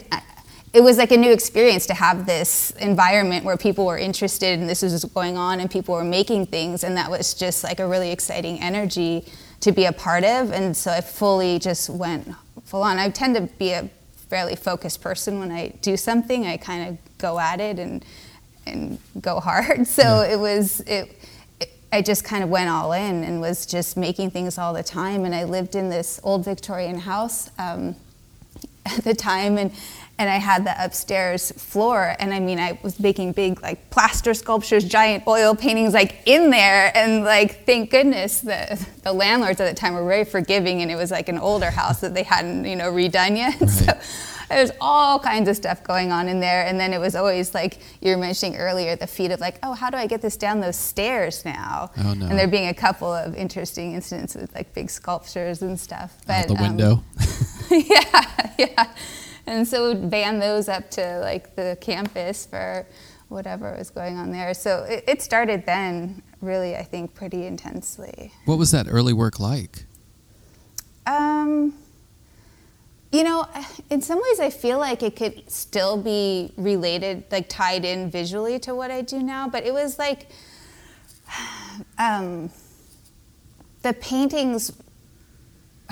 it 0.74 0.82
was 0.82 0.98
like 0.98 1.12
a 1.12 1.18
new 1.18 1.32
experience 1.32 1.86
to 1.86 1.94
have 1.94 2.26
this 2.26 2.72
environment 2.80 3.46
where 3.46 3.58
people 3.58 3.86
were 3.86 3.98
interested 3.98 4.60
and 4.60 4.68
this 4.68 4.82
was 4.82 5.06
going 5.06 5.38
on 5.38 5.60
and 5.60 5.70
people 5.70 5.94
were 5.94 6.04
making 6.04 6.48
things 6.48 6.84
and 6.84 6.98
that 6.98 7.12
was 7.12 7.34
just 7.34 7.64
like 7.64 7.80
a 7.80 7.88
really 7.88 8.12
exciting 8.12 8.60
energy 8.60 9.24
to 9.60 9.72
be 9.72 9.86
a 9.86 9.94
part 9.94 10.24
of 10.24 10.52
and 10.52 10.76
so 10.76 10.92
i 10.92 11.00
fully 11.00 11.60
just 11.60 11.90
went 11.90 12.28
full 12.66 12.84
on. 12.84 12.98
I 12.98 13.10
tend 13.10 13.36
to 13.36 13.42
be 13.42 13.72
a 13.72 13.90
fairly 14.30 14.56
focused 14.56 15.02
person 15.02 15.40
when 15.40 15.52
I 15.52 15.70
do 15.82 15.98
something. 15.98 16.46
I 16.46 16.58
kind 16.58 16.90
of 16.90 17.18
go 17.18 17.40
at 17.40 17.60
it 17.60 17.80
and 17.80 18.04
and 18.66 18.98
go 19.20 19.40
hard. 19.40 19.86
So 20.00 20.02
yeah. 20.02 20.34
it 20.34 20.40
was 20.40 20.80
it, 20.82 21.16
it. 21.60 21.70
I 21.92 22.02
just 22.02 22.24
kind 22.24 22.44
of 22.44 22.50
went 22.50 22.70
all 22.70 22.94
in 22.94 23.24
and 23.24 23.40
was 23.40 23.66
just 23.66 23.98
making 23.98 24.32
things 24.32 24.58
all 24.58 24.74
the 24.74 24.84
time. 24.84 25.26
And 25.26 25.36
I 25.36 25.44
lived 25.44 25.76
in 25.76 25.90
this 25.90 26.20
old 26.24 26.44
Victorian 26.46 27.00
house 27.00 27.52
um, 27.60 27.96
at 28.86 29.04
the 29.04 29.14
time, 29.14 29.58
and 29.58 29.72
and 30.20 30.30
I 30.30 30.38
had 30.38 30.66
the 30.66 30.76
upstairs 30.84 31.52
floor, 31.52 32.16
and 32.20 32.34
I 32.34 32.40
mean, 32.40 32.60
I 32.60 32.80
was 32.84 33.00
making 33.00 33.34
big 33.34 33.62
like 33.62 33.90
plaster 33.90 34.34
sculptures, 34.34 34.84
giant 34.84 35.26
oil 35.28 35.56
paintings, 35.56 35.94
like 35.94 36.22
in 36.26 36.52
there, 36.52 36.96
and 36.96 37.24
like 37.24 37.66
thank 37.66 37.90
goodness 37.90 38.42
the 38.42 38.86
the 39.04 39.12
landlords 39.12 39.60
at 39.60 39.68
the 39.68 39.76
time 39.76 39.96
were 39.96 40.06
very 40.06 40.26
forgiving, 40.26 40.82
and 40.82 40.92
it 40.92 40.96
was 40.96 41.10
like 41.10 41.30
an 41.30 41.40
older 41.40 41.72
house 41.72 42.02
that 42.02 42.14
they 42.14 42.24
hadn't 42.24 42.66
you 42.66 42.76
know 42.76 42.92
redone 42.92 43.38
yet. 43.38 43.60
Right. 43.64 43.70
So 43.70 44.58
there's 44.58 44.72
all 44.82 45.20
kinds 45.20 45.50
of 45.50 45.56
stuff 45.56 45.84
going 45.84 46.12
on 46.12 46.28
in 46.28 46.40
there, 46.40 46.66
and 46.66 46.80
then 46.80 46.94
it 46.94 47.00
was 47.00 47.16
always 47.16 47.56
like 47.56 47.80
you 48.02 48.12
were 48.12 48.18
mentioning 48.18 48.60
earlier, 48.60 48.96
the 48.96 49.08
feat 49.08 49.32
of 49.32 49.40
like, 49.40 49.58
oh, 49.64 49.74
how 49.74 49.90
do 49.90 49.98
I 49.98 50.06
get 50.06 50.22
this 50.22 50.38
down 50.38 50.60
those 50.60 50.76
stairs 50.76 51.44
now? 51.44 51.90
Oh, 51.98 52.14
no. 52.14 52.28
And 52.28 52.38
there 52.38 52.48
being 52.48 52.68
a 52.68 52.74
couple 52.74 53.12
of 53.12 53.36
interesting 53.36 53.94
incidents 53.94 54.36
with 54.36 54.54
like 54.54 54.74
big 54.74 54.92
sculptures 54.92 55.64
and 55.64 55.80
stuff. 55.80 56.16
But, 56.28 56.44
Out 56.44 56.48
the 56.50 56.54
window. 56.56 56.92
Um, 56.92 57.04
yeah, 57.72 58.54
yeah 58.60 58.94
and 59.46 59.68
so 59.68 59.90
we'd 59.90 60.10
van 60.10 60.40
those 60.40 60.70
up 60.70 60.90
to 60.92 61.20
like 61.20 61.56
the 61.56 61.78
campus 61.82 62.46
for 62.46 62.86
whatever 63.30 63.76
was 63.78 63.90
going 63.90 64.18
on 64.18 64.32
there. 64.32 64.54
So 64.54 64.84
it, 64.84 65.04
it 65.08 65.22
started 65.22 65.66
then, 65.66 66.22
really, 66.42 66.76
I 66.76 66.84
think, 66.84 67.14
pretty 67.14 67.46
intensely. 67.46 68.32
What 68.46 68.58
was 68.58 68.72
that 68.72 68.88
early 68.90 69.14
work 69.14 69.40
like? 69.40 69.86
Um, 71.06 71.74
you 73.12 73.24
know, 73.24 73.48
in 73.90 74.02
some 74.02 74.22
ways, 74.22 74.40
I 74.40 74.50
feel 74.50 74.80
like 74.80 75.04
it 75.04 75.16
could 75.16 75.50
still 75.52 75.98
be 75.98 76.54
related, 76.58 77.26
like 77.32 77.50
tied 77.50 77.84
in 77.84 78.10
visually 78.10 78.60
to 78.60 78.74
what 78.74 78.92
I 78.92 79.02
do 79.02 79.22
now. 79.22 79.50
But 79.50 79.66
it 79.66 79.74
was 79.74 80.00
like 80.00 80.28
um, 81.98 82.50
the 83.82 83.94
paintings 83.94 84.72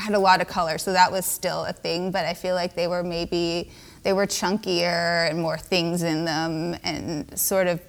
had 0.01 0.13
a 0.13 0.19
lot 0.19 0.41
of 0.41 0.47
color, 0.47 0.77
so 0.77 0.93
that 0.93 1.11
was 1.11 1.25
still 1.25 1.65
a 1.65 1.73
thing. 1.73 2.11
But 2.11 2.25
I 2.25 2.33
feel 2.33 2.55
like 2.55 2.75
they 2.75 2.87
were 2.87 3.03
maybe 3.03 3.71
they 4.03 4.13
were 4.13 4.25
chunkier 4.25 5.29
and 5.29 5.39
more 5.39 5.57
things 5.57 6.03
in 6.03 6.25
them, 6.25 6.75
and 6.83 7.37
sort 7.39 7.67
of 7.67 7.81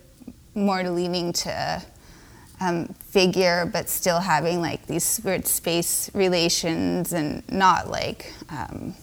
more 0.54 0.82
leaning 0.82 1.32
to 1.32 1.82
um, 2.60 2.86
figure, 3.00 3.68
but 3.72 3.88
still 3.88 4.20
having 4.20 4.60
like 4.60 4.86
these 4.86 5.20
weird 5.24 5.46
space 5.46 6.10
relations 6.14 7.12
and 7.12 7.42
not 7.50 7.90
like 7.90 8.32
um, 8.50 8.94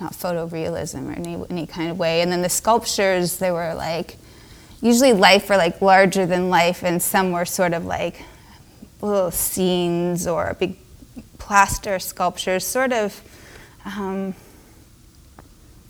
not 0.00 0.12
photorealism 0.12 1.08
or 1.08 1.12
any 1.12 1.44
any 1.50 1.66
kind 1.66 1.90
of 1.90 1.98
way. 1.98 2.22
And 2.22 2.32
then 2.32 2.42
the 2.42 2.48
sculptures, 2.48 3.38
they 3.38 3.50
were 3.50 3.74
like 3.74 4.16
usually 4.80 5.12
life 5.12 5.50
or 5.50 5.56
like 5.56 5.80
larger 5.82 6.26
than 6.26 6.48
life, 6.48 6.82
and 6.82 7.02
some 7.02 7.32
were 7.32 7.44
sort 7.44 7.74
of 7.74 7.84
like 7.84 8.22
little 9.02 9.30
scenes 9.30 10.26
or 10.26 10.56
big 10.58 10.76
plaster 11.50 11.98
sculptures, 11.98 12.64
sort 12.64 12.92
of, 12.92 13.20
um, 13.84 14.36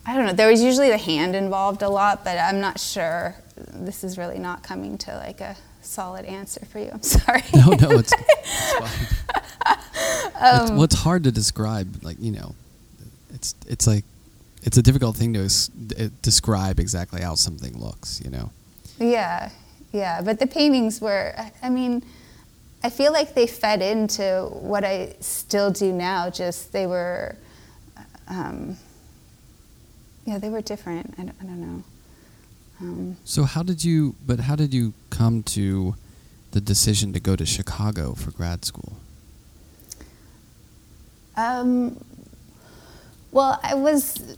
I 0.07 0.17
don't 0.17 0.25
know, 0.25 0.33
there 0.33 0.49
was 0.49 0.63
usually 0.63 0.89
the 0.89 0.97
hand 0.97 1.37
involved 1.37 1.83
a 1.83 1.89
lot, 1.91 2.25
but 2.25 2.39
I'm 2.39 2.63
not 2.63 2.81
sure. 2.81 3.35
This 3.75 4.03
is 4.03 4.17
really 4.17 4.39
not 4.39 4.63
coming 4.63 4.97
to 4.97 5.15
like 5.17 5.43
a 5.43 5.55
solid 5.83 6.25
answer 6.25 6.65
for 6.65 6.79
you. 6.79 6.89
I'm 6.91 7.03
sorry. 7.19 7.43
No, 7.55 7.73
no, 7.73 7.91
it's, 7.91 8.11
it's 8.17 8.73
fine. 8.73 9.77
um, 10.41 10.63
it's, 10.63 10.71
well, 10.71 10.85
it's 10.85 11.03
hard 11.03 11.25
to 11.25 11.31
describe, 11.31 12.03
like, 12.03 12.17
you 12.19 12.33
know, 12.33 12.55
it's, 13.35 13.55
it's 13.69 13.87
like, 13.87 14.07
it's 14.63 14.79
a 14.79 14.83
difficult 14.83 15.15
thing 15.15 15.35
to 15.35 15.47
describe 16.23 16.81
exactly 16.81 17.21
how 17.21 17.35
something 17.35 17.79
looks, 17.79 18.23
you 18.25 18.31
know? 18.31 18.51
Yeah, 18.99 19.51
yeah. 19.93 20.23
But 20.23 20.39
the 20.39 20.47
paintings 20.47 21.03
were, 21.03 21.35
I 21.63 21.69
mean, 21.69 22.03
I 22.83 22.91
feel 22.91 23.13
like 23.13 23.35
they 23.35 23.47
fed 23.47 23.83
into 23.83 24.49
what 24.53 24.85
I 24.85 25.15
still 25.21 25.71
do 25.71 25.93
now. 25.93 26.31
Just 26.31 26.73
they 26.73 26.87
were, 26.87 27.37
um, 28.29 28.77
yeah, 30.25 30.39
they 30.39 30.49
were 30.49 30.63
different. 30.63 31.15
I 31.19 31.23
don't, 31.23 31.37
I 31.41 31.45
don't 31.45 31.61
know. 31.61 31.85
Um, 32.81 33.17
so 33.25 33.45
how 33.45 33.63
did 33.63 33.85
you? 33.85 34.15
But 34.27 34.41
how 34.41 34.57
did 34.57 34.73
you 34.73 34.95
come 35.11 35.43
to 35.45 35.95
the 36.53 36.61
decision 36.61 37.13
to 37.13 37.21
go 37.21 37.37
to 37.37 37.45
Chicago 37.45 38.15
for 38.15 38.31
grad 38.31 38.65
school? 38.65 38.95
Um, 41.37 42.03
well, 43.31 43.61
I 43.63 43.75
was. 43.75 44.37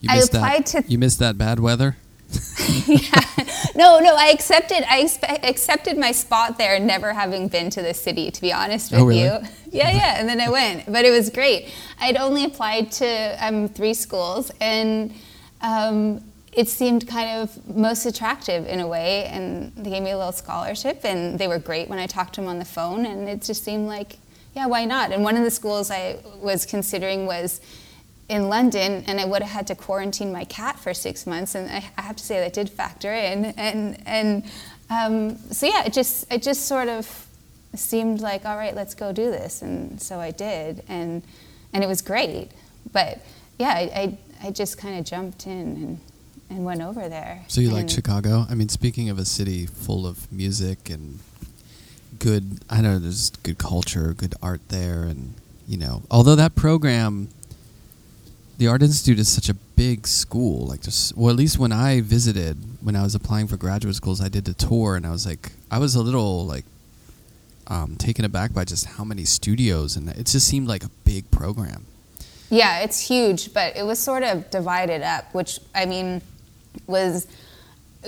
You 0.00 0.08
I 0.10 0.16
applied 0.16 0.66
that, 0.68 0.84
to. 0.84 0.90
You 0.90 0.98
missed 0.98 1.18
that 1.18 1.36
bad 1.36 1.60
weather. 1.60 1.96
yeah. 2.86 3.24
No, 3.74 3.98
no, 3.98 4.14
I 4.16 4.30
accepted. 4.32 4.84
I 4.88 5.02
expe- 5.02 5.48
accepted 5.48 5.96
my 5.96 6.12
spot 6.12 6.58
there, 6.58 6.78
never 6.78 7.12
having 7.12 7.48
been 7.48 7.70
to 7.70 7.82
the 7.82 7.94
city. 7.94 8.30
To 8.30 8.40
be 8.40 8.52
honest 8.52 8.90
with 8.90 9.00
oh, 9.00 9.06
really? 9.06 9.22
you, 9.22 9.38
yeah, 9.70 9.90
yeah. 9.90 10.20
And 10.20 10.28
then 10.28 10.40
I 10.40 10.48
went, 10.48 10.90
but 10.90 11.04
it 11.04 11.10
was 11.10 11.30
great. 11.30 11.72
I'd 12.00 12.16
only 12.16 12.44
applied 12.44 12.92
to 12.92 13.36
um, 13.40 13.68
three 13.68 13.94
schools, 13.94 14.50
and 14.60 15.12
um, 15.60 16.22
it 16.52 16.68
seemed 16.68 17.08
kind 17.08 17.40
of 17.40 17.68
most 17.76 18.06
attractive 18.06 18.66
in 18.66 18.80
a 18.80 18.86
way. 18.86 19.24
And 19.26 19.72
they 19.76 19.90
gave 19.90 20.02
me 20.02 20.10
a 20.10 20.18
little 20.18 20.32
scholarship, 20.32 21.00
and 21.04 21.38
they 21.38 21.48
were 21.48 21.58
great 21.58 21.88
when 21.88 21.98
I 21.98 22.06
talked 22.06 22.34
to 22.34 22.40
them 22.40 22.48
on 22.48 22.58
the 22.58 22.64
phone. 22.64 23.06
And 23.06 23.28
it 23.28 23.42
just 23.42 23.64
seemed 23.64 23.86
like, 23.86 24.18
yeah, 24.54 24.66
why 24.66 24.84
not? 24.84 25.12
And 25.12 25.22
one 25.22 25.36
of 25.36 25.44
the 25.44 25.50
schools 25.50 25.90
I 25.90 26.18
was 26.40 26.66
considering 26.66 27.26
was 27.26 27.60
in 28.30 28.48
London, 28.48 29.02
and 29.08 29.20
I 29.20 29.24
would 29.24 29.42
have 29.42 29.50
had 29.50 29.66
to 29.66 29.74
quarantine 29.74 30.30
my 30.30 30.44
cat 30.44 30.78
for 30.78 30.94
six 30.94 31.26
months, 31.26 31.56
and 31.56 31.68
I, 31.68 31.84
I 31.98 32.02
have 32.02 32.14
to 32.14 32.24
say 32.24 32.38
that 32.38 32.52
did 32.52 32.70
factor 32.70 33.12
in. 33.12 33.46
And 33.46 34.00
and 34.06 34.44
um, 34.88 35.36
so 35.52 35.66
yeah, 35.66 35.84
it 35.84 35.92
just 35.92 36.32
it 36.32 36.40
just 36.42 36.66
sort 36.66 36.88
of 36.88 37.26
seemed 37.74 38.20
like 38.20 38.44
all 38.44 38.56
right, 38.56 38.74
let's 38.74 38.94
go 38.94 39.12
do 39.12 39.32
this, 39.32 39.62
and 39.62 40.00
so 40.00 40.20
I 40.20 40.30
did, 40.30 40.84
and 40.88 41.22
and 41.72 41.82
it 41.82 41.88
was 41.88 42.02
great. 42.02 42.52
But 42.92 43.18
yeah, 43.58 43.70
I 43.70 44.18
I, 44.42 44.46
I 44.46 44.50
just 44.52 44.78
kind 44.78 44.96
of 44.96 45.04
jumped 45.04 45.48
in 45.48 45.52
and 45.52 46.00
and 46.50 46.64
went 46.64 46.82
over 46.82 47.08
there. 47.08 47.44
So 47.48 47.60
you 47.60 47.70
like 47.70 47.88
Chicago? 47.88 48.46
I 48.48 48.54
mean, 48.54 48.68
speaking 48.68 49.10
of 49.10 49.18
a 49.18 49.24
city 49.24 49.66
full 49.66 50.06
of 50.06 50.30
music 50.30 50.88
and 50.88 51.18
good, 52.20 52.60
I 52.70 52.80
know 52.80 53.00
there's 53.00 53.30
good 53.30 53.58
culture, 53.58 54.14
good 54.14 54.36
art 54.40 54.60
there, 54.68 55.02
and 55.02 55.34
you 55.66 55.76
know, 55.76 56.02
although 56.12 56.36
that 56.36 56.54
program 56.54 57.28
the 58.60 58.68
Art 58.68 58.82
Institute 58.82 59.18
is 59.18 59.26
such 59.26 59.48
a 59.48 59.54
big 59.54 60.06
school. 60.06 60.66
Like 60.66 60.82
just 60.82 61.16
well, 61.16 61.30
at 61.30 61.36
least 61.36 61.58
when 61.58 61.72
I 61.72 62.02
visited, 62.02 62.58
when 62.82 62.94
I 62.94 63.02
was 63.02 63.14
applying 63.14 63.46
for 63.46 63.56
graduate 63.56 63.96
schools, 63.96 64.20
I 64.20 64.28
did 64.28 64.46
a 64.48 64.52
tour, 64.52 64.96
and 64.96 65.06
I 65.06 65.10
was 65.10 65.26
like, 65.26 65.52
I 65.70 65.78
was 65.78 65.94
a 65.94 66.02
little 66.02 66.46
like 66.46 66.66
um, 67.68 67.96
taken 67.96 68.26
aback 68.26 68.52
by 68.52 68.66
just 68.66 68.84
how 68.84 69.02
many 69.02 69.24
studios, 69.24 69.96
and 69.96 70.10
it 70.10 70.26
just 70.26 70.46
seemed 70.46 70.68
like 70.68 70.84
a 70.84 70.90
big 71.06 71.30
program. 71.30 71.86
Yeah, 72.50 72.80
it's 72.80 73.00
huge, 73.00 73.54
but 73.54 73.76
it 73.78 73.84
was 73.84 73.98
sort 73.98 74.24
of 74.24 74.50
divided 74.50 75.00
up, 75.00 75.32
which 75.34 75.58
I 75.74 75.86
mean 75.86 76.20
was 76.86 77.26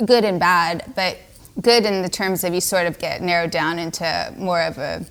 good 0.04 0.26
and 0.26 0.38
bad, 0.38 0.92
but 0.94 1.16
good 1.62 1.86
in 1.86 2.02
the 2.02 2.10
terms 2.10 2.44
of 2.44 2.52
you 2.52 2.60
sort 2.60 2.86
of 2.86 2.98
get 2.98 3.22
narrowed 3.22 3.50
down 3.50 3.78
into 3.78 4.34
more 4.36 4.60
of 4.60 4.76
a 4.76 5.06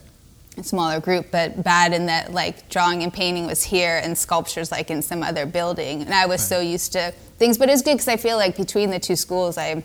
smaller 0.61 0.99
group, 0.99 1.27
but 1.31 1.63
bad 1.63 1.93
in 1.93 2.07
that 2.07 2.33
like 2.33 2.69
drawing 2.69 3.03
and 3.03 3.13
painting 3.13 3.47
was 3.47 3.63
here 3.63 3.99
and 4.03 4.17
sculptures 4.17 4.71
like 4.71 4.91
in 4.91 5.01
some 5.01 5.23
other 5.23 5.45
building. 5.45 6.01
And 6.01 6.13
I 6.13 6.25
was 6.25 6.45
so 6.45 6.59
used 6.59 6.91
to 6.93 7.11
things, 7.37 7.57
but 7.57 7.69
it's 7.69 7.81
good 7.81 7.93
because 7.93 8.07
I 8.07 8.17
feel 8.17 8.37
like 8.37 8.57
between 8.57 8.89
the 8.89 8.99
two 8.99 9.15
schools 9.15 9.57
I 9.57 9.83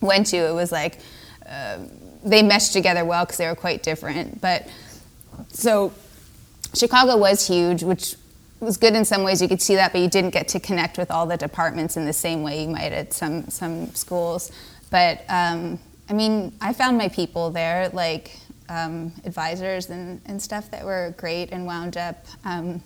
went 0.00 0.26
to, 0.28 0.36
it 0.36 0.54
was 0.54 0.72
like 0.72 0.98
uh, 1.48 1.78
they 2.24 2.42
meshed 2.42 2.72
together 2.72 3.04
well 3.04 3.24
because 3.24 3.38
they 3.38 3.46
were 3.46 3.54
quite 3.54 3.82
different. 3.82 4.40
But 4.40 4.68
so 5.50 5.92
Chicago 6.74 7.16
was 7.16 7.46
huge, 7.46 7.82
which 7.82 8.16
was 8.60 8.76
good 8.76 8.94
in 8.94 9.04
some 9.04 9.22
ways. 9.22 9.42
You 9.42 9.48
could 9.48 9.62
see 9.62 9.76
that, 9.76 9.92
but 9.92 10.00
you 10.00 10.08
didn't 10.08 10.30
get 10.30 10.48
to 10.48 10.60
connect 10.60 10.98
with 10.98 11.10
all 11.10 11.26
the 11.26 11.36
departments 11.36 11.96
in 11.96 12.04
the 12.04 12.12
same 12.12 12.42
way 12.42 12.62
you 12.62 12.68
might 12.68 12.92
at 12.92 13.12
some 13.12 13.48
some 13.48 13.94
schools. 13.94 14.50
But 14.90 15.24
um, 15.28 15.78
I 16.08 16.12
mean, 16.12 16.52
I 16.60 16.72
found 16.72 16.96
my 16.96 17.08
people 17.08 17.50
there, 17.50 17.90
like 17.90 18.32
um, 18.68 19.12
advisors 19.24 19.90
and, 19.90 20.20
and 20.26 20.40
stuff 20.40 20.70
that 20.70 20.84
were 20.84 21.14
great, 21.16 21.50
and 21.52 21.66
wound 21.66 21.96
up 21.96 22.24
um, 22.44 22.82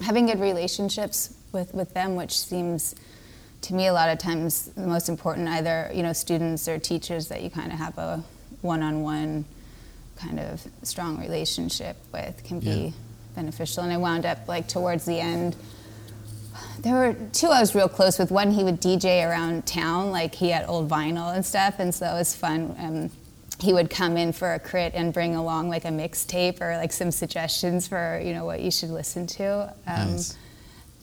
having 0.00 0.26
good 0.26 0.40
relationships 0.40 1.34
with, 1.52 1.72
with 1.74 1.94
them, 1.94 2.16
which 2.16 2.38
seems 2.38 2.94
to 3.62 3.74
me 3.74 3.86
a 3.86 3.92
lot 3.92 4.08
of 4.10 4.18
times 4.18 4.66
the 4.76 4.86
most 4.86 5.08
important. 5.08 5.48
Either 5.48 5.90
you 5.94 6.02
know 6.02 6.12
students 6.12 6.68
or 6.68 6.78
teachers 6.78 7.28
that 7.28 7.42
you 7.42 7.50
kind 7.50 7.72
of 7.72 7.78
have 7.78 7.96
a 7.98 8.22
one-on-one 8.62 9.44
kind 10.16 10.40
of 10.40 10.62
strong 10.82 11.18
relationship 11.20 11.96
with 12.12 12.42
can 12.44 12.60
Yeah. 12.60 12.74
be 12.74 12.94
beneficial. 13.34 13.82
And 13.82 13.92
I 13.92 13.96
wound 13.96 14.24
up 14.26 14.46
like 14.48 14.68
towards 14.68 15.04
the 15.04 15.18
end. 15.20 15.56
There 16.80 16.94
were 16.94 17.16
two 17.32 17.48
I 17.48 17.60
was 17.60 17.74
real 17.74 17.88
close 17.88 18.18
with. 18.18 18.30
One, 18.30 18.50
he 18.52 18.62
would 18.62 18.80
DJ 18.80 19.28
around 19.28 19.66
town, 19.66 20.10
like 20.10 20.34
he 20.34 20.50
had 20.50 20.66
old 20.68 20.88
vinyl 20.88 21.34
and 21.34 21.44
stuff, 21.44 21.76
and 21.78 21.94
so 21.94 22.06
it 22.06 22.14
was 22.18 22.34
fun. 22.34 22.76
Um, 22.78 23.10
he 23.64 23.72
would 23.72 23.88
come 23.88 24.16
in 24.16 24.32
for 24.32 24.52
a 24.52 24.58
crit 24.58 24.92
and 24.94 25.12
bring 25.12 25.34
along 25.34 25.70
like 25.70 25.86
a 25.86 25.88
mixtape 25.88 26.60
or 26.60 26.76
like 26.76 26.92
some 26.92 27.10
suggestions 27.10 27.88
for 27.88 28.20
you 28.22 28.34
know 28.34 28.44
what 28.44 28.60
you 28.60 28.70
should 28.70 28.90
listen 28.90 29.26
to. 29.26 29.74
Um, 29.86 30.12
Nice. 30.12 30.36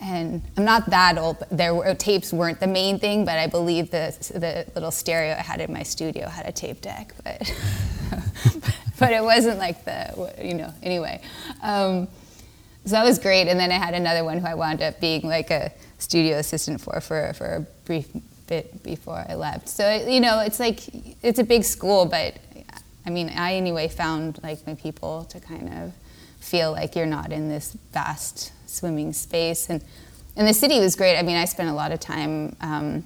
And 0.03 0.41
I'm 0.57 0.65
not 0.65 0.89
that 0.89 1.19
old. 1.19 1.37
But 1.37 1.55
there 1.55 1.75
were 1.75 1.93
tapes 1.93 2.33
weren't 2.33 2.59
the 2.59 2.67
main 2.67 2.97
thing, 2.97 3.23
but 3.23 3.37
I 3.37 3.47
believe 3.47 3.91
the 3.91 4.15
the 4.33 4.65
little 4.73 4.91
stereo 4.91 5.33
I 5.33 5.41
had 5.41 5.61
in 5.61 5.71
my 5.71 5.83
studio 5.83 6.27
had 6.27 6.47
a 6.47 6.51
tape 6.51 6.81
deck, 6.81 7.13
but 7.23 7.39
but 8.99 9.11
it 9.11 9.23
wasn't 9.23 9.57
like 9.59 9.85
the 9.85 10.33
you 10.41 10.53
know 10.53 10.73
anyway. 10.81 11.21
Um, 11.61 12.07
so 12.85 12.91
that 12.91 13.03
was 13.03 13.19
great. 13.19 13.47
And 13.47 13.59
then 13.59 13.71
I 13.71 13.75
had 13.75 13.93
another 13.93 14.23
one 14.23 14.39
who 14.39 14.47
I 14.47 14.55
wound 14.55 14.81
up 14.81 14.99
being 14.99 15.21
like 15.21 15.51
a 15.51 15.71
studio 15.99 16.37
assistant 16.37 16.81
for 16.81 16.99
for, 16.99 17.33
for 17.33 17.45
a 17.45 17.61
brief 17.85 18.07
bit 18.47 18.83
before 18.83 19.23
I 19.29 19.35
left. 19.35 19.69
So 19.69 19.83
you 20.07 20.19
know, 20.19 20.39
it's 20.39 20.59
like 20.59 20.79
it's 21.23 21.39
a 21.39 21.43
big 21.43 21.63
school, 21.63 22.05
but 22.05 22.37
I 23.05 23.09
mean, 23.09 23.29
I 23.29 23.53
anyway 23.55 23.87
found 23.87 24.39
like 24.43 24.65
my 24.67 24.75
people 24.75 25.25
to 25.25 25.39
kind 25.39 25.69
of 25.69 25.93
feel 26.39 26.71
like 26.71 26.95
you're 26.95 27.05
not 27.05 27.31
in 27.31 27.49
this 27.49 27.75
vast 27.91 28.51
swimming 28.67 29.13
space. 29.13 29.69
And 29.69 29.83
and 30.35 30.47
the 30.47 30.53
city 30.53 30.79
was 30.79 30.95
great. 30.95 31.17
I 31.17 31.23
mean, 31.23 31.35
I 31.35 31.45
spent 31.45 31.69
a 31.69 31.73
lot 31.73 31.91
of 31.91 31.99
time 31.99 32.55
um, 32.61 33.03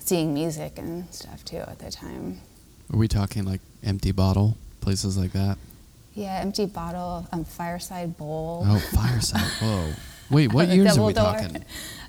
seeing 0.00 0.34
music 0.34 0.78
and 0.78 1.12
stuff 1.12 1.44
too 1.44 1.58
at 1.58 1.78
the 1.78 1.90
time. 1.90 2.40
Are 2.92 2.98
we 2.98 3.08
talking 3.08 3.44
like 3.44 3.60
empty 3.82 4.12
bottle 4.12 4.56
places 4.80 5.16
like 5.16 5.32
that? 5.32 5.56
Yeah, 6.14 6.40
empty 6.40 6.66
bottle, 6.66 7.26
um, 7.32 7.44
fireside 7.44 8.16
bowl. 8.16 8.64
Oh, 8.66 8.78
fireside. 8.78 9.40
Whoa. 9.60 9.92
Wait, 10.30 10.52
what 10.52 10.68
years 10.68 10.98
are 10.98 11.06
we 11.06 11.12
door. 11.12 11.24
talking? 11.24 11.64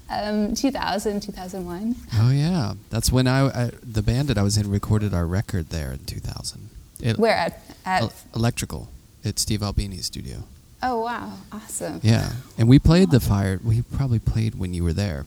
Um, 0.10 0.56
2000, 0.56 1.22
2001. 1.22 1.96
Oh 2.16 2.32
yeah, 2.32 2.74
that's 2.90 3.12
when 3.12 3.28
I, 3.28 3.66
I 3.66 3.72
the 3.84 4.02
band 4.02 4.28
that 4.30 4.38
I 4.38 4.42
was 4.42 4.58
in 4.58 4.70
recorded 4.70 5.14
our 5.14 5.28
record 5.28 5.70
there 5.70 5.92
in 5.92 6.00
2000. 6.00 6.70
It, 7.02 7.18
Where 7.18 7.36
at? 7.36 7.62
at 7.86 8.02
El- 8.04 8.14
electrical 8.36 8.90
at 9.24 9.40
Steve 9.40 9.62
Albini's 9.64 10.06
studio. 10.06 10.44
oh 10.84 11.02
wow, 11.02 11.34
awesome. 11.52 12.00
Yeah, 12.04 12.34
and 12.58 12.68
we 12.68 12.80
played 12.80 13.12
the 13.12 13.20
fire. 13.20 13.60
We 13.64 13.82
probably 13.82 14.20
played 14.20 14.56
when 14.56 14.74
you 14.74 14.84
were 14.84 14.94
there. 14.94 15.26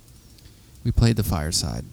We 0.85 0.91
played 0.93 1.17
the 1.17 1.23
fireside. 1.23 1.85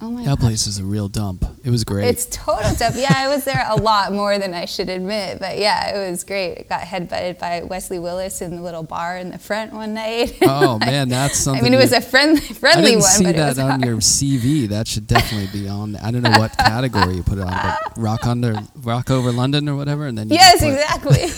Oh 0.00 0.10
my 0.10 0.22
That 0.24 0.36
gosh. 0.36 0.40
place 0.40 0.66
is 0.66 0.78
a 0.78 0.84
real 0.84 1.08
dump. 1.08 1.44
It 1.64 1.70
was 1.70 1.82
great. 1.84 2.06
It's 2.08 2.26
total 2.26 2.74
dump. 2.74 2.94
Yeah, 2.98 3.12
I 3.14 3.28
was 3.28 3.44
there 3.44 3.64
a 3.68 3.76
lot 3.76 4.12
more 4.12 4.38
than 4.38 4.52
I 4.52 4.66
should 4.66 4.90
admit, 4.90 5.38
but 5.38 5.56
yeah, 5.56 5.96
it 5.96 6.10
was 6.10 6.24
great. 6.24 6.58
I 6.58 6.62
got 6.68 6.80
headbutted 6.82 7.38
by 7.38 7.62
Wesley 7.62 7.98
Willis 7.98 8.42
in 8.42 8.56
the 8.56 8.60
little 8.62 8.82
bar 8.82 9.16
in 9.16 9.30
the 9.30 9.38
front 9.38 9.72
one 9.72 9.94
night. 9.94 10.36
oh 10.42 10.78
man, 10.80 11.08
that's 11.08 11.38
something. 11.38 11.62
I 11.62 11.64
mean, 11.64 11.72
it 11.74 11.78
was 11.82 11.92
a 11.92 12.00
friendly, 12.02 12.42
I 12.42 12.52
friendly 12.52 12.90
didn't 12.90 13.00
one, 13.00 13.10
see 13.10 13.24
but 13.24 13.34
it 13.34 13.38
that 13.38 13.58
on 13.58 13.70
hard. 13.70 13.84
your 13.84 13.96
CV. 13.98 14.68
That 14.68 14.86
should 14.88 15.06
definitely 15.06 15.58
be 15.58 15.68
on. 15.68 15.96
I 15.96 16.10
don't 16.10 16.22
know 16.22 16.38
what 16.38 16.52
category 16.58 17.14
you 17.16 17.22
put 17.22 17.38
it 17.38 17.44
on, 17.44 17.52
but 17.52 17.92
rock 17.96 18.26
under, 18.26 18.56
rock 18.82 19.10
over 19.10 19.32
London 19.32 19.68
or 19.68 19.76
whatever, 19.76 20.06
and 20.06 20.18
then 20.18 20.28
you 20.28 20.34
Yes, 20.36 20.60
exactly. 20.62 21.30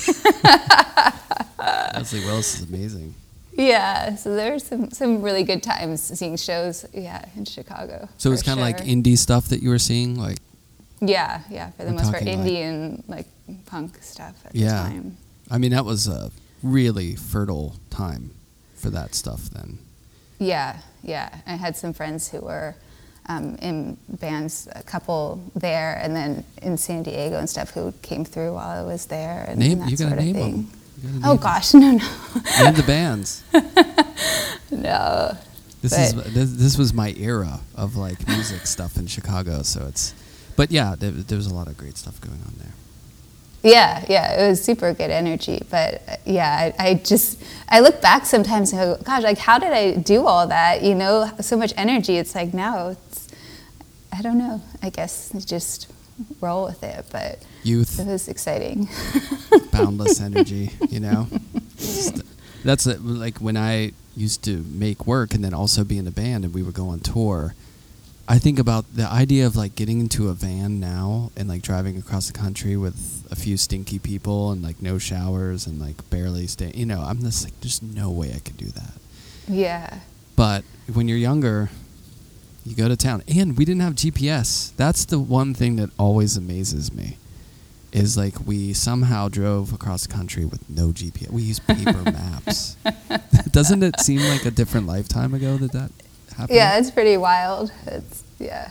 Wesley 1.94 2.20
Willis 2.20 2.60
is 2.60 2.68
amazing. 2.68 3.14
Yeah, 3.56 4.14
so 4.16 4.34
there 4.34 4.52
were 4.52 4.58
some, 4.58 4.90
some 4.90 5.22
really 5.22 5.42
good 5.42 5.62
times 5.62 6.00
seeing 6.02 6.36
shows. 6.36 6.84
Yeah, 6.92 7.24
in 7.36 7.44
Chicago. 7.44 8.08
So 8.18 8.28
it 8.30 8.32
was 8.32 8.42
kind 8.42 8.58
of 8.58 8.62
like 8.64 8.78
indie 8.78 9.16
stuff 9.18 9.48
that 9.48 9.62
you 9.62 9.70
were 9.70 9.78
seeing, 9.78 10.16
like 10.16 10.38
Yeah, 11.00 11.42
yeah, 11.50 11.70
for 11.72 11.84
the 11.84 11.92
most 11.92 12.04
part, 12.10 12.18
talking 12.24 12.40
like- 12.40 12.48
indie 12.48 12.62
and 12.62 13.02
like 13.08 13.26
punk 13.66 13.98
stuff 14.02 14.34
at 14.44 14.54
Yeah. 14.54 14.82
the 14.84 14.88
time. 14.90 15.16
I 15.50 15.58
mean, 15.58 15.70
that 15.70 15.84
was 15.84 16.06
a 16.08 16.30
really 16.62 17.14
fertile 17.16 17.76
time 17.90 18.30
for 18.74 18.90
that 18.90 19.14
stuff 19.14 19.48
then. 19.50 19.78
Yeah, 20.38 20.78
yeah. 21.02 21.30
I 21.46 21.54
had 21.56 21.76
some 21.76 21.92
friends 21.92 22.28
who 22.28 22.40
were 22.40 22.74
um, 23.28 23.56
in 23.56 23.96
bands, 24.08 24.68
a 24.72 24.82
couple 24.84 25.40
there, 25.56 25.98
and 26.00 26.14
then 26.14 26.44
in 26.62 26.76
San 26.76 27.02
Diego 27.02 27.38
and 27.38 27.50
stuff, 27.50 27.70
who 27.70 27.92
came 28.02 28.24
through 28.24 28.52
while 28.54 28.68
I 28.68 28.82
was 28.82 29.06
there. 29.06 29.44
And, 29.48 29.58
Name, 29.58 29.72
and 29.72 29.82
that 29.82 29.90
you 29.90 29.96
sort 29.96 30.12
of 30.12 30.18
name 30.18 30.34
thing. 30.34 30.52
them. 30.52 30.70
Oh 31.24 31.36
gosh, 31.36 31.74
no, 31.74 31.92
no. 31.92 32.04
Name 32.62 32.74
the 32.74 32.84
bands. 32.86 33.44
no. 34.70 35.36
This 35.82 35.98
is 35.98 36.14
this, 36.34 36.50
this 36.52 36.78
was 36.78 36.92
my 36.92 37.14
era 37.18 37.60
of 37.74 37.96
like 37.96 38.26
music 38.26 38.66
stuff 38.66 38.96
in 38.96 39.06
Chicago, 39.06 39.62
so 39.62 39.86
it's. 39.86 40.14
But 40.56 40.70
yeah, 40.70 40.94
there, 40.98 41.10
there 41.10 41.36
was 41.36 41.46
a 41.46 41.54
lot 41.54 41.68
of 41.68 41.76
great 41.76 41.98
stuff 41.98 42.20
going 42.20 42.40
on 42.46 42.54
there. 42.58 42.72
Yeah, 43.62 44.04
yeah, 44.08 44.40
it 44.40 44.48
was 44.48 44.62
super 44.62 44.92
good 44.94 45.10
energy. 45.10 45.62
But 45.70 46.02
uh, 46.08 46.16
yeah, 46.24 46.72
I, 46.78 46.88
I 46.88 46.94
just 46.94 47.42
I 47.68 47.80
look 47.80 48.00
back 48.00 48.24
sometimes 48.24 48.72
and 48.72 48.80
go, 48.80 49.02
gosh, 49.02 49.22
like 49.22 49.38
how 49.38 49.58
did 49.58 49.72
I 49.72 49.96
do 49.96 50.26
all 50.26 50.46
that? 50.46 50.82
You 50.82 50.94
know, 50.94 51.30
so 51.40 51.56
much 51.56 51.72
energy. 51.76 52.16
It's 52.16 52.34
like 52.34 52.54
now 52.54 52.88
it's 52.88 53.28
I 54.12 54.22
don't 54.22 54.38
know. 54.38 54.62
I 54.82 54.90
guess 54.90 55.32
it's 55.34 55.44
just 55.44 55.92
roll 56.40 56.64
with 56.64 56.82
it. 56.82 57.06
But 57.10 57.40
Youth, 57.62 57.98
it 57.98 58.06
was 58.06 58.28
exciting. 58.28 58.88
boundless 59.72 60.20
energy, 60.20 60.70
you 60.88 61.00
know. 61.00 61.28
That's 62.64 62.86
it, 62.86 63.02
like 63.02 63.38
when 63.38 63.56
I 63.56 63.92
used 64.16 64.42
to 64.44 64.64
make 64.72 65.06
work 65.06 65.34
and 65.34 65.44
then 65.44 65.54
also 65.54 65.84
be 65.84 65.98
in 65.98 66.06
a 66.06 66.10
band 66.10 66.44
and 66.44 66.54
we 66.54 66.62
would 66.62 66.74
go 66.74 66.88
on 66.88 67.00
tour. 67.00 67.54
I 68.28 68.38
think 68.40 68.58
about 68.58 68.86
the 68.96 69.06
idea 69.06 69.46
of 69.46 69.54
like 69.54 69.76
getting 69.76 70.00
into 70.00 70.28
a 70.28 70.32
van 70.32 70.80
now 70.80 71.30
and 71.36 71.48
like 71.48 71.62
driving 71.62 71.96
across 71.96 72.26
the 72.26 72.32
country 72.32 72.76
with 72.76 73.24
a 73.30 73.36
few 73.36 73.56
stinky 73.56 74.00
people 74.00 74.50
and 74.50 74.62
like 74.64 74.82
no 74.82 74.98
showers 74.98 75.64
and 75.66 75.78
like 75.80 76.08
barely 76.10 76.48
stay. 76.48 76.72
You 76.74 76.86
know, 76.86 77.02
I'm 77.02 77.20
just 77.20 77.44
like, 77.44 77.60
there's 77.60 77.80
no 77.82 78.10
way 78.10 78.32
I 78.34 78.40
could 78.40 78.56
do 78.56 78.66
that. 78.66 78.94
yeah. 79.48 80.00
But 80.34 80.64
when 80.92 81.06
you're 81.08 81.16
younger, 81.18 81.70
you 82.66 82.74
go 82.74 82.88
to 82.88 82.96
town, 82.96 83.22
and 83.28 83.56
we 83.56 83.64
didn't 83.64 83.82
have 83.82 83.94
GPS. 83.94 84.74
That's 84.76 85.04
the 85.04 85.18
one 85.18 85.54
thing 85.54 85.76
that 85.76 85.90
always 85.98 86.36
amazes 86.36 86.92
me. 86.92 87.18
Is 87.92 88.16
like 88.16 88.34
we 88.44 88.74
somehow 88.74 89.28
drove 89.28 89.72
across 89.72 90.06
the 90.06 90.12
country 90.12 90.44
with 90.44 90.68
no 90.68 90.88
GPS. 90.88 91.30
We 91.30 91.42
used 91.42 91.66
paper 91.66 92.02
maps. 92.04 92.76
Doesn't 93.52 93.82
it 93.82 94.00
seem 94.00 94.20
like 94.20 94.44
a 94.44 94.50
different 94.50 94.86
lifetime 94.86 95.32
ago 95.32 95.56
that 95.56 95.72
that 95.72 95.90
happened? 96.36 96.56
Yeah, 96.56 96.78
it's 96.78 96.90
pretty 96.90 97.16
wild. 97.16 97.72
It's 97.86 98.24
yeah. 98.38 98.70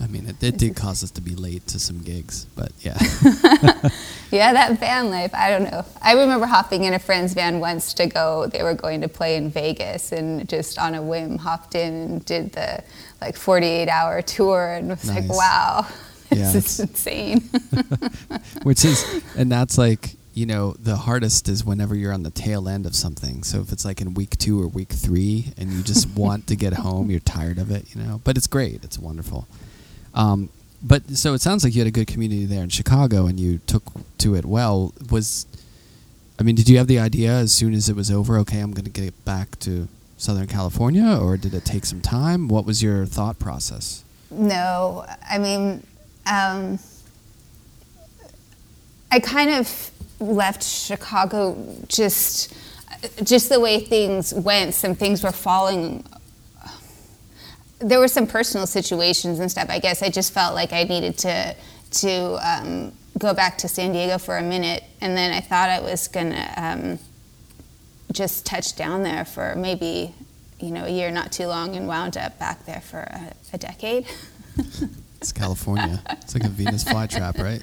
I 0.00 0.06
mean, 0.08 0.26
it, 0.26 0.42
it 0.42 0.58
did 0.58 0.76
cause 0.76 1.02
us 1.04 1.10
to 1.12 1.20
be 1.20 1.34
late 1.34 1.66
to 1.68 1.78
some 1.78 2.00
gigs, 2.00 2.46
but 2.56 2.72
yeah. 2.80 2.98
Yeah, 4.30 4.52
that 4.52 4.80
van 4.80 5.10
life, 5.10 5.32
I 5.32 5.48
don't 5.50 5.70
know. 5.70 5.84
I 6.02 6.14
remember 6.14 6.46
hopping 6.46 6.82
in 6.84 6.92
a 6.92 6.98
friend's 6.98 7.34
van 7.34 7.60
once 7.60 7.94
to 7.94 8.06
go, 8.06 8.48
they 8.48 8.64
were 8.64 8.74
going 8.74 9.00
to 9.02 9.08
play 9.08 9.36
in 9.36 9.48
Vegas 9.48 10.10
and 10.10 10.48
just 10.48 10.76
on 10.76 10.96
a 10.96 11.02
whim 11.02 11.38
hopped 11.38 11.76
in 11.76 11.94
and 11.94 12.24
did 12.24 12.50
the 12.52 12.82
like 13.20 13.36
48 13.36 13.88
hour 13.88 14.22
tour 14.22 14.72
and 14.72 14.88
was 14.88 15.08
like, 15.08 15.24
Nice. 15.26 15.36
wow, 15.36 15.86
this 16.30 16.38
Yeah, 16.38 16.48
is 16.48 16.80
it's- 16.80 16.80
insane. 16.80 17.42
Which 18.64 18.84
is, 18.84 19.22
and 19.36 19.52
that's 19.52 19.78
like, 19.78 20.16
you 20.32 20.46
know, 20.46 20.72
the 20.80 20.96
hardest 20.96 21.48
is 21.48 21.64
whenever 21.64 21.94
you're 21.94 22.12
on 22.12 22.24
the 22.24 22.30
tail 22.30 22.68
end 22.68 22.86
of 22.86 22.96
something. 22.96 23.44
So 23.44 23.60
if 23.60 23.70
it's 23.70 23.84
like 23.84 24.00
in 24.00 24.14
week 24.14 24.36
two 24.36 24.60
or 24.60 24.66
week 24.66 24.88
three 24.88 25.52
and 25.56 25.72
you 25.72 25.82
just 25.84 26.08
want 26.16 26.48
to 26.48 26.56
get 26.56 26.72
home, 26.72 27.08
you're 27.08 27.20
tired 27.20 27.58
of 27.58 27.70
it, 27.70 27.94
you 27.94 28.02
know. 28.02 28.20
But 28.24 28.36
it's 28.36 28.48
great. 28.48 28.82
It's 28.82 28.98
wonderful. 28.98 29.46
Um, 30.14 30.48
but 30.82 31.10
so 31.10 31.34
it 31.34 31.40
sounds 31.40 31.64
like 31.64 31.74
you 31.74 31.80
had 31.80 31.88
a 31.88 31.90
good 31.90 32.06
community 32.06 32.44
there 32.44 32.62
in 32.62 32.68
Chicago 32.68 33.26
and 33.26 33.40
you 33.40 33.58
took 33.66 33.82
to 34.18 34.34
it 34.34 34.44
well. 34.44 34.92
Was, 35.10 35.46
I 36.38 36.42
mean, 36.42 36.54
did 36.54 36.68
you 36.68 36.78
have 36.78 36.86
the 36.86 36.98
idea 36.98 37.32
as 37.32 37.52
soon 37.52 37.74
as 37.74 37.88
it 37.88 37.96
was 37.96 38.10
over, 38.10 38.38
okay, 38.38 38.60
I'm 38.60 38.72
going 38.72 38.84
to 38.84 38.90
get 38.90 39.24
back 39.24 39.58
to 39.60 39.88
Southern 40.16 40.46
California, 40.46 41.18
or 41.20 41.36
did 41.36 41.54
it 41.54 41.64
take 41.64 41.84
some 41.84 42.00
time? 42.00 42.48
What 42.48 42.64
was 42.64 42.82
your 42.82 43.04
thought 43.04 43.38
process? 43.38 44.04
No, 44.30 45.04
I 45.28 45.38
mean, 45.38 45.86
um, 46.26 46.78
I 49.10 49.20
kind 49.20 49.50
of 49.50 49.90
left 50.20 50.62
Chicago, 50.62 51.56
just 51.88 52.54
just 53.22 53.50
the 53.50 53.60
way 53.60 53.80
things 53.80 54.32
went, 54.32 54.74
some 54.74 54.94
things 54.94 55.22
were 55.22 55.32
falling. 55.32 56.04
There 57.88 58.00
were 58.00 58.08
some 58.08 58.26
personal 58.26 58.66
situations 58.66 59.40
and 59.40 59.50
stuff. 59.50 59.68
I 59.68 59.78
guess 59.78 60.02
I 60.02 60.08
just 60.08 60.32
felt 60.32 60.54
like 60.54 60.72
I 60.72 60.84
needed 60.84 61.18
to 61.18 61.54
to 61.92 62.38
um, 62.42 62.92
go 63.18 63.34
back 63.34 63.58
to 63.58 63.68
San 63.68 63.92
Diego 63.92 64.18
for 64.18 64.38
a 64.38 64.42
minute, 64.42 64.82
and 65.00 65.16
then 65.16 65.32
I 65.32 65.40
thought 65.40 65.68
I 65.68 65.80
was 65.80 66.08
gonna 66.08 66.52
um, 66.56 66.98
just 68.12 68.46
touch 68.46 68.74
down 68.74 69.02
there 69.02 69.24
for 69.24 69.54
maybe 69.54 70.14
you 70.60 70.70
know 70.70 70.84
a 70.84 70.90
year, 70.90 71.10
not 71.10 71.30
too 71.30 71.46
long, 71.46 71.76
and 71.76 71.86
wound 71.86 72.16
up 72.16 72.38
back 72.38 72.64
there 72.64 72.80
for 72.80 73.00
a, 73.00 73.32
a 73.52 73.58
decade. 73.58 74.06
It's 75.24 75.32
California. 75.32 76.02
It's 76.20 76.34
like 76.34 76.44
a 76.44 76.50
Venus 76.50 76.84
flytrap, 76.84 77.38
right? 77.42 77.62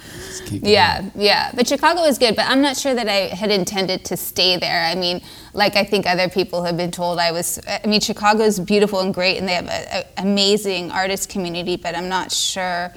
Yeah, 0.49 1.01
going. 1.01 1.11
yeah. 1.15 1.51
But 1.53 1.67
Chicago 1.67 2.01
is 2.05 2.17
good, 2.17 2.35
but 2.35 2.47
I'm 2.47 2.59
not 2.59 2.75
sure 2.75 2.95
that 2.95 3.07
I 3.07 3.35
had 3.35 3.51
intended 3.51 4.03
to 4.05 4.17
stay 4.17 4.57
there. 4.57 4.83
I 4.83 4.95
mean, 4.95 5.21
like 5.53 5.75
I 5.75 5.83
think 5.83 6.07
other 6.07 6.27
people 6.27 6.63
have 6.63 6.75
been 6.75 6.89
told 6.89 7.19
I 7.19 7.31
was, 7.31 7.59
I 7.67 7.85
mean, 7.85 8.01
Chicago 8.01 8.41
is 8.45 8.59
beautiful 8.59 9.01
and 9.01 9.13
great, 9.13 9.37
and 9.37 9.47
they 9.47 9.53
have 9.53 9.67
an 9.67 10.05
amazing 10.17 10.89
artist 10.89 11.29
community, 11.29 11.75
but 11.75 11.95
I'm 11.95 12.09
not 12.09 12.31
sure 12.31 12.91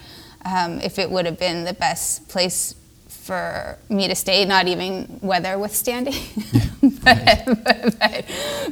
um, 0.47 0.81
if 0.81 0.99
it 0.99 1.11
would 1.11 1.27
have 1.27 1.39
been 1.39 1.65
the 1.65 1.75
best 1.75 2.27
place 2.31 2.75
for 3.09 3.79
me 3.91 4.09
to 4.09 4.15
stay, 4.15 4.47
not 4.47 4.67
even 4.67 5.19
weather 5.21 5.59
withstanding. 5.59 6.15
but, 7.03 7.43
but, 7.47 7.99
but, 8.01 8.25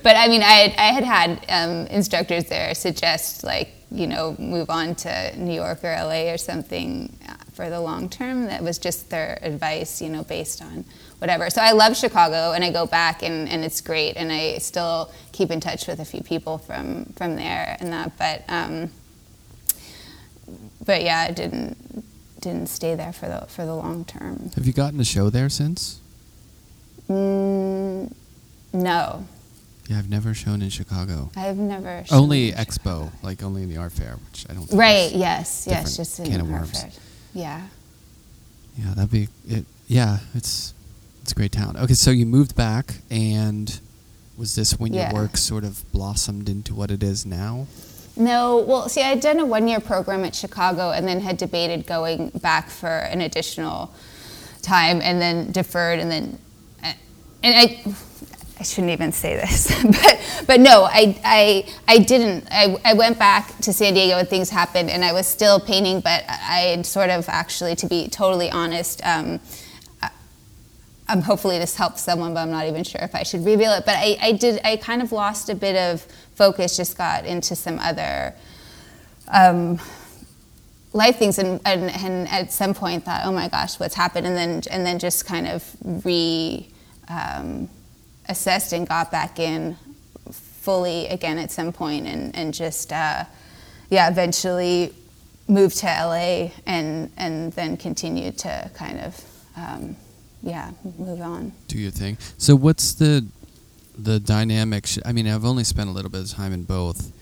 but, 0.02 0.16
I 0.16 0.28
mean, 0.28 0.42
I, 0.42 0.74
I 0.78 0.92
had 0.92 1.04
had 1.04 1.44
um, 1.50 1.86
instructors 1.88 2.46
there 2.46 2.74
suggest, 2.74 3.44
like, 3.44 3.74
you 3.92 4.06
know, 4.06 4.34
move 4.38 4.70
on 4.70 4.94
to 4.94 5.36
New 5.36 5.54
York 5.54 5.84
or 5.84 5.94
LA 5.94 6.32
or 6.32 6.38
something 6.38 7.16
uh, 7.28 7.34
for 7.52 7.68
the 7.68 7.80
long 7.80 8.08
term. 8.08 8.46
That 8.46 8.62
was 8.62 8.78
just 8.78 9.10
their 9.10 9.38
advice, 9.42 10.00
you 10.00 10.08
know, 10.08 10.24
based 10.24 10.62
on 10.62 10.84
whatever. 11.18 11.50
So 11.50 11.60
I 11.60 11.72
love 11.72 11.96
Chicago 11.96 12.52
and 12.52 12.64
I 12.64 12.70
go 12.70 12.86
back 12.86 13.22
and, 13.22 13.48
and 13.48 13.64
it's 13.64 13.80
great. 13.80 14.16
And 14.16 14.32
I 14.32 14.58
still 14.58 15.12
keep 15.32 15.50
in 15.50 15.60
touch 15.60 15.86
with 15.86 16.00
a 16.00 16.04
few 16.04 16.22
people 16.22 16.58
from, 16.58 17.06
from 17.16 17.36
there 17.36 17.76
and 17.80 17.92
that. 17.92 18.16
But, 18.18 18.44
um, 18.48 18.90
but 20.84 21.02
yeah, 21.02 21.26
I 21.28 21.32
didn't, 21.32 22.04
didn't 22.40 22.68
stay 22.68 22.94
there 22.94 23.12
for 23.12 23.28
the, 23.28 23.46
for 23.48 23.66
the 23.66 23.74
long 23.74 24.04
term. 24.04 24.50
Have 24.54 24.66
you 24.66 24.72
gotten 24.72 24.98
a 25.00 25.04
show 25.04 25.28
there 25.30 25.48
since? 25.48 26.00
Mm, 27.08 28.12
no, 28.72 29.26
Yeah, 29.92 29.98
I've 29.98 30.08
never 30.08 30.32
shown 30.32 30.62
in 30.62 30.70
Chicago. 30.70 31.30
I've 31.36 31.58
never. 31.58 32.02
shown 32.06 32.18
Only 32.18 32.52
Expo, 32.52 32.72
Chicago. 33.04 33.12
like 33.22 33.42
only 33.42 33.62
in 33.62 33.68
the 33.68 33.76
art 33.76 33.92
fair, 33.92 34.16
which 34.30 34.46
I 34.48 34.54
don't. 34.54 34.64
Think 34.64 34.80
Right. 34.80 35.12
Yes. 35.12 35.66
Yes. 35.68 35.96
Just 35.98 36.18
in 36.18 36.32
the 36.32 36.44
worms. 36.44 36.80
Hartford. 36.80 36.98
Yeah. 37.34 37.66
Yeah, 38.78 38.94
that'd 38.94 39.10
be 39.10 39.28
it. 39.46 39.66
Yeah, 39.88 40.20
it's 40.34 40.72
it's 41.20 41.32
a 41.32 41.34
great 41.34 41.52
town. 41.52 41.76
Okay, 41.76 41.92
so 41.92 42.10
you 42.10 42.24
moved 42.24 42.56
back, 42.56 42.94
and 43.10 43.80
was 44.38 44.54
this 44.54 44.78
when 44.80 44.94
Yeah. 44.94 45.12
your 45.12 45.22
work 45.24 45.36
sort 45.36 45.62
of 45.62 45.84
blossomed 45.92 46.48
into 46.48 46.74
what 46.74 46.90
it 46.90 47.02
is 47.02 47.26
now? 47.26 47.66
No, 48.16 48.58
well, 48.66 48.88
see, 48.88 49.02
I'd 49.02 49.20
done 49.20 49.40
a 49.40 49.44
one 49.44 49.68
year 49.68 49.80
program 49.80 50.24
at 50.24 50.34
Chicago 50.34 50.90
and 50.90 51.06
then 51.06 51.20
had 51.20 51.36
debated 51.36 51.86
going 51.86 52.30
back 52.40 52.70
for 52.70 52.88
an 52.88 53.20
additional 53.20 53.92
time 54.62 55.00
and 55.02 55.20
then 55.20 55.50
deferred 55.52 55.98
and 55.98 56.10
then, 56.10 56.38
and 56.82 57.54
I, 57.56 57.82
I 58.62 58.64
shouldn't 58.64 58.92
even 58.92 59.10
say 59.10 59.34
this, 59.34 59.74
but, 59.84 60.44
but 60.46 60.60
no, 60.60 60.84
I, 60.84 61.18
I, 61.24 61.74
I 61.88 61.98
didn't. 61.98 62.46
I, 62.48 62.76
I 62.84 62.94
went 62.94 63.18
back 63.18 63.58
to 63.62 63.72
San 63.72 63.94
Diego 63.94 64.18
and 64.18 64.28
things 64.28 64.50
happened 64.50 64.88
and 64.88 65.04
I 65.04 65.12
was 65.12 65.26
still 65.26 65.58
painting, 65.58 65.98
but 65.98 66.22
I 66.28 66.76
had 66.76 66.86
sort 66.86 67.10
of 67.10 67.28
actually, 67.28 67.74
to 67.74 67.88
be 67.88 68.06
totally 68.06 68.52
honest, 68.52 69.04
um, 69.04 69.40
um, 71.08 71.22
hopefully 71.22 71.58
this 71.58 71.74
helps 71.74 72.02
someone, 72.02 72.34
but 72.34 72.42
I'm 72.42 72.52
not 72.52 72.68
even 72.68 72.84
sure 72.84 73.00
if 73.00 73.16
I 73.16 73.24
should 73.24 73.44
reveal 73.44 73.72
it. 73.72 73.84
But 73.84 73.96
I, 73.96 74.16
I 74.22 74.30
did, 74.30 74.60
I 74.64 74.76
kind 74.76 75.02
of 75.02 75.10
lost 75.10 75.48
a 75.48 75.56
bit 75.56 75.74
of 75.74 76.06
focus, 76.36 76.76
just 76.76 76.96
got 76.96 77.26
into 77.26 77.56
some 77.56 77.80
other 77.80 78.32
um, 79.26 79.80
life 80.92 81.16
things, 81.16 81.40
and, 81.40 81.60
and, 81.64 81.90
and 81.90 82.28
at 82.28 82.52
some 82.52 82.74
point 82.74 83.06
thought, 83.06 83.22
oh 83.24 83.32
my 83.32 83.48
gosh, 83.48 83.80
what's 83.80 83.96
happened? 83.96 84.24
And 84.24 84.36
then, 84.36 84.62
and 84.70 84.86
then 84.86 85.00
just 85.00 85.26
kind 85.26 85.48
of 85.48 85.68
re 86.04 86.68
um, 87.08 87.68
assessed 88.32 88.72
and 88.72 88.88
got 88.88 89.10
back 89.12 89.38
in 89.38 89.76
fully 90.32 91.06
again 91.08 91.38
at 91.38 91.50
some 91.50 91.72
point, 91.72 92.06
and, 92.06 92.34
and 92.34 92.52
just, 92.54 92.92
uh, 92.92 93.24
yeah, 93.90 94.08
eventually 94.10 94.92
moved 95.48 95.76
to 95.78 95.86
LA 95.86 96.50
and, 96.66 97.10
and 97.16 97.52
then 97.52 97.76
continued 97.76 98.38
to 98.38 98.70
kind 98.74 98.98
of. 99.00 99.24
Um, 99.56 99.96
yeah, 100.44 100.72
move 100.98 101.20
on. 101.20 101.52
Do 101.68 101.78
your 101.78 101.92
thing. 101.92 102.18
So 102.36 102.56
what's 102.56 102.94
the 102.94 103.24
the 103.96 104.18
dynamic? 104.18 104.86
Sh- 104.86 104.98
I 105.04 105.12
mean, 105.12 105.28
I've 105.28 105.44
only 105.44 105.62
spent 105.62 105.88
a 105.88 105.92
little 105.92 106.10
bit 106.10 106.22
of 106.22 106.30
time 106.30 106.52
in 106.52 106.64
both, 106.64 107.12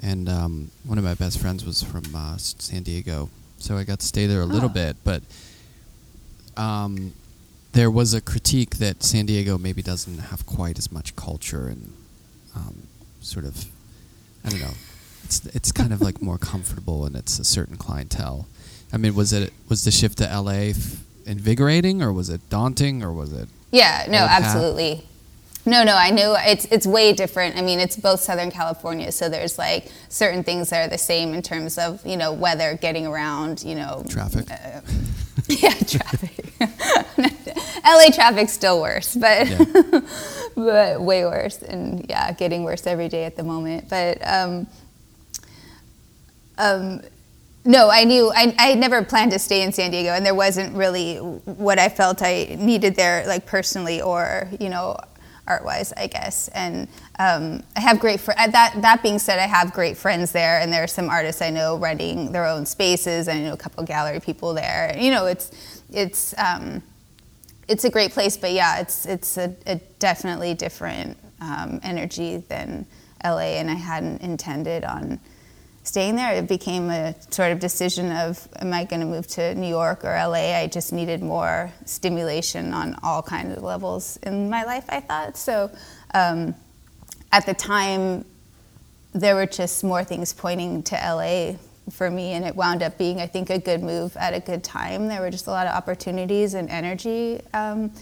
and 0.00 0.26
um, 0.28 0.70
one 0.86 0.96
of 0.96 1.04
my 1.04 1.12
best 1.14 1.38
friends 1.38 1.66
was 1.66 1.82
from 1.82 2.04
uh, 2.14 2.36
San 2.38 2.82
Diego, 2.82 3.28
so 3.58 3.76
I 3.76 3.84
got 3.84 4.00
to 4.00 4.06
stay 4.06 4.24
there 4.26 4.40
a 4.40 4.46
little 4.46 4.70
Oh. 4.70 4.72
bit. 4.72 4.96
But 5.04 5.22
um, 6.56 7.12
there 7.72 7.90
was 7.90 8.14
a 8.14 8.20
critique 8.20 8.76
that 8.76 9.02
San 9.02 9.26
Diego 9.26 9.58
maybe 9.58 9.82
doesn't 9.82 10.18
have 10.18 10.44
quite 10.46 10.78
as 10.78 10.92
much 10.92 11.16
culture 11.16 11.68
and 11.68 11.92
um, 12.54 12.86
sort 13.20 13.44
of, 13.44 13.64
I 14.44 14.50
don't 14.50 14.60
know. 14.60 14.74
It's 15.24 15.46
it's 15.46 15.72
kind 15.72 15.92
of 15.92 16.02
like 16.02 16.20
more 16.20 16.36
comfortable 16.36 17.06
and 17.06 17.16
it's 17.16 17.38
a 17.38 17.44
certain 17.44 17.76
clientele. 17.76 18.46
I 18.92 18.98
mean, 18.98 19.14
was 19.14 19.32
it 19.32 19.52
was 19.68 19.84
the 19.84 19.90
shift 19.90 20.18
to 20.18 20.24
LA 20.24 20.70
f- 20.70 21.02
invigorating 21.24 22.02
or 22.02 22.12
was 22.12 22.28
it 22.28 22.48
daunting 22.50 23.02
or 23.02 23.12
was 23.12 23.32
it? 23.32 23.48
Yeah, 23.70 24.04
no, 24.08 24.18
hat. 24.18 24.42
absolutely. 24.42 25.06
No, 25.64 25.84
no, 25.84 25.94
I 25.96 26.10
knew 26.10 26.34
it's 26.38 26.66
it's 26.66 26.86
way 26.86 27.12
different. 27.12 27.56
I 27.56 27.62
mean, 27.62 27.78
it's 27.78 27.96
both 27.96 28.20
Southern 28.20 28.50
California, 28.50 29.12
so 29.12 29.28
there's 29.28 29.58
like 29.58 29.90
certain 30.08 30.42
things 30.42 30.70
that 30.70 30.86
are 30.86 30.90
the 30.90 30.98
same 30.98 31.32
in 31.32 31.40
terms 31.40 31.78
of 31.78 32.04
you 32.04 32.16
know 32.16 32.32
weather, 32.32 32.76
getting 32.80 33.06
around, 33.06 33.62
you 33.62 33.76
know, 33.76 34.04
Traffic. 34.08 34.50
Uh, 34.50 34.80
yeah, 35.48 35.72
traffic. 35.74 36.52
LA 37.84 38.10
traffic's 38.12 38.52
still 38.52 38.80
worse, 38.80 39.14
but 39.14 39.48
Yeah. 39.48 40.00
but 40.56 41.00
way 41.00 41.24
worse, 41.24 41.62
and 41.62 42.06
yeah, 42.08 42.32
getting 42.32 42.64
worse 42.64 42.86
every 42.86 43.08
day 43.08 43.24
at 43.24 43.36
the 43.36 43.42
moment. 43.42 43.88
But 43.88 44.18
um, 44.26 44.66
um, 46.58 47.02
no, 47.64 47.90
I 47.90 48.04
knew 48.04 48.32
I, 48.34 48.54
I 48.58 48.74
never 48.74 49.04
planned 49.04 49.32
to 49.32 49.38
stay 49.38 49.62
in 49.62 49.72
San 49.72 49.90
Diego, 49.90 50.10
and 50.10 50.24
there 50.26 50.34
wasn't 50.34 50.74
really 50.76 51.16
what 51.16 51.78
I 51.78 51.88
felt 51.88 52.22
I 52.22 52.56
needed 52.58 52.96
there, 52.96 53.26
like 53.26 53.46
personally 53.46 54.02
or 54.02 54.48
you 54.60 54.68
know, 54.68 54.96
art 55.46 55.64
wise, 55.64 55.92
I 55.96 56.06
guess. 56.06 56.48
And 56.48 56.88
um, 57.18 57.62
I 57.76 57.80
have 57.80 58.00
great 58.00 58.20
fr- 58.20 58.32
uh, 58.36 58.48
that. 58.48 58.74
That 58.82 59.02
being 59.02 59.18
said, 59.18 59.38
I 59.38 59.46
have 59.46 59.72
great 59.72 59.96
friends 59.96 60.32
there, 60.32 60.60
and 60.60 60.72
there 60.72 60.82
are 60.82 60.88
some 60.88 61.08
artists 61.08 61.42
I 61.42 61.50
know 61.50 61.76
running 61.76 62.32
their 62.32 62.46
own 62.46 62.66
spaces, 62.66 63.28
and 63.28 63.38
I 63.38 63.42
know 63.42 63.54
a 63.54 63.56
couple 63.56 63.84
gallery 63.84 64.20
people 64.20 64.54
there. 64.54 64.96
You 64.98 65.10
know, 65.10 65.26
it's 65.26 65.82
it's 65.92 66.34
um, 66.38 66.82
it's 67.68 67.84
a 67.84 67.90
great 67.90 68.12
place, 68.12 68.36
but 68.36 68.52
yeah, 68.52 68.80
it's 68.80 69.06
it's 69.06 69.36
a, 69.38 69.54
a 69.66 69.76
definitely 69.98 70.54
different 70.54 71.16
um, 71.40 71.80
energy 71.82 72.38
than 72.48 72.86
LA, 73.24 73.58
and 73.58 73.70
I 73.70 73.74
hadn't 73.74 74.20
intended 74.22 74.84
on 74.84 75.20
staying 75.84 76.16
there. 76.16 76.34
It 76.34 76.48
became 76.48 76.90
a 76.90 77.14
sort 77.30 77.52
of 77.52 77.58
decision 77.58 78.12
of, 78.12 78.46
am 78.60 78.72
I 78.72 78.84
going 78.84 79.00
to 79.00 79.06
move 79.06 79.26
to 79.28 79.54
New 79.54 79.68
York 79.68 80.04
or 80.04 80.14
LA? 80.14 80.56
I 80.56 80.68
just 80.68 80.92
needed 80.92 81.22
more 81.22 81.72
stimulation 81.84 82.72
on 82.72 82.96
all 83.02 83.22
kinds 83.22 83.56
of 83.56 83.62
levels 83.62 84.16
in 84.22 84.48
my 84.48 84.64
life. 84.64 84.84
I 84.88 85.00
thought 85.00 85.36
so. 85.36 85.70
Um, 86.14 86.54
at 87.32 87.46
the 87.46 87.54
time, 87.54 88.24
there 89.12 89.34
were 89.34 89.46
just 89.46 89.82
more 89.82 90.04
things 90.04 90.32
pointing 90.32 90.82
to 90.84 90.94
LA 90.94 91.56
for 91.90 92.10
me, 92.10 92.32
and 92.32 92.44
it 92.44 92.54
wound 92.54 92.82
up 92.82 92.98
being, 92.98 93.20
I 93.20 93.26
think, 93.26 93.50
a 93.50 93.58
good 93.58 93.82
move 93.82 94.16
at 94.16 94.34
a 94.34 94.40
good 94.40 94.62
time. 94.62 95.08
There 95.08 95.20
were 95.20 95.30
just 95.30 95.46
a 95.46 95.50
lot 95.50 95.66
of 95.66 95.74
opportunities 95.74 96.54
and 96.54 96.70
energy. 96.70 97.40
Um, 97.52 97.92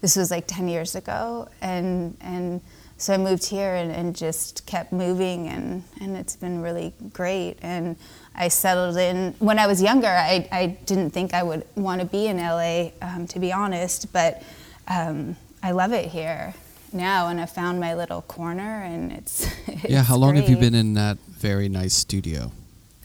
this 0.00 0.16
was 0.16 0.30
like 0.30 0.44
10 0.46 0.68
years 0.68 0.94
ago, 0.94 1.48
and 1.60 2.16
and 2.20 2.60
so 3.00 3.14
I 3.14 3.16
moved 3.16 3.46
here 3.46 3.76
and, 3.76 3.90
and 3.90 4.14
just 4.14 4.66
kept 4.66 4.92
moving, 4.92 5.48
and, 5.48 5.82
and 6.02 6.18
it's 6.18 6.36
been 6.36 6.60
really 6.60 6.92
great. 7.14 7.56
And 7.62 7.96
I 8.34 8.48
settled 8.48 8.98
in. 8.98 9.34
When 9.38 9.58
I 9.58 9.66
was 9.66 9.80
younger, 9.80 10.08
I, 10.08 10.46
I 10.52 10.66
didn't 10.84 11.10
think 11.10 11.32
I 11.32 11.42
would 11.42 11.64
want 11.76 12.02
to 12.02 12.06
be 12.06 12.26
in 12.26 12.36
LA, 12.36 12.90
um, 13.00 13.26
to 13.28 13.38
be 13.38 13.54
honest, 13.54 14.12
but 14.12 14.42
um, 14.86 15.34
I 15.62 15.70
love 15.70 15.92
it 15.94 16.10
here 16.10 16.52
now, 16.92 17.28
and 17.28 17.40
I 17.40 17.46
found 17.46 17.80
my 17.80 17.94
little 17.94 18.20
corner, 18.20 18.82
and 18.82 19.12
it's, 19.12 19.46
yeah. 19.88 20.02
How 20.02 20.16
long 20.16 20.36
have 20.36 20.50
you 20.50 20.58
been 20.58 20.74
in 20.74 20.92
that 20.94 21.16
very 21.20 21.70
nice 21.70 21.94
studio? 21.94 22.52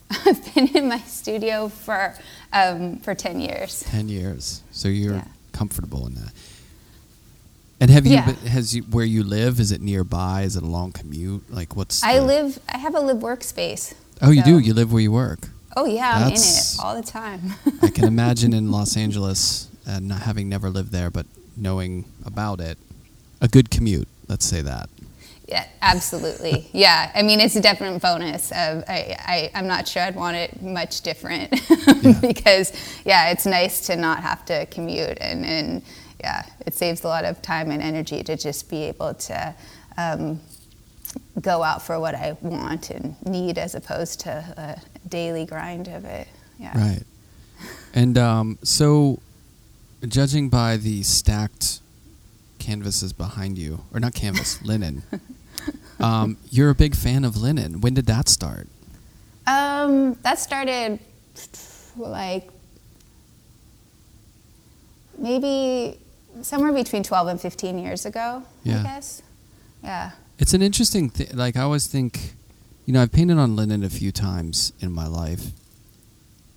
I've 0.26 0.54
been 0.54 0.68
in 0.76 0.88
my 0.88 1.00
studio 1.00 1.68
for 1.70 2.14
um, 2.54 2.98
for 3.00 3.16
ten 3.16 3.40
years. 3.40 3.82
Ten 3.84 4.08
years. 4.10 4.62
So 4.72 4.88
you're 4.88 5.16
Yeah. 5.16 5.24
comfortable 5.52 6.06
in 6.08 6.16
that. 6.16 6.32
And 7.82 7.90
have 7.92 8.06
you? 8.06 8.14
Yeah. 8.14 8.26
been- 8.32 8.48
Has 8.48 8.76
you 8.76 8.84
where 8.84 9.06
you 9.06 9.24
live? 9.24 9.60
Is 9.60 9.72
it 9.72 9.82
nearby? 9.82 10.44
Is 10.44 10.56
it 10.56 10.64
a 10.64 10.68
long 10.68 10.92
commute? 10.92 11.52
Like 11.52 11.76
what's? 11.76 12.04
I 12.04 12.20
the- 12.20 12.26
live. 12.26 12.60
I 12.70 12.78
have 12.78 12.96
a 12.96 13.00
live 13.02 13.18
workspace. 13.18 13.94
Oh, 14.22 14.32
you 14.32 14.44
do. 14.44 14.60
You 14.60 14.74
live 14.74 14.94
where 14.94 15.02
you 15.02 15.12
work. 15.12 15.50
Oh 15.76 15.86
yeah, 15.86 16.14
I'm 16.16 16.28
in 16.30 16.34
it 16.36 16.76
all 16.82 16.96
the 16.96 17.04
time. 17.06 17.54
I 17.82 17.90
can 17.90 18.06
imagine 18.16 18.54
in 18.54 18.72
Los 18.72 18.96
Angeles, 18.96 19.68
and 19.86 20.08
not 20.08 20.22
having 20.22 20.48
never 20.48 20.70
lived 20.70 20.92
there, 20.94 21.12
but 21.12 21.26
knowing 21.58 22.06
about 22.26 22.62
it, 22.62 22.78
a 23.42 23.50
good 23.50 23.70
commute. 23.70 24.08
Let's 24.30 24.46
say 24.46 24.62
that. 24.62 24.90
Yeah, 25.48 25.68
absolutely. 25.82 26.68
yeah, 26.74 27.12
I 27.14 27.22
mean, 27.22 27.40
it's 27.40 27.56
a 27.56 27.62
definite 27.62 28.02
bonus. 28.02 28.52
Of 28.52 28.84
I, 28.88 29.16
I, 29.20 29.52
I'm 29.54 29.68
not 29.68 29.88
sure 29.88 30.02
I'd 30.02 30.16
want 30.16 30.36
it 30.36 30.62
much 30.62 31.02
different 31.02 31.52
because, 32.22 32.74
yeah, 33.06 33.30
it's 33.30 33.46
nice 33.46 33.86
to 33.88 33.96
not 33.96 34.22
have 34.22 34.44
to 34.46 34.66
commute, 34.68 35.20
and, 35.22 35.46
and 35.46 35.84
yeah, 36.20 36.46
it 36.66 36.74
saves 36.74 37.04
a 37.04 37.08
lot 37.08 37.26
of 37.26 37.42
time 37.44 37.70
and 37.70 37.82
energy 37.82 38.24
to 38.24 38.36
just 38.36 38.70
be 38.70 38.84
able 38.84 39.14
to 39.14 39.54
um, 39.98 40.40
go 41.42 41.62
out 41.62 41.82
for 41.82 42.00
what 42.00 42.16
I 42.16 42.38
want 42.42 42.90
and 42.90 43.16
need 43.24 43.58
as 43.58 43.76
opposed 43.76 44.22
to 44.22 44.32
a 44.32 45.08
daily 45.08 45.46
grind 45.46 45.88
of 45.88 46.06
it. 46.06 46.28
Yeah. 46.60 46.78
Right. 46.78 47.04
And 47.94 48.18
um, 48.18 48.58
so, 48.64 49.20
judging 50.08 50.50
by 50.50 50.78
the 50.78 51.04
stacked 51.04 51.82
canvases 52.60 53.14
behind 53.14 53.58
you, 53.58 53.82
or 53.94 54.00
not 54.00 54.14
canvas, 54.16 54.62
linen, 54.64 55.04
um, 56.00 56.38
you're 56.52 56.70
a 56.70 56.76
big 56.76 56.96
fan 56.96 57.24
of 57.24 57.38
linen. 57.38 57.82
When 57.82 57.94
did 57.94 58.06
that 58.08 58.28
start? 58.30 58.68
Um, 59.48 60.16
that 60.24 60.40
started 60.40 61.00
like 61.96 62.50
maybe 65.18 65.98
somewhere 66.42 66.74
between 66.74 67.04
12 67.04 67.28
and 67.28 67.42
15 67.42 67.80
years 67.80 68.06
ago, 68.06 68.44
Yeah. 68.64 68.80
I 68.80 68.84
guess. 68.84 69.22
Yeah. 69.84 70.12
It's 70.40 70.54
an 70.54 70.62
interesting 70.62 71.10
thing. 71.10 71.28
Like 71.34 71.56
I 71.56 71.62
always 71.62 71.88
think, 71.88 72.34
you 72.86 72.94
know, 72.94 73.02
I've 73.02 73.12
painted 73.12 73.38
on 73.38 73.56
linen 73.56 73.84
a 73.84 73.90
few 73.90 74.12
times 74.12 74.74
in 74.82 74.92
my 74.92 75.08
life, 75.08 75.52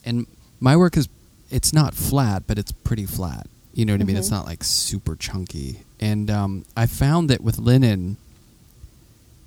and 0.04 0.26
my 0.60 0.76
work 0.76 0.96
is 0.96 1.08
it's 1.50 1.72
not 1.72 1.94
flat, 1.94 2.42
but 2.46 2.58
it's 2.58 2.72
pretty 2.72 3.06
flat. 3.06 3.46
You 3.72 3.84
know 3.84 3.92
what 3.94 4.00
I 4.00 4.04
mean? 4.04 4.16
It's 4.16 4.28
Mhm. 4.28 4.32
not 4.32 4.46
like 4.46 4.64
super 4.64 5.14
chunky. 5.14 5.84
And 6.00 6.30
um, 6.30 6.64
I 6.76 6.86
found 6.86 7.30
that 7.30 7.40
with 7.40 7.58
linen, 7.58 8.16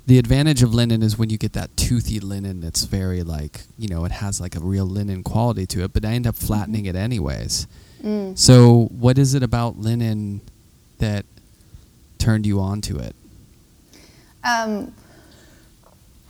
the 0.06 0.18
advantage 0.18 0.64
of 0.64 0.74
linen 0.74 1.04
is 1.04 1.18
when 1.18 1.30
you 1.30 1.38
get 1.38 1.54
that 1.54 1.76
toothy 1.78 2.20
linen 2.20 2.62
that's 2.62 2.86
very 2.86 3.24
like 3.24 3.62
you 3.78 3.88
know 3.88 4.06
it 4.06 4.12
has 4.12 4.42
like 4.42 4.56
a 4.56 4.60
real 4.60 4.86
linen 4.86 5.24
quality 5.24 5.66
to 5.68 5.84
it, 5.84 5.94
but 5.94 6.06
I 6.06 6.10
end 6.10 6.28
up 6.28 6.36
flattening 6.36 6.86
it 6.86 6.96
anyways. 6.96 7.68
Mm. 8.04 8.38
So 8.38 8.90
what 8.92 9.18
is 9.18 9.36
it 9.36 9.44
about 9.44 9.78
linen 9.78 10.42
that 10.98 11.26
turned 12.18 12.46
you 12.46 12.60
on 12.60 12.82
to 12.82 12.98
it? 12.98 13.16
Um, 14.44 14.94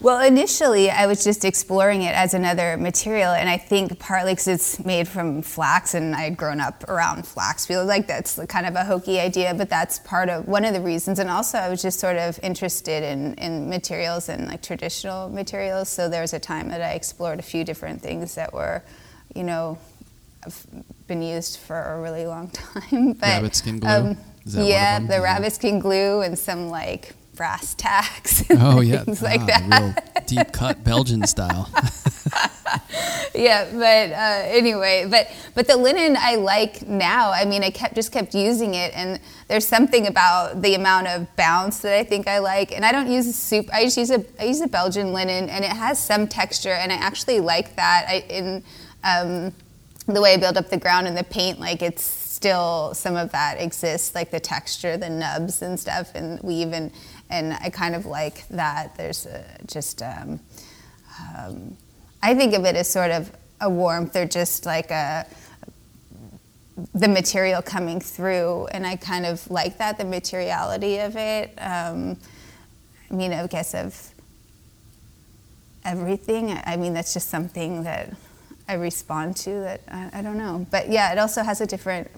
well, 0.02 0.26
initially, 0.26 0.90
I 0.90 1.06
was 1.06 1.24
just 1.24 1.46
exploring 1.46 2.02
it 2.02 2.16
as 2.16 2.34
another 2.34 2.76
material, 2.76 3.32
and 3.32 3.48
I 3.48 3.58
think 3.58 4.00
partly 4.00 4.34
because 4.34 4.48
it's 4.48 4.84
made 4.84 5.08
from 5.08 5.44
flax, 5.44 5.94
and 5.94 6.16
I 6.16 6.22
had 6.22 6.38
grown 6.38 6.60
up 6.60 6.84
around 6.90 7.28
flax. 7.28 7.68
Feel 7.68 7.86
like 7.86 8.08
that's 8.08 8.40
kind 8.48 8.66
of 8.66 8.76
a 8.76 8.84
hokey 8.84 9.20
idea, 9.20 9.54
but 9.54 9.70
that's 9.70 10.00
part 10.00 10.30
of 10.30 10.48
one 10.48 10.66
of 10.66 10.74
the 10.74 10.82
reasons. 10.82 11.20
And 11.20 11.30
also, 11.30 11.60
I 11.60 11.70
was 11.70 11.84
just 11.84 12.00
sort 12.00 12.18
of 12.18 12.40
interested 12.42 13.04
in, 13.04 13.36
in 13.36 13.70
materials 13.70 14.28
and 14.28 14.48
like 14.48 14.64
traditional 14.64 15.30
materials. 15.30 15.88
So 15.88 16.10
there 16.10 16.22
was 16.22 16.34
a 16.34 16.40
time 16.40 16.70
that 16.70 16.82
I 16.82 16.94
explored 16.94 17.38
a 17.38 17.44
few 17.44 17.64
different 17.64 18.02
things 18.02 18.34
that 18.36 18.54
were, 18.54 18.84
you 19.36 19.44
know, 19.44 19.78
been 21.08 21.22
used 21.22 21.60
for 21.60 21.80
a 21.80 22.02
really 22.02 22.26
long 22.26 22.50
time. 22.50 23.14
But, 23.14 23.22
Rabbit 23.22 23.56
skin 23.56 23.80
glue? 23.80 23.90
Um, 23.90 24.18
Is 24.46 24.54
that 24.54 24.60
one 24.60 24.66
of 24.66 24.70
yeah, 24.70 25.00
the 25.00 25.22
rabbit 25.22 25.54
skin 25.54 25.80
glue 25.80 26.22
and 26.22 26.38
some 26.38 26.70
like 26.70 27.14
brass 27.42 27.74
tacks. 27.74 28.44
Oh 28.52 28.82
yeah, 28.82 29.04
things 29.04 29.24
like 29.24 29.42
Ah, 29.42 29.46
that. 29.48 29.82
real 29.82 30.24
deep 30.28 30.52
cut 30.54 30.84
Belgian 30.84 31.26
style. 31.26 31.68
yeah, 33.34 33.68
but 33.74 34.12
uh, 34.12 34.44
anyway, 34.60 35.08
but 35.10 35.28
but 35.56 35.66
the 35.66 35.76
linen 35.76 36.16
I 36.20 36.36
like 36.36 36.88
now. 36.88 37.32
I 37.32 37.46
mean, 37.46 37.64
I 37.64 37.72
kept 37.72 37.96
just 37.96 38.12
kept 38.12 38.36
using 38.36 38.76
it, 38.76 38.92
and 38.96 39.20
there's 39.48 39.68
something 39.68 40.06
about 40.06 40.62
the 40.62 40.76
amount 40.76 41.08
of 41.08 41.36
bounce 41.36 41.80
that 41.80 41.96
I 41.98 42.04
think 42.04 42.28
I 42.28 42.38
like. 42.38 42.72
And 42.72 42.86
I 42.86 42.92
don't 42.92 43.10
use 43.10 43.26
a 43.26 43.34
soup. 43.34 43.68
I 43.74 43.86
just 43.86 43.98
use 43.98 44.12
a 44.12 44.24
I 44.40 44.44
use 44.46 44.62
a 44.62 44.68
Belgian 44.68 45.12
linen, 45.12 45.50
and 45.50 45.66
it 45.66 45.72
has 45.72 45.98
some 45.98 46.28
texture, 46.28 46.74
and 46.74 46.92
I 46.92 46.96
actually 46.96 47.40
like 47.40 47.76
that. 47.76 48.06
I 48.08 48.16
in 48.30 48.64
um, 49.04 49.52
the 50.06 50.22
way 50.22 50.34
I 50.34 50.38
build 50.38 50.58
up 50.58 50.70
the 50.70 50.78
ground 50.78 51.08
and 51.08 51.18
the 51.18 51.24
paint, 51.24 51.60
like 51.60 51.82
it's 51.82 52.04
still 52.04 52.94
some 52.94 53.16
of 53.16 53.32
that 53.32 53.60
exists, 53.62 54.14
like 54.16 54.30
the 54.32 54.40
texture, 54.40 54.98
the 54.98 55.10
nubs 55.10 55.62
and 55.62 55.80
stuff, 55.80 56.12
and 56.16 56.40
weave, 56.42 56.74
and 56.74 56.92
and 57.32 57.54
I 57.54 57.70
kind 57.70 57.96
of 57.96 58.06
like 58.06 58.48
that. 58.50 58.96
There's 58.98 59.26
a, 59.26 59.44
just. 59.66 60.04
Um, 60.04 60.40
um, 61.38 61.78
I 62.22 62.36
think 62.36 62.54
of 62.54 62.66
it 62.66 62.76
as 62.76 62.90
sort 62.90 63.12
of 63.12 63.32
a 63.60 63.70
warmth 63.70 64.16
or 64.16 64.26
just 64.26 64.66
like 64.66 64.92
a 64.92 65.26
the 66.94 67.08
material 67.08 67.62
coming 67.62 68.00
through, 68.00 68.68
and 68.68 68.88
I 68.88 68.96
kind 68.96 69.26
of 69.26 69.50
like 69.52 69.78
that 69.78 69.98
the 69.98 70.06
materiality 70.06 71.00
of 71.00 71.16
it. 71.16 71.54
Um, 71.58 72.18
I 73.10 73.14
mean, 73.14 73.34
I 73.34 73.46
guess 73.48 73.74
of 73.74 74.14
everything. 75.84 76.52
I 76.52 76.64
I 76.66 76.78
mean, 76.78 76.94
that's 76.94 77.14
just 77.14 77.30
something 77.30 77.84
that 77.84 78.14
I 78.68 78.74
respond 78.76 79.36
to. 79.38 79.50
That 79.62 79.82
I, 79.88 80.10
I 80.20 80.22
don't 80.22 80.38
know, 80.38 80.66
but 80.72 80.90
yeah, 80.90 81.12
it 81.12 81.18
also 81.18 81.44
has 81.44 81.62
a 81.62 81.66
different. 81.66 82.10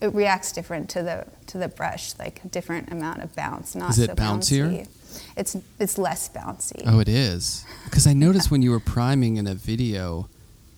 It 0.00 0.12
reacts 0.14 0.52
different 0.52 0.90
to 0.90 1.02
the 1.02 1.26
to 1.46 1.58
the 1.58 1.68
brush, 1.68 2.12
like 2.18 2.44
a 2.44 2.48
different 2.48 2.90
amount 2.92 3.22
of 3.22 3.34
bounce. 3.34 3.74
Not 3.74 3.90
Is 3.90 3.98
it 4.00 4.06
so 4.10 4.14
bouncier? 4.14 4.70
bouncy. 4.86 4.88
It's 5.36 5.56
it's 5.78 5.96
less 5.98 6.28
bouncy. 6.28 6.82
Oh, 6.86 7.00
it 7.00 7.08
is. 7.08 7.64
Because 7.84 8.06
I 8.06 8.12
noticed 8.12 8.50
when 8.50 8.62
you 8.62 8.70
were 8.70 8.80
priming 8.80 9.36
in 9.36 9.46
a 9.46 9.54
video, 9.54 10.28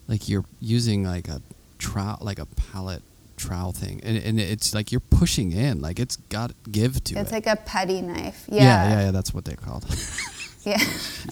like 0.08 0.28
you're 0.28 0.44
using 0.60 1.04
like 1.04 1.28
a 1.28 1.40
trowel, 1.78 2.18
like 2.20 2.38
a 2.38 2.46
palette 2.46 3.02
trowel 3.36 3.72
thing, 3.72 4.00
and, 4.02 4.16
and 4.18 4.40
it's 4.40 4.74
like 4.74 4.90
you're 4.92 5.00
pushing 5.00 5.52
in, 5.52 5.80
like 5.80 5.98
it's 5.98 6.16
got 6.16 6.52
give 6.70 7.02
to 7.04 7.12
It's 7.12 7.12
it. 7.12 7.18
It's 7.20 7.32
like 7.32 7.46
a 7.46 7.56
putty 7.56 8.00
knife. 8.02 8.44
yeah, 8.48 8.62
yeah, 8.88 9.00
yeah. 9.06 9.10
That's 9.10 9.32
what 9.34 9.44
they're 9.44 9.56
called. 9.56 9.84
Yeah, 10.66 10.82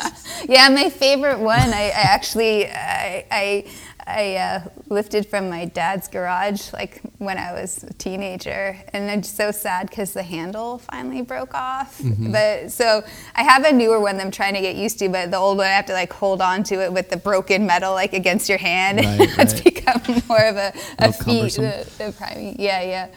yeah. 0.49 0.69
My 0.69 0.89
favorite 0.89 1.41
one. 1.41 1.75
I, 1.75 1.87
I 1.87 2.03
actually 2.03 2.69
I 2.69 3.27
I, 3.31 3.65
I 4.07 4.37
uh, 4.37 4.61
lifted 4.89 5.27
from 5.27 5.51
my 5.51 5.65
dad's 5.65 6.07
garage 6.07 6.73
like 6.73 7.01
when 7.19 7.37
I 7.37 7.53
was 7.53 7.83
a 7.83 7.93
teenager, 7.95 8.79
and 8.93 9.11
I'm 9.11 9.25
so 9.25 9.51
sad 9.51 9.91
because 9.91 10.13
the 10.13 10.23
handle 10.23 10.79
finally 10.79 11.21
broke 11.21 11.53
off. 11.53 11.99
Mm-hmm. 11.99 12.31
But 12.31 12.71
so 12.71 13.03
I 13.35 13.43
have 13.43 13.65
a 13.65 13.73
newer 13.73 13.99
one 13.99 14.19
that 14.19 14.25
I'm 14.25 14.31
trying 14.31 14.55
to 14.55 14.61
get 14.61 14.77
used 14.77 15.01
to, 15.01 15.09
but 15.09 15.33
the 15.33 15.37
old 15.37 15.59
one 15.59 15.67
I 15.67 15.71
have 15.71 15.87
to 15.87 15.95
like 15.95 16.13
hold 16.13 16.41
on 16.41 16.63
to 16.65 16.81
it 16.83 16.93
with 16.93 17.11
the 17.11 17.17
broken 17.17 17.67
metal 17.67 17.93
like 17.93 18.13
against 18.13 18.49
your 18.49 18.59
hand. 18.59 18.99
Right, 18.99 19.19
it's 19.41 19.55
right. 19.55 19.65
become 19.65 20.23
more 20.29 20.45
of 20.45 20.57
a, 20.57 20.73
a 21.01 21.13
feat. 21.13 21.55
The, 21.55 21.91
the 21.99 22.15
priming. 22.17 22.55
Yeah, 22.61 22.83
yeah. 22.83 23.09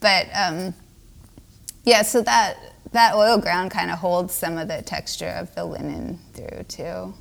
But 0.00 0.26
um, 0.34 0.74
yeah, 1.84 2.02
so 2.02 2.22
that 2.22 2.73
that 2.94 3.14
oil 3.14 3.38
ground 3.38 3.70
kind 3.70 3.90
of 3.90 3.98
holds 3.98 4.32
some 4.34 4.56
of 4.58 4.66
the 4.68 4.82
texture 4.82 5.28
of 5.28 5.54
the 5.54 5.64
linen 5.64 6.18
through 6.32 6.64
too. 6.64 7.14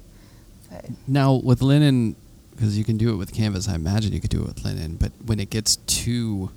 But 0.72 0.86
now 1.08 1.34
with 1.36 1.62
linen, 1.62 2.16
because 2.52 2.78
you 2.78 2.84
can 2.84 2.98
do 2.98 3.12
it 3.14 3.18
with 3.18 3.34
canvas, 3.34 3.68
I 3.68 3.76
imagine 3.76 4.14
you 4.14 4.22
could 4.22 4.30
do 4.30 4.42
it 4.42 4.48
with 4.48 4.64
linen. 4.64 4.96
But 4.96 5.12
when 5.26 5.40
it 5.40 5.50
gets 5.50 5.76
too 5.76 6.52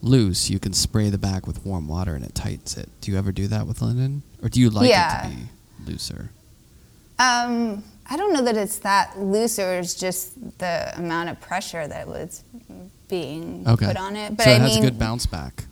loose, 0.00 0.48
you 0.50 0.58
can 0.58 0.72
spray 0.72 1.10
the 1.10 1.18
back 1.18 1.46
with 1.46 1.64
warm 1.66 1.88
water 1.88 2.14
and 2.14 2.24
it 2.24 2.34
tightens 2.34 2.76
it. 2.76 2.88
Do 3.00 3.10
you 3.10 3.18
ever 3.18 3.32
do 3.32 3.46
that 3.48 3.66
with 3.66 3.82
linen, 3.82 4.22
or 4.42 4.48
do 4.48 4.60
you 4.60 4.70
like 4.70 4.88
Yeah. 4.88 5.26
it 5.26 5.30
to 5.30 5.36
be 5.36 5.42
looser? 5.92 6.30
um, 7.18 7.82
I 8.10 8.16
don't 8.18 8.32
know 8.34 8.42
that 8.42 8.56
it's 8.56 8.78
that 8.80 9.18
looser. 9.18 9.78
It's 9.78 9.94
just 9.94 10.58
the 10.58 10.92
amount 10.98 11.30
of 11.30 11.40
pressure 11.40 11.86
that 11.88 12.06
was 12.06 12.42
being 13.08 13.64
Okay. 13.66 13.86
put 13.86 13.96
on 13.96 14.16
it. 14.16 14.36
But 14.36 14.44
so 14.44 14.50
I 14.50 14.54
it 14.56 14.60
has 14.60 14.74
mean, 14.74 14.84
a 14.84 14.90
good 14.90 14.98
bounce 14.98 15.24
back. 15.24 15.64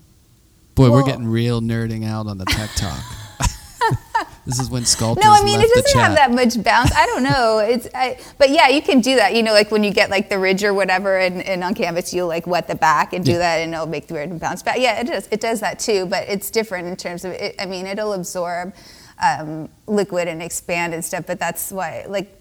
Boy, 0.75 0.91
we're 0.91 1.03
getting 1.05 1.27
real 1.27 1.61
nerding 1.61 2.07
out 2.07 2.27
on 2.27 2.39
the 2.39 2.45
tech 2.47 2.71
talk. 2.77 2.99
this 4.47 4.59
is 4.59 4.71
when 4.71 4.85
sculptors 4.85 5.25
No, 5.25 5.31
I 5.33 5.43
mean 5.45 5.61
it 5.61 5.69
doesn't 5.75 6.01
have 6.01 6.15
that 6.15 6.31
much 6.31 6.63
bounce. 6.63 6.93
I 6.95 7.07
don't 7.07 7.23
know. 7.23 7.59
It's, 7.59 7.89
I, 7.95 8.19
but 8.39 8.51
yeah, 8.51 8.69
you 8.69 8.81
can 8.81 9.01
do 9.01 9.17
that. 9.17 9.35
You 9.35 9.43
know, 9.43 9.53
like 9.53 9.71
when 9.71 9.85
you 9.85 9.93
get 9.93 10.09
like 10.11 10.29
the 10.31 10.39
ridge 10.39 10.65
or 10.65 10.73
whatever, 10.73 11.19
and, 11.19 11.43
and 11.43 11.63
on 11.63 11.75
canvas 11.75 12.15
you'll 12.15 12.29
like 12.29 12.47
wet 12.47 12.69
the 12.69 12.75
back 12.75 13.13
and 13.13 13.25
do 13.25 13.33
Yeah. 13.33 13.39
that, 13.39 13.57
and 13.61 13.75
it'll 13.75 13.87
make 13.87 14.07
the 14.09 14.15
weird 14.15 14.31
and 14.31 14.41
bounce 14.41 14.63
back. 14.63 14.79
Yeah, 14.79 15.01
it 15.01 15.07
does. 15.07 15.29
It 15.31 15.41
does 15.41 15.61
that 15.61 15.79
too, 15.79 16.07
but 16.07 16.29
it's 16.29 16.51
different 16.51 16.89
in 16.89 16.97
terms 16.97 17.25
of. 17.25 17.33
It, 17.33 17.55
I 17.59 17.67
mean, 17.67 17.87
it'll 17.87 18.15
absorb 18.15 18.75
um, 19.23 19.69
liquid 19.87 20.27
and 20.29 20.43
expand 20.43 20.95
and 20.95 21.05
stuff. 21.05 21.27
But 21.27 21.39
that's 21.39 21.71
why, 21.71 22.05
like, 22.09 22.41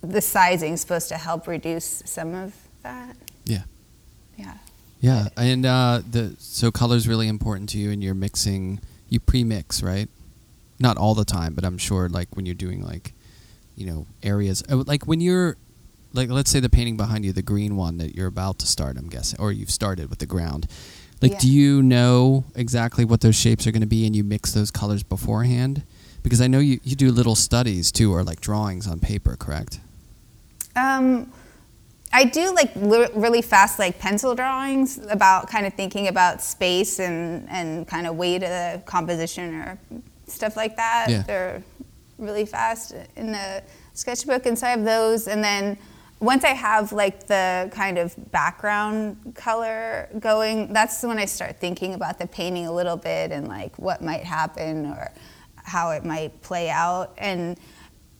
the 0.00 0.20
sizing's 0.20 0.80
supposed 0.80 1.08
to 1.10 1.16
help 1.16 1.46
reduce 1.46 2.02
some 2.06 2.34
of 2.34 2.54
that. 2.82 3.16
Yeah. 3.44 3.62
Yeah. 5.04 5.28
And 5.36 5.66
uh, 5.66 6.00
the 6.10 6.34
so 6.38 6.70
color's 6.70 7.06
really 7.06 7.28
important 7.28 7.68
to 7.70 7.78
you, 7.78 7.90
and 7.90 8.02
you're 8.02 8.14
mixing. 8.14 8.80
You 9.10 9.20
pre-mix, 9.20 9.82
right? 9.82 10.08
Not 10.80 10.96
all 10.96 11.14
the 11.14 11.26
time, 11.26 11.52
but 11.54 11.62
I'm 11.62 11.76
sure, 11.76 12.08
like 12.08 12.34
when 12.34 12.46
you're 12.46 12.54
doing 12.54 12.82
like, 12.82 13.12
you 13.76 13.84
know, 13.86 14.06
areas 14.22 14.62
uh, 14.70 14.82
like 14.86 15.06
when 15.06 15.20
you're, 15.20 15.56
like 16.14 16.30
let's 16.30 16.50
say 16.50 16.58
the 16.58 16.70
painting 16.70 16.96
behind 16.96 17.22
you, 17.26 17.32
the 17.34 17.42
green 17.42 17.76
one 17.76 17.98
that 17.98 18.14
you're 18.16 18.28
about 18.28 18.58
to 18.60 18.66
start. 18.66 18.96
I'm 18.96 19.08
guessing, 19.10 19.38
or 19.38 19.52
you've 19.52 19.70
started 19.70 20.08
with 20.08 20.20
the 20.20 20.26
ground. 20.26 20.66
Like, 21.20 21.32
Yeah. 21.32 21.38
do 21.38 21.50
you 21.50 21.82
know 21.82 22.44
exactly 22.54 23.04
what 23.04 23.20
those 23.20 23.36
shapes 23.36 23.66
are 23.66 23.72
going 23.72 23.82
to 23.82 23.86
be, 23.86 24.06
and 24.06 24.16
you 24.16 24.24
mix 24.24 24.52
those 24.52 24.70
colors 24.70 25.02
beforehand? 25.02 25.82
Because 26.22 26.40
I 26.40 26.46
know 26.46 26.60
you, 26.60 26.80
you 26.82 26.96
do 26.96 27.12
little 27.12 27.36
studies 27.36 27.92
too, 27.92 28.10
or 28.10 28.24
like 28.24 28.40
drawings 28.40 28.86
on 28.86 29.00
paper, 29.00 29.36
correct? 29.36 29.80
Um, 30.74 31.30
I 32.14 32.24
do 32.24 32.54
like 32.54 32.74
li- 32.76 33.08
really 33.14 33.42
fast 33.42 33.80
like 33.80 33.98
pencil 33.98 34.36
drawings 34.36 35.00
about 35.10 35.48
kind 35.48 35.66
of 35.66 35.74
thinking 35.74 36.06
about 36.06 36.40
space 36.40 37.00
and 37.00 37.48
and 37.50 37.88
kind 37.88 38.06
of 38.06 38.14
weight 38.14 38.44
of 38.44 38.50
the 38.50 38.82
composition 38.86 39.54
or 39.54 39.78
stuff 40.28 40.56
like 40.56 40.76
that. 40.76 41.06
Yeah. 41.10 41.22
They're 41.22 41.62
really 42.16 42.46
fast 42.46 42.94
in 43.16 43.32
the 43.32 43.64
sketchbook, 43.94 44.46
and 44.46 44.56
so 44.56 44.68
I 44.68 44.70
have 44.70 44.84
those, 44.84 45.26
and 45.26 45.42
then 45.42 45.76
once 46.20 46.44
I 46.44 46.50
have 46.50 46.92
like 46.92 47.26
the 47.26 47.68
kind 47.72 47.98
of 47.98 48.14
background 48.30 49.34
color 49.34 50.08
going, 50.20 50.72
that's 50.72 51.02
when 51.02 51.18
I 51.18 51.24
start 51.24 51.58
thinking 51.58 51.94
about 51.94 52.20
the 52.20 52.28
painting 52.28 52.66
a 52.66 52.72
little 52.72 52.96
bit 52.96 53.32
and 53.32 53.48
like 53.48 53.76
what 53.76 54.02
might 54.02 54.22
happen 54.24 54.86
or 54.86 55.10
how 55.56 55.90
it 55.90 56.04
might 56.04 56.40
play 56.42 56.70
out. 56.70 57.12
And 57.18 57.58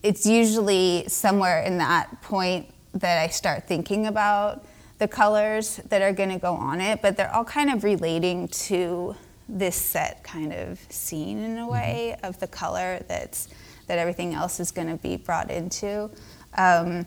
it's 0.03 0.25
usually 0.25 1.05
somewhere 1.07 1.63
in 1.63 1.77
that 1.77 2.21
point 2.21 2.67
that 2.95 3.21
I 3.21 3.27
start 3.27 3.67
thinking 3.67 4.07
about 4.07 4.65
the 4.97 5.07
colors 5.07 5.77
that 5.89 6.01
are 6.01 6.13
going 6.13 6.29
to 6.29 6.39
go 6.39 6.53
on 6.53 6.79
it, 6.81 7.01
but 7.01 7.17
they're 7.17 7.33
all 7.33 7.43
kind 7.45 7.69
of 7.69 7.83
relating 7.83 8.47
to 8.47 9.15
this 9.47 9.75
set 9.75 10.23
kind 10.23 10.53
of 10.53 10.79
scene 10.89 11.43
in 11.43 11.57
a 11.57 11.67
way 11.67 12.15
of 12.23 12.39
the 12.39 12.47
color 12.47 13.03
that's 13.07 13.49
that 13.87 13.99
everything 13.99 14.33
else 14.33 14.59
is 14.59 14.71
going 14.71 14.87
to 14.87 14.95
be 14.95 15.15
brought 15.15 15.51
into. 15.51 16.09
Um, 16.57 17.05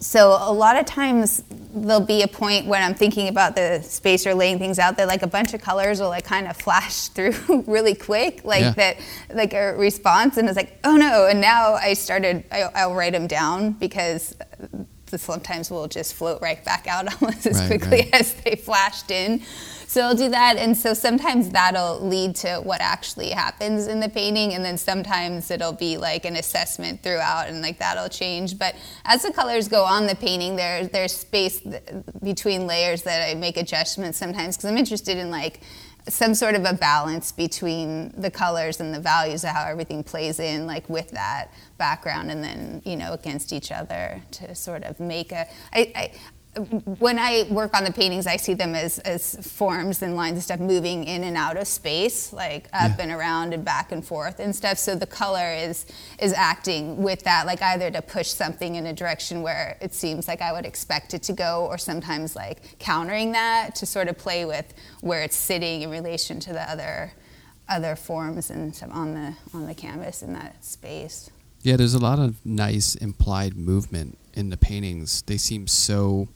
so 0.00 0.36
a 0.40 0.52
lot 0.52 0.76
of 0.76 0.84
times 0.86 1.44
there'll 1.48 2.00
be 2.04 2.22
a 2.22 2.28
point 2.28 2.66
when 2.66 2.82
I'm 2.82 2.94
thinking 2.94 3.28
about 3.28 3.54
the 3.54 3.80
space 3.82 4.26
or 4.26 4.34
laying 4.34 4.58
things 4.58 4.78
out 4.78 4.96
that 4.96 5.06
like 5.06 5.22
a 5.22 5.26
bunch 5.28 5.54
of 5.54 5.62
colors 5.62 6.00
will 6.00 6.08
like 6.08 6.24
kind 6.24 6.48
of 6.48 6.56
flash 6.56 7.08
through 7.14 7.34
really 7.66 7.94
quick, 7.94 8.44
like 8.44 8.60
Yeah. 8.62 8.70
that, 8.72 8.96
like 9.32 9.54
a 9.54 9.74
response, 9.76 10.36
and 10.36 10.48
it's 10.48 10.56
like, 10.56 10.78
oh 10.84 10.96
no! 10.96 11.26
And 11.26 11.40
now 11.40 11.74
I 11.74 11.92
started, 11.94 12.44
I, 12.50 12.62
I'll 12.74 12.94
write 12.94 13.12
them 13.12 13.26
down 13.28 13.72
because 13.72 14.34
the 15.14 15.18
sometimes 15.18 15.70
will 15.70 15.88
just 15.88 16.14
float 16.14 16.42
right 16.42 16.62
back 16.64 16.86
out 16.86 17.06
almost 17.22 17.46
as 17.46 17.58
Right, 17.58 17.68
quickly 17.68 17.98
right. 18.02 18.14
as 18.20 18.34
they 18.42 18.56
flashed 18.56 19.10
in. 19.10 19.40
So 19.86 20.00
I'll 20.00 20.14
do 20.16 20.28
that, 20.30 20.56
and 20.56 20.76
so 20.76 20.92
sometimes 20.92 21.50
that'll 21.50 22.00
lead 22.04 22.34
to 22.36 22.56
what 22.64 22.80
actually 22.80 23.30
happens 23.30 23.86
in 23.86 24.00
the 24.00 24.08
painting, 24.08 24.52
and 24.54 24.64
then 24.64 24.76
sometimes 24.76 25.52
it'll 25.52 25.72
be 25.72 25.98
like 25.98 26.24
an 26.24 26.34
assessment 26.34 27.00
throughout, 27.02 27.48
and 27.48 27.62
like 27.62 27.78
that'll 27.78 28.08
change. 28.08 28.58
But 28.58 28.74
as 29.04 29.22
the 29.22 29.32
colors 29.32 29.68
go 29.68 29.84
on 29.84 30.06
the 30.08 30.16
painting, 30.16 30.56
there 30.56 30.86
there's 30.88 31.12
space 31.12 31.60
th- 31.60 31.80
between 32.24 32.66
layers 32.66 33.02
that 33.02 33.30
I 33.30 33.34
make 33.34 33.56
adjustments 33.56 34.18
sometimes 34.18 34.56
because 34.56 34.68
I'm 34.70 34.78
interested 34.78 35.16
in 35.16 35.30
like 35.30 35.60
some 36.08 36.34
sort 36.34 36.54
of 36.54 36.64
a 36.64 36.74
balance 36.74 37.32
between 37.32 38.12
the 38.20 38.30
colors 38.30 38.80
and 38.80 38.92
the 38.92 39.00
values 39.00 39.42
of 39.42 39.50
how 39.50 39.64
everything 39.64 40.04
plays 40.04 40.38
in, 40.38 40.66
like 40.66 40.88
with 40.88 41.10
that 41.12 41.50
background, 41.78 42.30
and 42.30 42.44
then 42.44 42.82
you 42.84 42.96
know 42.96 43.12
against 43.12 43.52
each 43.52 43.72
other 43.72 44.20
to 44.32 44.54
sort 44.54 44.82
of 44.84 45.00
make 45.00 45.32
a. 45.32 45.46
I, 45.72 45.92
I, 45.94 46.12
when 46.98 47.18
I 47.18 47.44
work 47.50 47.76
on 47.76 47.84
the 47.84 47.92
paintings, 47.92 48.26
I 48.26 48.36
see 48.36 48.54
them 48.54 48.74
as, 48.74 48.98
as 49.00 49.36
forms 49.46 50.02
and 50.02 50.16
lines 50.16 50.34
and 50.34 50.42
stuff 50.42 50.60
moving 50.60 51.04
in 51.04 51.24
and 51.24 51.36
out 51.36 51.56
of 51.56 51.66
space, 51.66 52.32
like 52.32 52.66
up 52.72 52.92
Yeah. 52.96 53.02
and 53.02 53.12
around 53.12 53.52
and 53.54 53.64
back 53.64 53.92
and 53.92 54.04
forth 54.04 54.40
and 54.40 54.54
stuff. 54.54 54.78
So 54.78 54.94
the 54.94 55.06
color 55.06 55.52
is 55.52 55.86
is 56.18 56.32
acting 56.32 57.02
with 57.02 57.22
that, 57.24 57.46
like 57.46 57.60
either 57.62 57.90
to 57.90 58.02
push 58.02 58.28
something 58.28 58.76
in 58.76 58.86
a 58.86 58.92
direction 58.92 59.42
where 59.42 59.76
it 59.80 59.92
seems 59.94 60.28
like 60.28 60.40
I 60.40 60.52
would 60.52 60.64
expect 60.66 61.14
it 61.14 61.22
to 61.24 61.32
go, 61.32 61.66
or 61.68 61.78
sometimes 61.78 62.36
like 62.36 62.78
countering 62.78 63.32
that 63.32 63.74
to 63.76 63.86
sort 63.86 64.08
of 64.08 64.16
play 64.18 64.44
with 64.44 64.72
where 65.00 65.22
it's 65.22 65.36
sitting 65.36 65.82
in 65.82 65.90
relation 65.90 66.40
to 66.40 66.52
the 66.52 66.62
other 66.70 67.12
other 67.68 67.96
forms 67.96 68.50
and 68.50 68.74
stuff 68.76 68.90
on 68.92 69.14
the 69.14 69.34
on 69.54 69.66
the 69.66 69.74
canvas 69.74 70.22
in 70.22 70.32
that 70.34 70.64
space. 70.64 71.30
Yeah, 71.62 71.76
there's 71.78 71.94
a 71.94 71.98
lot 71.98 72.18
of 72.18 72.44
nice 72.44 72.94
implied 72.94 73.56
movement 73.56 74.18
in 74.34 74.50
the 74.50 74.56
paintings. 74.58 75.22
They 75.22 75.38
seem 75.38 75.66
so 75.66 76.28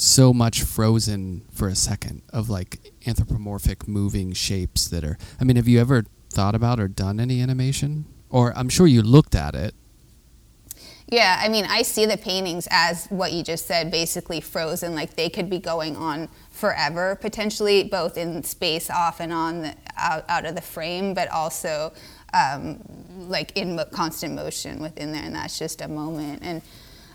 so 0.00 0.32
much 0.32 0.62
frozen 0.62 1.42
for 1.50 1.66
a 1.66 1.74
second 1.74 2.22
of 2.32 2.48
like 2.48 2.92
anthropomorphic 3.04 3.88
moving 3.88 4.32
shapes 4.32 4.86
that 4.86 5.02
are 5.02 5.18
I 5.40 5.44
mean, 5.44 5.56
have 5.56 5.66
you 5.66 5.80
ever 5.80 6.04
thought 6.30 6.54
about 6.54 6.78
or 6.78 6.86
done 6.86 7.18
any 7.18 7.42
animation? 7.42 8.04
Or 8.30 8.56
I'm 8.56 8.68
sure 8.68 8.86
you 8.86 9.02
looked 9.02 9.34
at 9.34 9.56
it. 9.56 9.74
Yeah, 11.08 11.40
I 11.42 11.48
mean, 11.48 11.64
I 11.68 11.82
see 11.82 12.06
the 12.06 12.16
paintings 12.16 12.68
as 12.70 13.06
what 13.06 13.32
you 13.32 13.42
just 13.42 13.66
said, 13.66 13.90
basically 13.90 14.40
frozen. 14.40 14.94
Like 14.94 15.16
they 15.16 15.28
could 15.28 15.50
be 15.50 15.58
going 15.58 15.96
on 15.96 16.28
forever, 16.50 17.16
potentially, 17.20 17.82
both 17.82 18.16
in 18.16 18.44
space, 18.44 18.90
off 18.90 19.18
and 19.18 19.32
on, 19.32 19.62
the, 19.62 19.74
out, 19.96 20.24
out 20.28 20.44
of 20.44 20.54
the 20.54 20.60
frame, 20.60 21.14
but 21.14 21.28
also 21.28 21.92
um, 22.34 22.78
like 23.28 23.56
in 23.56 23.74
mo- 23.74 23.86
constant 23.86 24.34
motion 24.34 24.80
within 24.80 25.10
there, 25.10 25.22
and 25.24 25.34
that's 25.34 25.58
just 25.58 25.80
a 25.80 25.88
moment. 25.88 26.40
And 26.42 26.62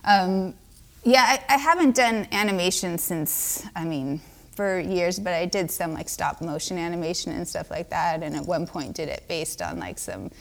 um, 0.04 0.56
yeah, 1.04 1.38
I, 1.50 1.54
I 1.56 1.58
haven't 1.58 1.96
done 1.96 2.28
animation 2.32 2.98
since, 2.98 3.66
I 3.76 3.86
mean, 3.86 4.22
for 4.56 4.80
years, 4.80 5.20
but 5.20 5.34
I 5.34 5.46
did 5.46 5.72
some 5.72 5.94
like 5.94 6.10
stop 6.10 6.42
motion 6.42 6.78
animation 6.78 7.32
and 7.32 7.48
stuff 7.48 7.72
like 7.72 7.90
that, 7.90 8.24
and 8.24 8.36
at 8.36 8.46
one 8.46 8.68
point 8.68 8.96
did 8.96 9.10
it 9.10 9.24
based 9.28 9.62
on 9.62 9.80
like 9.80 9.98
some 9.98 10.32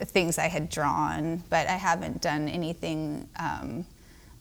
things 0.00 0.38
I 0.38 0.48
had 0.48 0.70
drawn, 0.70 1.42
but 1.50 1.66
I 1.68 1.72
haven't 1.72 2.22
done 2.22 2.48
anything 2.48 3.28
um, 3.38 3.86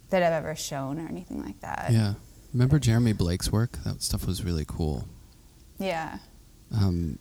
that 0.10 0.24
I've 0.24 0.34
ever 0.34 0.56
shown 0.56 1.00
or 1.00 1.08
anything 1.08 1.44
like 1.44 1.60
that. 1.62 1.90
Yeah. 1.92 2.14
Remember 2.54 2.80
Jeremy 2.80 3.14
Blake's 3.14 3.52
work? 3.52 3.78
That 3.84 4.02
stuff 4.02 4.26
was 4.26 4.44
really 4.44 4.66
cool. 4.66 5.08
Yeah. 5.78 6.20
um, 6.76 7.20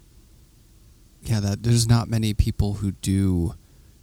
yeah, 1.22 1.40
that 1.40 1.62
there's 1.62 1.88
not 1.88 2.08
many 2.08 2.34
people 2.34 2.74
who 2.74 2.92
do 2.92 3.54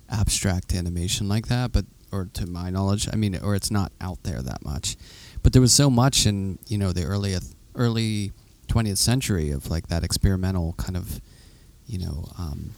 abstract 0.10 0.74
animation 0.74 1.28
like 1.28 1.48
that, 1.48 1.72
but 1.72 1.86
or 2.14 2.30
to 2.34 2.46
my 2.46 2.70
knowledge, 2.70 3.10
I 3.12 3.16
mean, 3.16 3.36
or 3.36 3.56
it's 3.56 3.72
not 3.72 3.92
out 4.00 4.24
there 4.24 4.42
that 4.42 4.64
much. 4.64 4.96
But 5.42 5.52
there 5.52 5.62
was 5.62 5.74
so 5.74 5.90
much 5.90 6.26
in 6.26 6.60
you 6.68 6.78
know 6.78 6.92
the 6.92 7.04
early 7.04 7.36
early 7.76 8.32
20th 8.68 8.98
century 8.98 9.52
of 9.52 9.70
like 9.70 9.88
that 9.88 10.04
experimental 10.04 10.74
kind 10.78 10.96
of 10.96 11.20
you 11.88 12.00
know 12.00 12.26
um, 12.38 12.72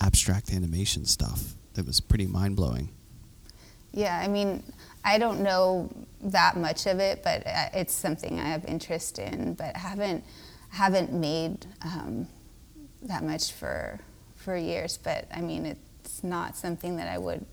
abstract 0.00 0.52
animation 0.52 1.06
stuff 1.06 1.54
that 1.74 1.86
was 1.86 2.00
pretty 2.00 2.26
mind 2.26 2.56
blowing. 2.56 2.90
Yeah, 3.92 4.16
I 4.18 4.28
mean, 4.28 4.62
I 5.04 5.18
don't 5.18 5.40
know 5.40 5.90
that 6.22 6.56
much 6.56 6.86
of 6.86 7.00
it, 7.00 7.22
but 7.24 7.46
uh, 7.46 7.68
it's 7.74 7.94
something 7.94 8.38
I 8.38 8.48
have 8.48 8.64
interest 8.66 9.18
in, 9.18 9.54
but 9.54 9.76
haven't 9.76 10.24
haven't 10.70 11.12
made 11.12 11.66
um, 11.82 12.28
that 13.02 13.24
much 13.24 13.52
for 13.52 14.00
for 14.36 14.56
years. 14.56 14.98
But 14.98 15.26
I 15.34 15.40
mean, 15.40 15.66
it's 15.66 16.22
not 16.22 16.56
something 16.56 16.96
that 16.96 17.08
I 17.08 17.18
would, 17.18 17.44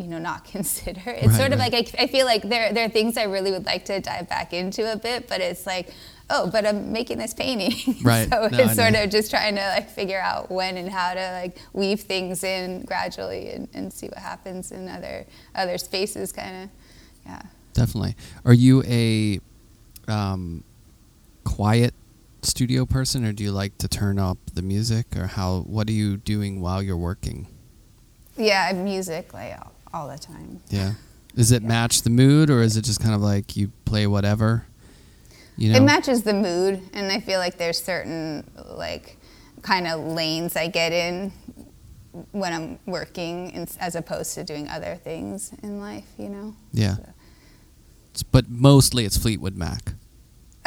you 0.00 0.06
know, 0.08 0.18
not 0.18 0.44
consider. 0.56 1.00
It's 1.06 1.28
Right, 1.28 1.36
sort 1.36 1.52
of 1.52 1.58
right. 1.58 1.72
like 1.72 1.94
I, 1.98 2.04
I 2.04 2.06
feel 2.06 2.26
like 2.26 2.42
there 2.42 2.72
there 2.72 2.86
are 2.86 2.88
things 2.88 3.16
I 3.16 3.24
really 3.24 3.50
would 3.52 3.66
like 3.66 3.84
to 3.86 4.00
dive 4.00 4.28
back 4.28 4.52
into 4.52 4.90
a 4.90 4.96
bit, 4.96 5.28
but 5.28 5.40
it's 5.40 5.66
like. 5.66 5.92
Oh, 6.32 6.48
but 6.48 6.64
I'm 6.64 6.92
making 6.92 7.18
this 7.18 7.34
painting, 7.34 7.96
Right. 8.04 8.28
so 8.30 8.46
No, 8.46 8.58
it's 8.58 8.76
sort 8.76 8.94
of 8.94 9.10
just 9.10 9.30
trying 9.32 9.56
to 9.56 9.66
like 9.66 9.90
figure 9.90 10.20
out 10.20 10.48
when 10.48 10.76
and 10.76 10.88
how 10.88 11.12
to 11.12 11.32
like 11.32 11.58
weave 11.72 12.02
things 12.02 12.44
in 12.44 12.84
gradually 12.84 13.50
and, 13.50 13.66
and 13.74 13.92
see 13.92 14.06
what 14.06 14.18
happens 14.18 14.70
in 14.70 14.88
other 14.88 15.26
other 15.56 15.76
spaces, 15.76 16.30
kind 16.30 16.62
of. 16.62 16.70
Yeah. 17.26 17.42
Definitely. 17.72 18.14
Are 18.44 18.52
you 18.52 18.84
a 18.86 19.40
um, 20.06 20.62
quiet 21.42 21.94
studio 22.42 22.86
person, 22.86 23.24
or 23.24 23.32
do 23.32 23.42
you 23.42 23.50
like 23.50 23.76
to 23.78 23.88
turn 23.88 24.20
up 24.20 24.38
the 24.54 24.62
music, 24.62 25.16
or 25.16 25.26
how? 25.26 25.62
What 25.62 25.88
are 25.88 25.92
you 25.92 26.16
doing 26.16 26.60
while 26.60 26.80
you're 26.80 26.96
working? 26.96 27.48
Yeah, 28.36 28.70
music 28.72 29.34
like 29.34 29.56
all, 29.92 30.08
the 30.08 30.18
time. 30.18 30.60
Yeah. 30.68 30.92
Does 31.36 31.52
it 31.52 31.62
Yeah. 31.62 31.68
match 31.68 32.02
the 32.02 32.10
mood, 32.10 32.50
or 32.50 32.62
is 32.62 32.76
it 32.76 32.82
just 32.84 33.00
kind 33.00 33.14
of 33.14 33.20
like 33.20 33.56
you 33.56 33.70
play 33.84 34.06
whatever? 34.06 34.66
You 35.56 35.70
know. 35.72 35.76
It 35.78 35.82
matches 35.82 36.22
the 36.22 36.32
mood, 36.34 36.80
and 36.92 37.12
I 37.12 37.20
feel 37.20 37.38
like 37.38 37.58
there's 37.58 37.82
certain 37.82 38.48
like 38.66 39.18
kind 39.62 39.86
of 39.86 40.00
lanes 40.00 40.56
I 40.56 40.68
get 40.68 40.92
in 40.92 41.32
when 42.32 42.52
I'm 42.52 42.78
working, 42.86 43.50
in, 43.50 43.68
as 43.78 43.94
opposed 43.94 44.34
to 44.34 44.42
doing 44.44 44.68
other 44.68 44.96
things 44.96 45.52
in 45.62 45.80
life. 45.80 46.06
You 46.18 46.28
know. 46.30 46.54
yeah. 46.72 46.94
It's- 48.12 48.22
But 48.24 48.48
mostly 48.50 49.04
it's 49.04 49.16
Fleetwood 49.16 49.56
Mac. 49.56 49.94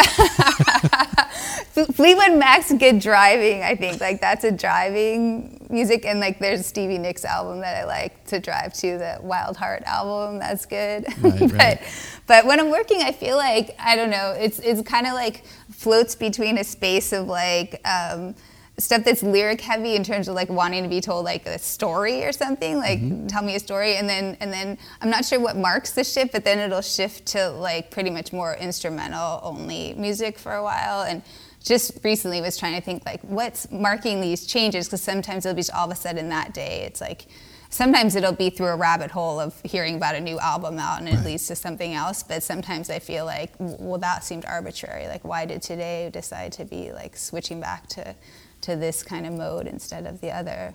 Fle- 0.04 1.86
Fleetwood 1.93 2.38
Mac's 2.38 2.72
good 2.74 2.99
driving. 2.99 3.64
I 3.64 3.76
think 3.76 4.01
like 4.01 4.22
that's 4.22 4.43
a 4.43 4.51
driving 4.51 5.66
music, 5.70 6.06
and 6.06 6.20
like 6.20 6.39
there's 6.39 6.66
Stevie 6.66 6.97
Nicks 6.97 7.26
album 7.26 7.60
that 7.62 7.76
I 7.76 7.86
like 7.86 8.26
to 8.28 8.39
drive 8.39 8.74
to, 8.76 8.97
the 8.97 9.20
Wild 9.22 9.58
Heart 9.58 9.84
album. 9.84 10.39
That's 10.39 10.66
good. 10.66 11.06
Right, 11.22 11.39
but 11.39 11.51
right. 11.54 11.82
but 12.28 12.45
when 12.45 12.60
I'm 12.60 12.70
working, 12.70 13.01
I 13.01 13.12
feel 13.12 13.38
like 13.38 13.76
I 13.80 13.95
don't 13.95 14.10
know. 14.10 14.36
It's 14.38 14.60
it's 14.60 14.82
kind 14.82 15.08
of 15.08 15.14
like 15.14 15.45
floats 15.72 16.16
between 16.16 16.58
a 16.58 16.64
space 16.64 17.14
of 17.14 17.28
like. 17.28 17.82
Um, 17.86 18.36
stuff 18.80 19.03
that's 19.03 19.21
lyric 19.21 19.61
heavy 19.61 19.95
in 19.95 20.03
terms 20.03 20.28
of 20.28 20.34
like 20.34 20.49
wanting 20.49 20.82
to 20.82 20.89
be 20.89 20.99
told 20.99 21.24
like 21.26 21.45
a 21.45 21.59
story 21.59 22.24
or 22.26 22.32
something 22.32 22.78
like 22.78 22.99
Mm-hmm. 22.99 23.28
tell 23.28 23.43
me 23.43 23.55
a 23.55 23.59
story. 23.59 23.97
And 23.97 24.09
then 24.09 24.36
and 24.39 24.51
then 24.51 24.78
i'm 25.01 25.09
not 25.11 25.26
sure 25.26 25.39
what 25.39 25.55
marks 25.55 25.91
the 25.91 26.03
shift 26.03 26.32
but 26.32 26.43
then 26.43 26.57
it'll 26.57 26.82
shift 26.82 27.26
to 27.28 27.49
like 27.49 27.91
pretty 27.91 28.09
much 28.09 28.34
more 28.34 28.55
instrumental 28.55 29.39
only 29.43 29.93
music 29.95 30.39
for 30.39 30.53
a 30.55 30.63
while. 30.63 31.03
And 31.03 31.21
just 31.63 31.99
recently 32.03 32.41
was 32.41 32.57
trying 32.57 32.74
to 32.76 32.82
think 32.82 33.05
like 33.05 33.21
what's 33.21 33.71
marking 33.71 34.19
these 34.21 34.45
changes? 34.47 34.88
Because 34.88 35.01
sometimes 35.01 35.45
it'll 35.45 35.55
be 35.55 35.63
all 35.74 35.86
of 35.86 35.91
a 35.91 35.95
sudden 35.95 36.30
that 36.30 36.53
day 36.53 36.84
it's 36.88 36.99
like 36.99 37.28
sometimes 37.69 38.15
it'll 38.15 38.34
be 38.34 38.49
through 38.49 38.67
a 38.67 38.76
rabbit 38.76 39.09
hole 39.11 39.39
of 39.39 39.59
hearing 39.63 39.95
about 39.95 40.15
a 40.15 40.19
new 40.19 40.38
album 40.39 40.78
out 40.80 40.99
and 40.99 41.07
it 41.09 41.15
Right. 41.15 41.26
leads 41.26 41.47
to 41.47 41.55
something 41.55 41.93
else. 41.93 42.24
But 42.24 42.41
sometimes 42.41 42.89
i 42.89 42.97
feel 42.97 43.26
like 43.26 43.51
well 43.59 43.99
that 43.99 44.24
seemed 44.24 44.45
arbitrary. 44.45 45.07
Like 45.07 45.24
why 45.24 45.45
did 45.45 45.61
today 45.61 46.09
decide 46.11 46.51
to 46.53 46.65
be 46.65 46.91
like 46.91 47.15
switching 47.15 47.59
back 47.61 47.86
to 47.89 48.15
to 48.64 48.76
this 48.76 49.03
kind 49.03 49.26
of 49.26 49.34
mode 49.34 49.68
instead 49.68 50.05
of 50.05 50.20
the 50.22 50.32
other 50.32 50.74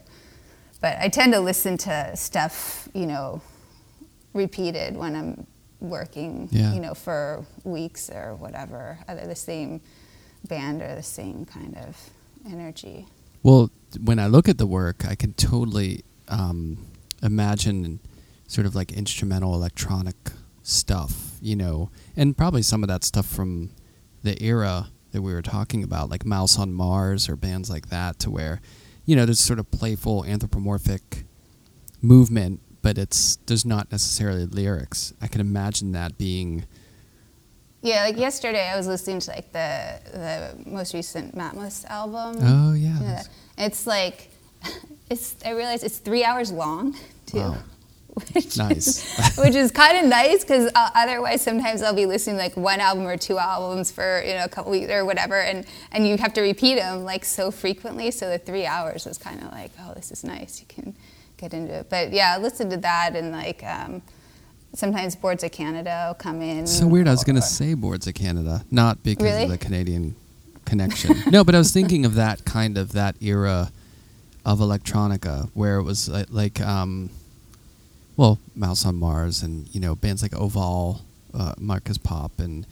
but 0.80 0.97
i 1.01 1.09
tend 1.09 1.32
to 1.32 1.41
listen 1.41 1.76
to 1.76 2.11
stuff 2.16 2.89
you 2.95 3.07
know 3.07 3.41
repeated 4.34 4.97
when 4.97 5.14
i'm 5.16 5.47
working 5.80 6.49
Yeah. 6.51 6.74
you 6.74 6.80
know 6.80 6.95
for 6.95 7.45
weeks 7.64 8.11
or 8.11 8.34
whatever 8.36 8.99
either 9.09 9.26
the 9.26 9.36
same 9.36 9.80
band 10.49 10.82
or 10.82 10.95
the 10.95 11.03
same 11.03 11.45
kind 11.45 11.76
of 11.76 12.11
energy 12.47 13.07
Well, 13.43 13.70
when 14.05 14.18
I 14.18 14.26
look 14.26 14.49
at 14.49 14.59
the 14.59 14.66
work, 14.66 15.05
I 15.09 15.14
can 15.14 15.32
totally 15.34 16.05
um, 16.28 16.78
imagine 17.22 18.01
sort 18.49 18.66
of 18.66 18.74
like 18.74 18.91
instrumental 18.93 19.55
electronic 19.55 20.16
stuff, 20.62 21.39
you 21.41 21.55
know, 21.57 21.91
and 22.16 22.36
probably 22.36 22.62
some 22.62 22.82
of 22.82 22.89
that 22.89 23.05
stuff 23.05 23.26
from 23.26 23.70
the 24.22 24.34
era 24.43 24.89
that 25.19 25.23
we 25.23 25.35
were 25.35 25.43
talking 25.43 25.83
about, 25.83 26.09
like 26.09 26.25
Mouse 26.25 26.59
on 26.59 26.73
Mars 26.73 27.29
or 27.29 27.35
bands 27.35 27.69
like 27.69 27.89
that, 27.91 28.21
to 28.21 28.31
where, 28.31 28.61
you 29.05 29.16
know, 29.16 29.27
there's 29.27 29.41
sort 29.41 29.59
of 29.59 29.69
playful 29.73 30.25
anthropomorphic 30.25 31.25
movement, 32.01 32.61
but 32.83 32.97
it's 32.99 33.37
there's 33.47 33.64
not 33.64 33.91
necessarily 33.91 34.47
lyrics. 34.47 35.12
I 35.21 35.27
can 35.27 35.41
imagine 35.41 35.91
that 35.93 36.16
being 36.19 36.66
Yeah, 37.83 38.05
like 38.05 38.16
yesterday 38.16 38.69
I 38.69 38.77
was 38.77 38.87
listening 38.87 39.19
to 39.21 39.31
like 39.33 39.53
the 39.53 40.01
the 40.12 40.71
most 40.71 40.95
recent 40.95 41.35
Matmos 41.35 41.85
album. 41.87 42.37
Oh, 42.43 42.75
yeah. 42.75 42.99
Know? 43.01 43.19
It's 43.59 43.87
like 43.87 44.31
it's 45.11 45.35
I 45.45 45.51
realized 45.51 45.83
it's 45.83 45.99
three 45.99 46.23
hours 46.23 46.53
long 46.53 46.95
too. 47.27 47.39
Wow. 47.39 47.59
Which 48.35 48.57
Nice. 48.57 48.87
Is, 49.19 49.37
which 49.39 49.55
is 49.55 49.71
kind 49.71 49.99
of 49.99 50.07
nice 50.07 50.41
because 50.45 50.71
uh, 50.75 50.91
otherwise 50.95 51.43
sometimes 51.43 51.83
I'll 51.83 51.95
be 51.95 52.07
listening 52.07 52.37
to 52.37 52.43
like 52.43 52.57
one 52.57 52.81
album 52.81 53.07
or 53.07 53.16
two 53.16 53.39
albums 53.39 53.91
for 53.91 54.23
you 54.27 54.35
know 54.35 54.45
a 54.45 54.49
couple 54.49 54.71
weeks 54.73 54.91
or 54.91 55.05
whatever, 55.05 55.41
and 55.41 55.66
and 55.93 56.07
you 56.07 56.16
have 56.19 56.33
to 56.35 56.41
repeat 56.41 56.77
them 56.77 57.05
like 57.05 57.25
so 57.25 57.51
frequently. 57.51 58.11
So 58.11 58.29
the 58.31 58.39
three 58.39 58.66
hours 58.66 59.07
was 59.07 59.19
kind 59.19 59.43
of 59.43 59.51
like, 59.53 59.71
oh, 59.81 59.95
this 59.95 60.11
is 60.11 60.25
nice. 60.25 60.61
You 60.61 60.66
can 60.69 60.95
get 61.37 61.53
into 61.55 61.73
it. 61.75 61.91
But 61.91 62.12
yeah, 62.12 62.35
I 62.37 62.39
listened 62.41 62.71
to 62.73 62.77
that 62.79 63.16
and 63.16 63.33
like. 63.33 63.62
Um, 63.64 64.03
Sometimes 64.75 65.16
Boards 65.16 65.43
of 65.43 65.51
Canada 65.51 66.05
will 66.09 66.14
come 66.14 66.43
in. 66.43 66.66
So 66.66 66.87
weird. 66.87 67.09
I 67.09 67.11
was 67.12 67.25
going 67.25 67.37
to 67.37 67.43
say 67.43 67.73
Boards 67.73 68.07
of 68.07 68.12
Canada, 68.12 68.66
not 68.71 69.03
because 69.03 69.25
Really? 69.25 69.45
of 69.45 69.49
the 69.51 69.57
Canadian 69.57 70.14
connection. 70.66 71.16
no, 71.31 71.43
but 71.43 71.55
I 71.55 71.59
was 71.59 71.73
thinking 71.73 72.05
of 72.05 72.16
that 72.16 72.45
kind 72.45 72.77
of 72.77 72.93
that 72.93 73.16
era 73.23 73.73
of 74.45 74.59
electronica 74.59 75.49
where 75.55 75.79
it 75.79 75.85
was 75.85 76.11
like, 76.11 76.27
like 76.31 76.61
um, 76.61 77.09
well, 78.19 78.39
Mouse 78.55 78.85
on 78.85 78.97
Mars 78.97 79.43
and 79.43 79.66
you 79.75 79.81
know 79.81 79.95
bands 79.95 80.21
like 80.21 80.35
Oval, 80.35 81.01
uh, 81.33 81.55
Markus 81.57 81.97
Popp, 81.97 82.39
and 82.39 82.66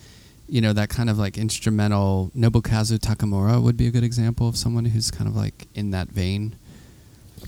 you 0.48 0.60
know 0.60 0.74
that 0.74 0.90
kind 0.90 1.08
of 1.08 1.16
like 1.18 1.38
instrumental. 1.38 2.30
Nobukazu 2.36 2.98
Takemura 2.98 3.62
would 3.62 3.76
be 3.78 3.86
a 3.86 3.90
good 3.90 4.04
example 4.04 4.46
of 4.48 4.56
someone 4.58 4.84
who's 4.86 5.10
kind 5.10 5.28
of 5.28 5.34
like 5.34 5.66
in 5.74 5.92
that 5.92 6.08
vein. 6.08 6.56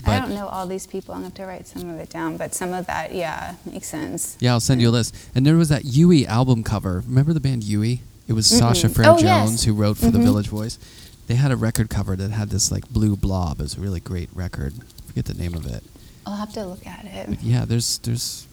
I 0.05 0.19
don't 0.19 0.33
know 0.33 0.47
all 0.47 0.65
these 0.65 0.87
people. 0.87 1.13
I'm 1.13 1.21
going 1.21 1.31
to 1.33 1.41
have 1.41 1.47
to 1.47 1.51
write 1.53 1.67
some 1.67 1.89
of 1.89 1.99
it 1.99 2.09
down, 2.09 2.37
but 2.37 2.53
some 2.55 2.71
of 2.73 2.87
that, 2.87 3.13
yeah, 3.13 3.55
makes 3.65 3.87
sense. 3.87 4.37
Yeah, 4.39 4.53
I'll 4.53 4.61
send 4.61 4.81
you 4.81 4.87
a 4.89 4.91
list. 4.91 5.13
And 5.35 5.45
there 5.45 5.57
was 5.57 5.67
that 5.69 5.83
Ui 5.83 6.25
album 6.25 6.63
cover. 6.63 7.03
Remember 7.05 7.33
the 7.33 7.41
band 7.41 7.65
Ui? 7.69 7.99
It 8.25 8.33
was 8.33 8.47
Sasha 8.47 8.87
Mm-mm. 8.87 8.95
Frere 8.95 9.09
Oh, 9.09 9.17
Jones 9.19 9.51
yes. 9.51 9.63
who 9.65 9.73
wrote 9.73 9.97
for 9.97 10.09
the 10.09 10.19
Mhm. 10.19 10.23
Village 10.23 10.47
Voice. 10.47 10.79
They 11.27 11.35
had 11.35 11.51
a 11.51 11.57
record 11.57 11.89
cover 11.89 12.15
that 12.15 12.31
had 12.31 12.49
this 12.49 12.71
like 12.71 12.87
blue 12.89 13.17
blob. 13.17 13.59
It 13.59 13.63
was 13.63 13.75
a 13.77 13.81
really 13.81 13.99
great 13.99 14.29
record. 14.33 14.73
I 14.79 15.07
forget 15.07 15.25
the 15.25 15.33
name 15.33 15.53
of 15.53 15.65
it. 15.65 15.83
I'll 16.29 16.35
have 16.37 16.53
to 16.53 16.63
look 16.65 16.85
at 16.85 17.05
it. 17.05 17.41
Yeah, 17.41 17.65
there's 17.65 17.97
there's 17.99 18.45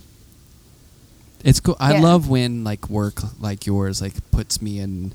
it's 1.44 1.60
cool. 1.60 1.76
I 1.78 1.94
Yeah. 1.94 2.00
love 2.00 2.28
when 2.28 2.64
like 2.64 2.88
work 2.88 3.20
like 3.40 3.66
yours 3.66 4.00
like 4.00 4.14
puts 4.30 4.62
me 4.62 4.80
in 4.80 5.12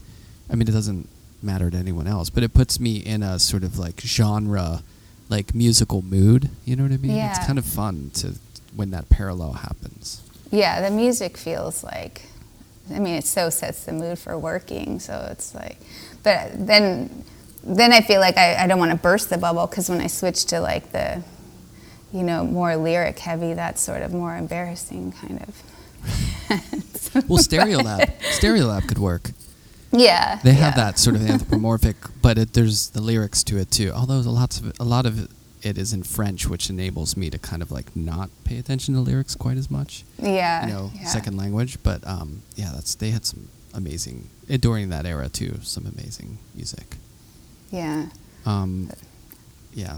I 0.50 0.56
mean 0.56 0.68
it 0.68 0.72
doesn't 0.72 1.10
matter 1.42 1.72
to 1.72 1.78
anyone 1.78 2.06
else, 2.08 2.30
but 2.30 2.44
it 2.44 2.54
puts 2.54 2.80
me 2.80 2.98
in 2.98 3.24
a 3.24 3.40
sort 3.40 3.64
of 3.64 3.80
like 3.80 4.00
genre 4.02 4.84
like 5.28 5.56
musical 5.56 6.02
mood, 6.04 6.50
you 6.66 6.76
know 6.76 6.84
what 6.84 6.92
I 6.92 6.98
mean? 6.98 7.16
Yeah. 7.16 7.30
It's 7.36 7.46
kind 7.46 7.58
of 7.58 7.66
fun 7.66 8.12
to 8.16 8.36
when 8.76 8.92
that 8.92 9.10
parallel 9.10 9.54
happens. 9.54 10.22
Yeah, 10.52 10.82
the 10.88 10.94
music 10.94 11.38
feels 11.38 11.84
like, 11.84 12.24
I 12.94 13.00
mean, 13.00 13.16
it 13.16 13.26
so 13.26 13.50
sets 13.50 13.86
the 13.86 13.94
mood 13.94 14.20
for 14.20 14.38
working. 14.38 15.00
So 15.00 15.30
it's 15.32 15.56
like, 15.56 15.78
but 16.22 16.52
then, 16.68 17.24
then 17.64 17.94
I 17.94 18.02
feel 18.02 18.20
like 18.20 18.36
I, 18.38 18.56
I 18.62 18.68
don't 18.68 18.78
want 18.78 18.92
to 18.92 18.98
burst 18.98 19.30
the 19.30 19.38
bubble 19.38 19.66
because 19.68 19.90
when 19.90 20.02
I 20.02 20.08
switch 20.08 20.44
to 20.48 20.60
like 20.60 20.92
the, 20.92 21.24
you 22.14 22.24
know, 22.24 22.44
more 22.44 22.76
lyric 22.76 23.20
heavy, 23.20 23.54
that's 23.54 23.82
sort 23.82 24.02
of 24.02 24.14
more 24.14 24.36
embarrassing 24.36 25.14
kind 25.14 25.42
of. 25.42 25.64
Well, 27.14 27.40
Stereolab, 27.40 28.14
Stereolab 28.40 28.88
could 28.88 28.98
work. 28.98 29.32
Yeah. 29.92 30.40
They 30.44 30.54
have 30.54 30.78
yeah. 30.78 30.86
that 30.86 31.00
sort 31.00 31.18
of 31.18 31.30
anthropomorphic, 31.30 31.98
but 32.22 32.38
it, 32.38 32.54
there's 32.54 32.90
the 32.92 33.02
lyrics 33.02 33.44
to 33.46 33.58
it 33.58 33.70
too. 33.70 33.92
Although 33.94 34.20
a 34.20 34.32
lots 34.32 34.60
of 34.60 34.72
a 34.80 34.84
lot 34.86 35.06
of 35.06 35.28
it 35.62 35.78
is 35.78 35.94
in 35.94 36.04
French, 36.04 36.48
which 36.48 36.70
enables 36.70 37.18
me 37.18 37.30
to 37.30 37.38
kind 37.38 37.62
of 37.62 37.72
like 37.72 37.96
not 37.96 38.30
pay 38.44 38.58
attention 38.58 38.94
to 38.96 39.02
lyrics 39.02 39.36
quite 39.36 39.58
as 39.58 39.70
much. 39.70 40.04
Yeah. 40.18 40.66
you 40.66 40.74
know, 40.74 40.92
yeah. 40.96 41.06
second 41.06 41.38
language. 41.38 41.82
But 41.84 42.06
um, 42.08 42.44
yeah, 42.56 42.72
that's 42.74 42.96
they 42.96 43.12
had 43.12 43.26
some 43.26 43.50
amazing 43.74 44.30
eh, 44.50 44.58
during 44.58 44.90
that 44.90 45.06
era 45.06 45.30
too. 45.30 45.60
Some 45.62 45.86
amazing 45.86 46.38
music. 46.56 46.98
Yeah. 47.72 48.08
Um, 48.46 48.90
yeah. 49.74 49.98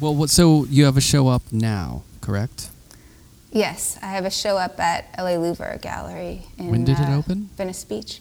Well, 0.00 0.14
what, 0.14 0.30
so 0.30 0.64
you 0.66 0.84
have 0.84 0.96
a 0.96 1.00
show 1.00 1.28
up 1.28 1.42
now, 1.52 2.02
correct? 2.20 2.70
Yes, 3.50 3.98
I 4.02 4.06
have 4.08 4.24
a 4.24 4.30
show 4.30 4.56
up 4.56 4.78
at 4.78 5.06
LA 5.18 5.30
Louver 5.36 5.80
Gallery 5.80 6.42
in 6.58 6.70
When 6.70 6.84
did 6.84 6.98
it 7.00 7.08
uh, 7.08 7.16
open? 7.18 7.48
Venice 7.56 7.84
Beach. 7.84 8.20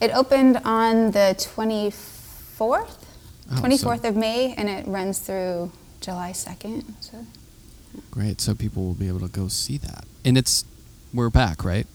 It 0.00 0.14
opened 0.14 0.58
on 0.64 1.12
the 1.12 1.34
24th, 1.38 3.02
Oh, 3.50 3.54
24th 3.54 4.02
so- 4.02 4.08
of 4.08 4.16
May, 4.16 4.54
and 4.56 4.68
it 4.68 4.86
runs 4.86 5.18
through 5.18 5.72
July 6.00 6.32
2nd. 6.32 6.84
So. 7.00 7.24
Great. 8.10 8.40
So 8.40 8.54
people 8.54 8.84
will 8.84 8.94
be 8.94 9.08
able 9.08 9.20
to 9.20 9.28
go 9.28 9.48
see 9.48 9.78
that, 9.78 10.04
and 10.24 10.36
it's 10.36 10.64
we're 11.14 11.30
back, 11.30 11.64
right? 11.64 11.86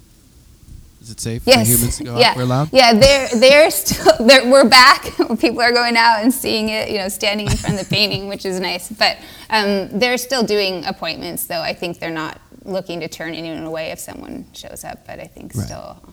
Is 1.01 1.09
it 1.09 1.19
safe 1.19 1.41
Yes. 1.47 1.67
for 1.67 1.73
humans 1.75 1.97
to 1.97 2.03
go 2.03 2.19
yeah. 2.19 2.29
out? 2.31 2.35
We're 2.37 2.43
allowed. 2.43 2.69
Yeah, 2.71 2.93
they're 2.93 3.27
they're 3.39 3.71
still 3.71 4.13
they're, 4.27 4.49
we're 4.49 4.69
back. 4.69 5.03
People 5.39 5.61
are 5.61 5.71
going 5.71 5.97
out 5.97 6.21
and 6.23 6.31
seeing 6.33 6.69
it. 6.69 6.89
You 6.91 6.99
know, 6.99 7.09
standing 7.09 7.47
in 7.49 7.57
front 7.57 7.79
of 7.81 7.89
the 7.89 7.95
painting, 7.95 8.27
which 8.27 8.45
is 8.45 8.59
nice. 8.59 8.89
But 8.91 9.17
um, 9.49 9.89
they're 9.97 10.17
still 10.19 10.43
doing 10.43 10.85
appointments, 10.85 11.45
though. 11.47 11.61
I 11.61 11.73
think 11.73 11.99
they're 11.99 12.11
not 12.11 12.39
looking 12.63 12.99
to 12.99 13.07
turn 13.07 13.33
anyone 13.33 13.63
away 13.63 13.89
if 13.89 13.97
someone 13.99 14.45
shows 14.53 14.83
up. 14.83 15.07
But 15.07 15.19
I 15.19 15.25
think 15.25 15.55
Right. 15.55 15.65
still, 15.65 16.03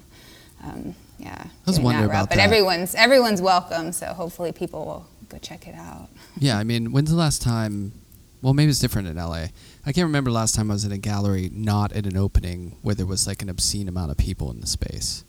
um, 0.64 0.94
yeah. 1.18 1.36
I 1.44 1.48
was 1.66 1.78
wondering 1.78 2.08
route. 2.08 2.10
about 2.14 2.28
But 2.30 2.36
that. 2.36 2.44
everyone's 2.44 2.94
everyone's 2.94 3.42
welcome. 3.42 3.92
So 3.92 4.06
hopefully 4.06 4.52
people 4.52 4.86
will 4.86 5.06
go 5.28 5.36
check 5.36 5.68
it 5.68 5.74
out. 5.74 6.08
Yeah, 6.38 6.56
I 6.56 6.64
mean, 6.64 6.92
when's 6.92 7.10
the 7.10 7.16
last 7.16 7.42
time? 7.42 7.92
Well, 8.40 8.54
maybe 8.54 8.70
it's 8.70 8.78
different 8.78 9.08
in 9.08 9.16
LA. 9.18 9.48
I 9.88 9.92
can't 9.92 10.04
remember 10.06 10.30
last 10.30 10.54
time 10.54 10.70
I 10.70 10.74
was 10.74 10.84
in 10.84 10.92
a 10.92 10.98
gallery 10.98 11.50
not 11.52 11.92
at 11.92 12.04
an 12.04 12.16
opening 12.16 12.76
where 12.82 12.94
there 12.94 13.06
was 13.06 13.26
like 13.26 13.40
an 13.42 13.48
obscene 13.48 13.88
amount 13.88 14.10
of 14.10 14.18
people 14.18 14.50
in 14.50 14.60
the 14.60 14.66
space. 14.66 15.24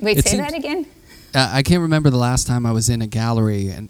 Wait, 0.00 0.18
It 0.18 0.24
say 0.24 0.32
seems- 0.32 0.42
that 0.42 0.54
again. 0.54 0.86
Uh, 1.32 1.48
I 1.52 1.62
can't 1.62 1.80
remember 1.80 2.10
the 2.10 2.16
last 2.16 2.48
time 2.48 2.66
I 2.66 2.72
was 2.72 2.88
in 2.88 3.02
a 3.02 3.06
gallery 3.06 3.68
and 3.68 3.88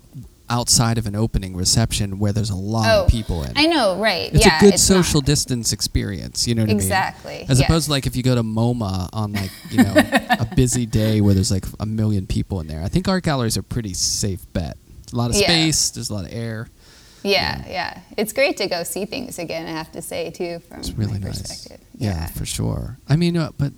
outside 0.50 0.98
of 0.98 1.06
an 1.06 1.14
opening 1.16 1.56
reception 1.56 2.18
where 2.18 2.32
there's 2.34 2.50
a 2.50 2.54
lot 2.56 2.86
Oh, 2.90 3.04
of 3.04 3.10
people 3.10 3.44
in. 3.44 3.52
I 3.56 3.64
know, 3.66 3.96
right? 3.96 4.30
It's 4.34 4.44
yeah, 4.44 4.58
a 4.58 4.60
good 4.60 4.78
social 4.78 5.20
not. 5.22 5.26
distance 5.26 5.72
experience. 5.72 6.46
You 6.46 6.54
know 6.56 6.62
what 6.64 6.70
Exactly, 6.70 7.30
I 7.30 7.32
mean? 7.36 7.40
Exactly. 7.44 7.52
As 7.54 7.60
yes. 7.60 7.68
opposed 7.70 7.84
to 7.86 7.92
like 7.92 8.06
if 8.06 8.14
you 8.16 8.22
go 8.22 8.34
to 8.34 8.42
MoMA 8.42 9.08
on 9.14 9.32
like 9.32 9.50
you 9.70 9.78
know 9.84 9.94
a 9.96 10.46
busy 10.56 10.84
day 10.84 11.20
where 11.22 11.32
there's 11.32 11.50
like 11.52 11.64
a 11.78 11.86
million 11.86 12.26
people 12.26 12.60
in 12.60 12.66
there. 12.66 12.82
I 12.82 12.88
think 12.88 13.08
art 13.08 13.24
galleries 13.24 13.56
are 13.56 13.60
a 13.60 13.62
pretty 13.62 13.94
safe 13.94 14.44
bet. 14.52 14.76
A 15.12 15.16
lot 15.16 15.30
of 15.30 15.36
Yeah. 15.36 15.46
space. 15.46 15.90
There's 15.90 16.10
a 16.10 16.14
lot 16.14 16.26
of 16.26 16.32
air. 16.34 16.68
Yeah, 17.22 17.62
yeah. 17.68 18.00
It's 18.16 18.32
great 18.32 18.56
to 18.58 18.66
go 18.66 18.82
see 18.82 19.04
things 19.04 19.38
again. 19.38 19.66
I 19.66 19.70
have 19.72 19.92
to 19.92 20.02
say 20.02 20.30
too, 20.30 20.60
from 20.68 20.78
It's 20.80 20.90
really 20.92 21.12
my 21.18 21.26
nice. 21.28 21.42
perspective. 21.42 21.86
Yeah, 21.96 22.26
for 22.28 22.46
sure. 22.46 22.98
I 23.08 23.16
mean, 23.16 23.36
uh, 23.36 23.50
but 23.58 23.72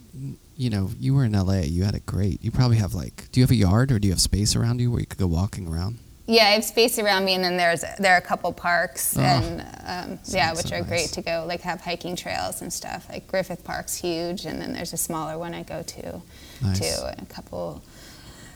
you 0.57 0.70
know, 0.70 0.90
you 1.01 1.14
were 1.14 1.24
in 1.24 1.32
LA. 1.32 1.61
You 1.62 1.82
had 1.84 1.95
it 1.95 2.07
great. 2.07 2.43
You 2.45 2.51
probably 2.51 2.76
have 2.76 2.95
like, 2.95 3.30
do 3.32 3.40
you 3.40 3.45
have 3.45 3.51
a 3.51 3.55
yard 3.57 3.90
or 3.90 3.99
do 3.99 4.07
you 4.07 4.12
have 4.12 4.20
space 4.20 4.55
around 4.55 4.80
you 4.80 4.90
where 4.90 5.01
you 5.01 5.07
could 5.07 5.18
go 5.18 5.26
walking 5.26 5.66
around? 5.66 5.99
Yeah, 6.28 6.45
I 6.45 6.51
have 6.51 6.62
space 6.64 7.01
around 7.01 7.24
me, 7.24 7.34
and 7.34 7.43
then 7.43 7.57
there's 7.57 7.84
there 7.99 8.14
are 8.14 8.18
a 8.18 8.22
couple 8.22 8.53
parks, 8.53 9.16
Oh. 9.18 9.20
and 9.22 9.61
um, 10.12 10.18
yeah, 10.26 10.53
which 10.53 10.66
so 10.66 10.76
are 10.76 10.80
nice. 10.80 10.88
great 10.88 11.09
to 11.14 11.20
go. 11.22 11.45
Like 11.49 11.62
have 11.62 11.80
hiking 11.80 12.14
trails 12.14 12.62
and 12.62 12.72
stuff. 12.72 13.09
Like 13.11 13.26
Griffith 13.26 13.64
Park's 13.64 13.97
huge, 13.97 14.45
and 14.45 14.61
then 14.62 14.72
there's 14.72 14.93
a 14.93 14.97
smaller 14.97 15.36
one 15.36 15.53
I 15.53 15.64
go 15.64 15.82
to, 15.82 16.22
Nice. 16.62 16.78
too, 16.78 17.07
and 17.07 17.20
a 17.22 17.26
couple. 17.26 17.82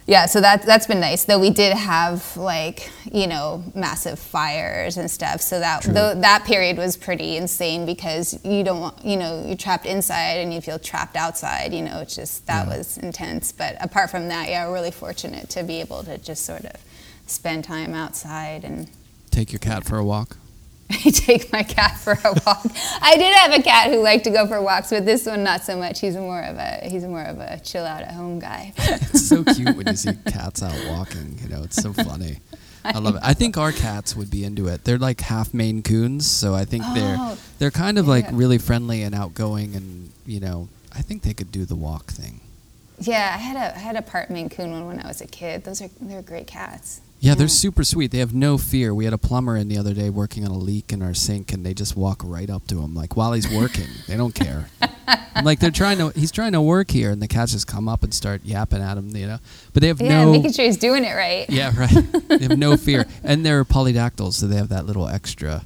Yeah, 0.09 0.27
so 0.27 0.41
that 0.41 0.63
that's 0.63 0.87
been 0.87 1.01
nice. 1.01 1.25
Though 1.25 1.41
we 1.41 1.51
did 1.51 1.77
have 1.77 2.37
like 2.37 2.91
you 3.13 3.27
know 3.27 3.65
massive 3.75 4.21
fires 4.21 4.97
and 4.99 5.11
stuff, 5.11 5.41
so 5.41 5.59
that 5.59 5.83
though 5.83 6.15
that 6.15 6.45
period 6.45 6.77
was 6.77 6.97
pretty 6.97 7.37
insane 7.37 7.85
because 7.87 8.39
you 8.45 8.63
don't 8.63 8.81
want 8.81 9.05
you 9.05 9.17
know 9.17 9.43
you're 9.45 9.57
trapped 9.57 9.85
inside 9.85 10.39
and 10.39 10.55
you 10.55 10.61
feel 10.61 10.79
trapped 10.79 11.17
outside. 11.17 11.73
You 11.75 11.83
know, 11.83 12.01
it's 12.01 12.15
just 12.15 12.47
that 12.47 12.69
Yeah. 12.69 12.77
was 12.79 12.99
intense. 12.99 13.51
But 13.51 13.77
apart 13.81 14.11
from 14.11 14.29
that, 14.29 14.49
yeah, 14.49 14.67
we're 14.69 14.75
really 14.75 14.93
fortunate 14.93 15.49
to 15.51 15.65
be 15.65 15.81
able 15.81 16.05
to 16.05 16.19
just 16.19 16.45
sort 16.45 16.65
of 16.65 16.77
spend 17.27 17.65
time 17.65 17.93
outside 17.93 18.63
and 18.65 18.89
Take 19.33 19.53
your 19.53 19.59
cat 19.59 19.85
for 19.85 19.99
a 19.99 20.05
walk. 20.05 20.37
I 20.91 20.97
take 21.11 21.53
my 21.53 21.63
cat 21.63 21.99
for 21.99 22.13
a 22.13 22.33
walk. 22.47 22.65
I 23.01 23.17
did 23.17 23.35
have 23.35 23.53
a 23.53 23.63
cat 23.63 23.91
who 23.91 24.03
liked 24.03 24.25
to 24.25 24.31
go 24.31 24.47
for 24.47 24.61
walks, 24.63 24.91
but 24.91 25.05
this 25.05 25.27
one 25.27 25.43
not 25.43 25.65
so 25.65 25.77
much. 25.77 26.01
He's 26.01 26.17
more 26.17 26.41
of 26.43 26.57
a 26.57 26.81
he's 26.89 27.05
more 27.05 27.25
of 27.25 27.39
a 27.41 27.59
chill 27.61 27.85
out 27.85 28.03
at 28.03 28.13
home 28.13 28.39
guy. 28.39 28.73
It's 29.17 29.29
so 29.29 29.43
cute 29.45 29.77
when 29.77 29.87
you 29.87 29.97
see 29.97 30.13
cats 30.27 30.63
out 30.63 30.75
walking. 30.89 31.39
You 31.43 31.49
know, 31.49 31.63
it's 31.63 31.77
so 31.83 31.93
funny. 31.93 32.39
I 32.85 32.99
love 32.99 33.17
it. 33.17 33.23
I 33.25 33.35
think 33.35 33.57
our 33.57 33.73
cats 33.73 34.15
would 34.15 34.31
be 34.31 34.45
into 34.45 34.69
it. 34.69 34.85
They're 34.85 34.99
like 34.99 35.21
half 35.21 35.53
Maine 35.53 35.83
Coons, 35.83 36.27
so 36.27 36.55
I 36.55 36.65
think 36.65 36.85
they're 36.95 37.17
Oh, 37.19 37.37
they're 37.59 37.73
kind 37.73 37.99
of 37.99 38.07
like 38.07 38.27
really 38.31 38.59
friendly 38.59 39.03
and 39.03 39.15
outgoing, 39.15 39.75
and 39.75 40.13
you 40.25 40.39
know, 40.39 40.69
I 40.95 41.03
think 41.03 41.23
they 41.23 41.35
could 41.35 41.51
do 41.51 41.65
the 41.65 41.75
walk 41.77 42.07
thing. 42.13 42.41
Yeah, 43.01 43.33
I 43.35 43.39
had 43.39 43.57
a 43.57 43.75
I 43.75 43.79
had 43.79 43.97
a 43.97 44.03
part 44.03 44.31
Maine 44.31 44.49
Coon 44.49 44.71
one 44.71 44.87
when 44.87 45.01
I 45.01 45.09
was 45.09 45.21
a 45.21 45.27
kid. 45.27 45.65
Those 45.65 45.83
are 45.83 45.89
they're 46.01 46.23
great 46.23 46.47
cats. 46.47 47.01
Yeah, 47.27 47.35
they're 47.35 47.49
super 47.49 47.83
sweet. 47.83 48.13
They 48.13 48.19
have 48.19 48.35
no 48.35 48.57
fear. 48.57 48.95
We 48.95 49.05
had 49.05 49.13
a 49.13 49.19
plumber 49.19 49.57
in 49.57 49.67
the 49.67 49.79
other 49.79 49.95
day 49.95 50.11
working 50.11 50.45
on 50.45 50.53
a 50.53 50.59
leak 50.59 50.93
in 50.93 51.03
our 51.03 51.13
sink, 51.13 51.53
and 51.53 51.67
they 51.67 51.75
just 51.75 51.97
walk 51.97 52.23
right 52.25 52.49
up 52.49 52.69
to 52.69 52.81
him, 52.81 52.95
like 52.95 53.17
while 53.17 53.33
he's 53.33 53.53
working. 53.53 53.89
they 54.07 54.17
don't 54.17 54.33
care. 54.35 54.69
I'm 55.35 55.45
like 55.45 55.59
they're 55.59 55.73
trying 55.73 55.99
to. 55.99 56.11
He's 56.11 56.31
trying 56.31 56.53
to 56.53 56.61
work 56.63 56.89
here, 56.89 57.11
and 57.11 57.21
the 57.21 57.27
cats 57.27 57.51
just 57.51 57.67
come 57.67 57.89
up 57.89 58.05
and 58.05 58.15
start 58.15 58.45
yapping 58.45 58.81
at 58.81 58.97
him. 58.97 59.15
You 59.17 59.27
know, 59.27 59.39
but 59.73 59.81
they 59.81 59.89
have 59.89 60.01
no. 60.01 60.07
Yeah, 60.07 60.25
no. 60.25 60.33
making 60.33 60.53
sure 60.53 60.67
he's 60.67 60.77
doing 60.77 61.05
it 61.05 61.15
right. 61.15 61.47
yeah, 61.51 61.73
right. 61.77 62.29
they 62.29 62.45
have 62.45 62.59
no 62.59 62.77
fear, 62.77 63.07
and 63.25 63.45
they're 63.45 63.65
polydactyls, 63.65 64.35
so 64.35 64.47
they 64.47 64.57
have 64.57 64.69
that 64.69 64.87
little 64.87 65.09
extra. 65.09 65.65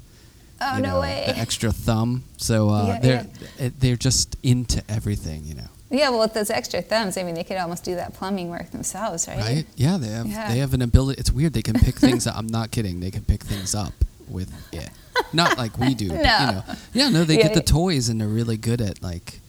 Oh 0.63 0.77
you 0.77 0.83
no 0.83 0.95
know, 0.95 1.01
way. 1.01 1.25
The 1.27 1.39
extra 1.39 1.73
thumb. 1.73 2.25
So 2.39 2.71
uh, 2.71 2.87
Yeah, 2.87 2.99
they're 3.01 3.27
eh, 3.59 3.71
they're 3.79 3.97
just 3.97 4.37
into 4.43 4.83
everything. 4.89 5.45
You 5.45 5.57
know. 5.57 5.69
Yeah, 5.91 6.11
well, 6.11 6.21
with 6.21 6.35
those 6.35 6.51
extra 6.51 6.83
thumbs, 6.83 7.17
I 7.17 7.25
mean, 7.25 7.35
they 7.35 7.43
could 7.45 7.57
almost 7.57 7.83
do 7.85 7.97
that 7.97 8.15
plumbing 8.15 8.49
work 8.49 8.71
themselves, 8.71 9.27
right? 9.27 9.39
Right? 9.39 9.67
Yeah, 9.77 9.97
they 9.97 10.09
have 10.09 10.27
Yeah. 10.27 10.49
they 10.53 10.59
have 10.59 10.73
an 10.73 10.83
ability. 10.83 11.21
It's 11.21 11.33
weird. 11.33 11.53
They 11.53 11.63
can 11.63 11.75
pick 11.79 11.97
things 11.97 12.27
up. 12.27 12.37
I'm 12.37 12.47
not 12.47 12.71
kidding. 12.71 13.01
They 13.01 13.11
can 13.11 13.23
pick 13.25 13.43
things 13.43 13.75
up 13.75 13.93
with 14.29 14.53
it. 14.73 14.89
Not 15.33 15.59
like 15.59 15.77
we 15.79 15.95
do. 15.95 16.09
but, 16.11 16.23
No. 16.23 16.23
You 16.23 16.47
know. 16.53 16.63
Yeah, 16.95 17.09
no, 17.09 17.25
they 17.25 17.37
Yeah, 17.39 17.43
get 17.49 17.55
the 17.55 17.63
toys 17.63 18.09
and 18.09 18.21
they're 18.21 18.29
really 18.29 18.57
good 18.57 18.81
at 18.81 19.03
like 19.03 19.41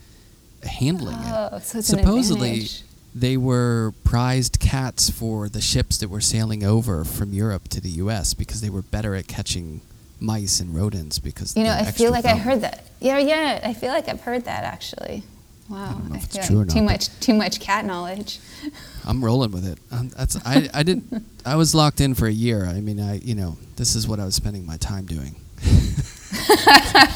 handling 0.63 1.17
Oh, 1.19 1.57
it. 1.57 1.63
so 1.63 1.77
it's 1.79 1.87
Supposedly 1.87 2.67
they 3.13 3.37
were 3.37 3.93
prized 4.03 4.59
cats 4.59 5.09
for 5.09 5.49
the 5.49 5.61
ships 5.61 5.97
that 5.97 6.09
were 6.09 6.21
sailing 6.21 6.63
over 6.63 7.03
from 7.03 7.33
Europe 7.33 7.67
to 7.69 7.81
the 7.81 7.89
US 7.91 8.33
because 8.33 8.61
they 8.61 8.69
were 8.69 8.81
better 8.81 9.15
at 9.15 9.27
catching 9.27 9.81
mice 10.19 10.59
and 10.59 10.75
rodents 10.75 11.19
because 11.19 11.55
You 11.55 11.63
know, 11.63 11.71
I 11.73 11.91
feel 11.91 12.11
like 12.11 12.25
extra 12.25 12.39
I 12.39 12.43
heard 12.43 12.61
that. 12.61 12.85
Yeah, 12.99 13.17
yeah, 13.19 13.59
I 13.63 13.73
feel 13.73 13.91
like 13.91 14.07
I've 14.07 14.21
heard 14.21 14.45
that 14.45 14.63
actually. 14.63 15.23
Wow, 15.69 15.91
don't 15.91 16.09
know 16.09 16.15
if 16.15 16.23
it's 16.25 16.37
feel 16.37 16.47
true 16.47 16.57
like 16.57 16.69
too 16.69 16.81
not, 16.81 16.91
much, 16.91 17.19
too 17.19 17.33
much 17.33 17.59
cat 17.59 17.85
knowledge. 17.85 18.39
I'm 19.05 19.23
rolling 19.23 19.51
with 19.51 19.65
it. 19.65 19.79
Um, 19.91 20.09
that's 20.09 20.35
I, 20.45 20.69
I 20.73 20.83
didn't 20.83 21.25
I 21.45 21.55
was 21.55 21.73
locked 21.73 22.01
in 22.01 22.13
for 22.13 22.27
a 22.27 22.31
year. 22.31 22.65
I 22.65 22.81
mean, 22.81 22.99
I 22.99 23.19
you 23.19 23.35
know, 23.35 23.57
this 23.75 23.95
is 23.95 24.07
what 24.07 24.19
I 24.19 24.25
was 24.25 24.35
spending 24.35 24.65
my 24.65 24.77
time 24.77 25.05
doing. 25.05 25.35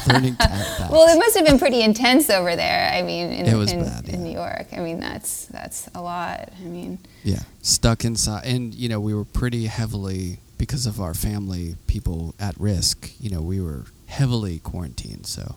Learning 0.06 0.36
cat 0.36 0.78
facts. 0.78 0.90
Well, 0.90 1.08
it 1.14 1.18
must 1.18 1.36
have 1.36 1.44
been 1.44 1.58
pretty 1.58 1.82
intense 1.82 2.30
over 2.30 2.54
there. 2.54 2.90
I 2.92 3.02
mean, 3.02 3.30
in, 3.32 3.46
in, 3.46 3.82
bad, 3.82 4.08
in. 4.08 4.24
New 4.24 4.32
York. 4.32 4.68
I 4.72 4.78
mean, 4.78 5.00
that's 5.00 5.46
that's 5.46 5.88
a 5.94 6.00
lot. 6.00 6.50
I 6.58 6.64
mean, 6.64 6.98
Yeah, 7.24 7.42
stuck 7.62 8.04
inside, 8.04 8.44
and 8.46 8.74
you 8.74 8.88
know 8.88 9.00
we 9.00 9.14
were 9.14 9.24
pretty 9.24 9.66
heavily 9.66 10.38
because 10.58 10.86
of 10.86 11.00
our 11.00 11.14
family, 11.14 11.76
people 11.86 12.34
at 12.38 12.58
risk. 12.58 13.12
You 13.20 13.30
know 13.30 13.40
we 13.40 13.60
were 13.60 13.84
heavily 14.06 14.60
quarantined. 14.60 15.26
So, 15.26 15.56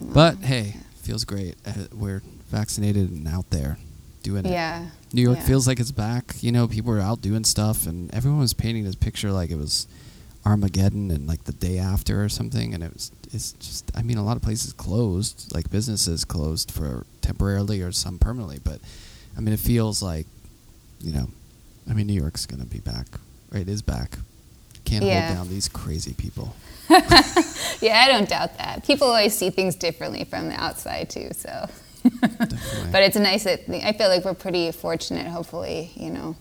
but 0.00 0.38
hey, 0.38 0.76
feels 1.04 1.24
great. 1.24 1.56
Uh, 1.66 1.72
we're 1.92 2.22
vaccinated 2.48 3.10
and 3.10 3.26
out 3.28 3.50
there 3.50 3.78
doing 4.22 4.44
it. 4.46 4.50
yeah. 4.50 4.86
New 5.12 5.22
York 5.22 5.38
yeah. 5.38 5.44
feels 5.44 5.66
like 5.66 5.78
it's 5.80 5.92
back. 5.92 6.34
You 6.40 6.50
know, 6.52 6.66
people 6.66 6.92
are 6.92 7.00
out 7.00 7.20
doing 7.20 7.44
stuff, 7.44 7.86
and 7.86 8.12
everyone 8.14 8.40
was 8.40 8.54
painting 8.54 8.84
this 8.84 8.94
picture 8.94 9.30
like 9.30 9.50
it 9.50 9.56
was 9.58 9.86
Armageddon 10.46 11.10
and 11.10 11.26
like 11.26 11.44
the 11.44 11.52
day 11.52 11.78
after 11.78 12.22
or 12.24 12.28
something. 12.28 12.74
And 12.74 12.82
it 12.82 12.92
was, 12.92 13.12
it's 13.32 13.52
just, 13.52 13.90
I 13.96 14.02
mean, 14.02 14.18
a 14.18 14.24
lot 14.24 14.36
of 14.36 14.42
places 14.42 14.72
closed, 14.72 15.52
like 15.54 15.70
businesses 15.70 16.24
closed 16.24 16.70
for 16.70 17.06
temporarily 17.20 17.80
or 17.82 17.92
some 17.92 18.18
permanently. 18.18 18.58
But 18.62 18.80
I 19.36 19.40
mean, 19.40 19.54
it 19.54 19.60
feels 19.60 20.02
like, 20.02 20.26
you 21.00 21.12
know, 21.12 21.28
I 21.88 21.92
mean, 21.94 22.06
New 22.06 22.20
York's 22.20 22.46
gonna 22.46 22.64
be 22.66 22.80
back. 22.80 23.06
Or 23.52 23.58
it 23.58 23.68
is 23.68 23.82
back. 23.82 24.18
Can't 24.84 25.04
Yeah. 25.04 25.26
hold 25.28 25.38
down 25.38 25.48
these 25.48 25.68
crazy 25.68 26.12
people. 26.14 26.54
Yeah, 27.84 28.00
I 28.00 28.08
don't 28.08 28.26
doubt 28.26 28.56
that. 28.56 28.86
People 28.86 29.08
always 29.08 29.36
see 29.36 29.50
things 29.50 29.74
differently 29.74 30.24
from 30.24 30.48
the 30.48 30.54
outside 30.54 31.10
too. 31.10 31.28
So, 31.32 31.68
but 32.20 33.02
it's 33.02 33.16
nice 33.16 33.44
that 33.44 33.68
I 33.68 33.92
feel 33.92 34.08
like 34.08 34.24
we're 34.24 34.32
pretty 34.32 34.72
fortunate. 34.72 35.26
Hopefully, 35.26 35.92
you 35.94 36.08
know, 36.08 36.34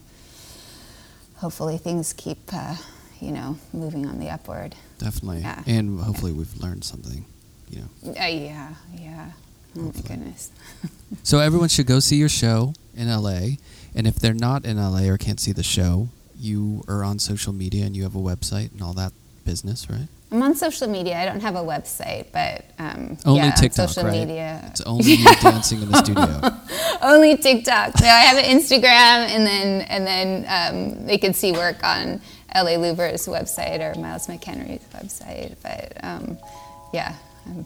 hopefully 1.35 1.77
things 1.77 2.13
keep, 2.13 2.37
uh, 2.53 2.75
you 3.19 3.31
know, 3.31 3.57
moving 3.73 4.05
on 4.05 4.19
the 4.19 4.29
upward. 4.29 4.73
Definitely. 4.99 5.41
Yeah. 5.41 5.61
And 5.67 5.99
hopefully 5.99 6.31
we've 6.31 6.55
learned 6.55 6.85
something. 6.85 7.25
You 7.69 7.81
know. 7.81 8.11
Uh, 8.11 8.25
yeah, 8.25 8.75
yeah. 8.93 9.31
Oh 9.77 9.81
my 9.81 10.01
goodness. 10.01 10.49
So 11.21 11.37
everyone 11.37 11.69
should 11.69 11.85
go 11.85 11.99
see 11.99 12.15
your 12.15 12.27
show 12.27 12.73
in 12.95 13.07
LA. 13.07 13.57
And 13.93 14.07
if 14.07 14.15
they're 14.15 14.33
not 14.33 14.65
in 14.65 14.77
LA 14.77 15.03
or 15.03 15.17
can't 15.19 15.39
see 15.39 15.51
the 15.51 15.61
show, 15.61 16.09
you 16.35 16.83
are 16.87 17.03
on 17.03 17.19
social 17.19 17.53
media 17.53 17.85
and 17.85 17.95
you 17.95 18.01
have 18.01 18.15
a 18.15 18.19
website 18.19 18.71
and 18.71 18.81
all 18.81 18.93
that 18.93 19.13
business, 19.45 19.87
right? 19.91 20.07
I'm 20.34 20.41
on 20.41 20.55
social 20.55 20.88
media. 20.88 21.15
I 21.15 21.25
don't 21.25 21.41
have 21.41 21.55
a 21.55 21.61
website, 21.61 22.25
but 22.31 22.65
um, 22.79 23.17
Only 23.23 23.41
yeah, 23.41 23.51
TikTok, 23.51 23.88
social 23.89 24.05
right? 24.09 24.27
media. 24.27 24.63
It's 24.71 24.81
only 24.81 25.13
you 25.13 25.25
dancing 25.36 25.84
in 25.84 25.91
the 25.91 25.97
studio. 25.99 26.41
Only 27.03 27.38
TikTok. 27.38 28.01
No, 28.01 28.07
I 28.07 28.21
have 28.21 28.38
an 28.38 28.45
Instagram, 28.45 29.29
and 29.29 29.45
then 29.45 29.81
and 29.81 30.07
then 30.07 30.45
um, 30.49 31.05
they 31.05 31.19
can 31.19 31.36
see 31.36 31.51
work 31.51 31.84
on 31.84 32.19
LA 32.55 32.77
Louver's 32.77 33.27
website 33.27 33.79
or 33.79 33.99
Miles 33.99 34.25
McEnery's 34.25 34.84
website. 34.95 35.55
But 35.61 36.03
um, 36.03 36.39
yeah, 36.93 37.13
I'm, 37.45 37.65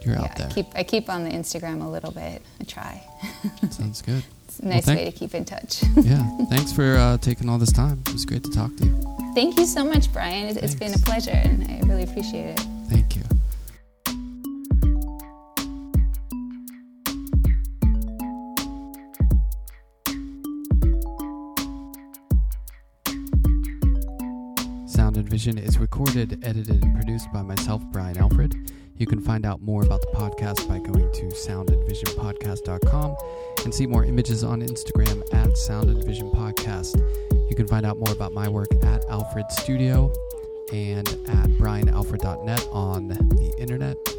You're 0.00 0.14
yeah, 0.14 0.22
out 0.22 0.30
I 0.30 0.38
there. 0.38 0.48
keep 0.48 0.66
I 0.74 0.82
keep 0.82 1.10
on 1.10 1.24
the 1.24 1.30
Instagram 1.30 1.84
a 1.84 1.88
little 1.88 2.10
bit. 2.10 2.40
I 2.58 2.64
try. 2.64 3.02
Sounds 3.70 4.00
good. 4.00 4.24
It's 4.58 4.64
a 4.64 4.68
nice 4.68 4.84
thank- 4.86 4.98
way 4.98 5.04
to 5.04 5.12
keep 5.12 5.34
in 5.34 5.44
touch. 5.44 5.82
Yeah. 5.96 6.24
Thanks 6.50 6.72
for 6.72 6.96
uh, 6.96 7.18
taking 7.18 7.48
all 7.48 7.58
this 7.58 7.72
time. 7.72 8.02
It 8.06 8.12
was 8.12 8.24
great 8.24 8.44
to 8.44 8.50
talk 8.50 8.74
to 8.76 8.84
you. 8.84 9.32
Thank 9.34 9.58
you 9.58 9.66
so 9.66 9.84
much, 9.84 10.10
Brian. 10.12 10.46
It, 10.48 10.56
it's 10.62 10.74
been 10.74 10.94
a 10.94 10.98
pleasure, 10.98 11.30
and 11.30 11.62
I 11.70 11.86
really 11.86 12.04
appreciate 12.04 12.58
it. 12.58 12.60
Thank 12.88 13.16
you. 13.16 13.22
Vision 25.36 25.58
is 25.58 25.76
recorded, 25.76 26.42
edited, 26.42 26.82
and 26.82 26.94
produced 26.94 27.30
by 27.30 27.42
myself, 27.42 27.82
Brian 27.92 28.16
Alfred. 28.16 28.54
You 28.96 29.06
can 29.06 29.20
find 29.20 29.44
out 29.44 29.60
more 29.60 29.84
about 29.84 30.00
the 30.00 30.06
podcast 30.06 30.66
by 30.66 30.78
going 30.78 31.12
to 31.12 31.24
soundandvisionpodcast.com 31.26 33.16
and 33.62 33.74
see 33.74 33.86
more 33.86 34.02
images 34.06 34.42
on 34.42 34.62
Instagram 34.62 35.22
at 35.34 35.54
Sound 35.58 35.90
and 35.90 36.02
Vision 36.02 36.30
Podcast. 36.30 36.96
You 37.50 37.54
can 37.54 37.68
find 37.68 37.84
out 37.84 37.98
more 37.98 38.14
about 38.14 38.32
my 38.32 38.48
work 38.48 38.68
at 38.82 39.04
Alfred 39.10 39.44
Studio 39.50 40.10
and 40.72 41.06
at 41.06 41.50
brianalfred.net 41.58 42.68
on 42.72 43.08
the 43.08 43.54
internet. 43.58 44.15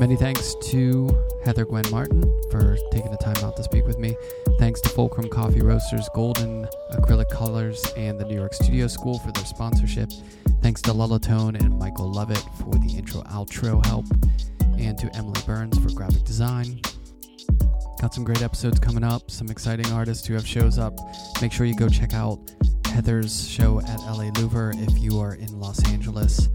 Many 0.00 0.16
thanks 0.16 0.54
to 0.70 1.08
Heather 1.44 1.64
Gwen 1.64 1.84
Martin 1.90 2.22
for 2.50 2.76
taking 2.90 3.10
the 3.10 3.16
time 3.16 3.36
out 3.44 3.56
to 3.56 3.62
speak 3.62 3.86
with 3.86 3.98
me. 3.98 4.16
Thanks 4.58 4.80
to 4.82 4.88
Fulcrum 4.88 5.28
Coffee 5.28 5.60
Roasters, 5.60 6.08
Golden 6.14 6.66
Acrylic 6.92 7.30
Colors, 7.30 7.84
and 7.96 8.18
the 8.18 8.24
New 8.24 8.34
York 8.34 8.54
Studio 8.54 8.86
School 8.86 9.18
for 9.18 9.30
their 9.32 9.44
sponsorship. 9.44 10.10
Thanks 10.62 10.82
to 10.82 10.90
Lullatone 10.90 11.60
and 11.60 11.78
Michael 11.78 12.10
Lovett 12.10 12.42
for 12.58 12.74
the 12.74 12.94
intro 12.96 13.22
outro 13.22 13.84
help, 13.86 14.06
and 14.78 14.98
to 14.98 15.14
Emily 15.16 15.40
Burns 15.46 15.78
for 15.78 15.90
graphic 15.92 16.24
design. 16.24 16.80
Got 18.00 18.12
some 18.12 18.24
great 18.24 18.42
episodes 18.42 18.80
coming 18.80 19.04
up, 19.04 19.30
some 19.30 19.48
exciting 19.48 19.86
artists 19.92 20.26
who 20.26 20.34
have 20.34 20.46
shows 20.46 20.78
up. 20.78 20.98
Make 21.40 21.52
sure 21.52 21.66
you 21.66 21.76
go 21.76 21.88
check 21.88 22.14
out 22.14 22.38
Heather's 22.86 23.48
show 23.48 23.80
at 23.80 23.98
LA 24.00 24.30
Louver 24.32 24.74
if 24.88 24.98
you 25.00 25.18
are 25.20 25.34
in 25.34 25.58
Los 25.58 25.84
Angeles. 25.90 26.48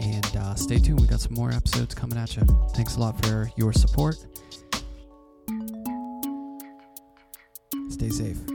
And 0.00 0.36
uh, 0.36 0.54
stay 0.54 0.78
tuned, 0.78 1.00
we 1.00 1.06
got 1.06 1.20
some 1.20 1.34
more 1.34 1.50
episodes 1.50 1.94
coming 1.94 2.18
at 2.18 2.36
you. 2.36 2.42
Thanks 2.74 2.96
a 2.96 3.00
lot 3.00 3.24
for 3.24 3.50
your 3.56 3.72
support. 3.72 4.16
Stay 7.90 8.08
safe. 8.08 8.51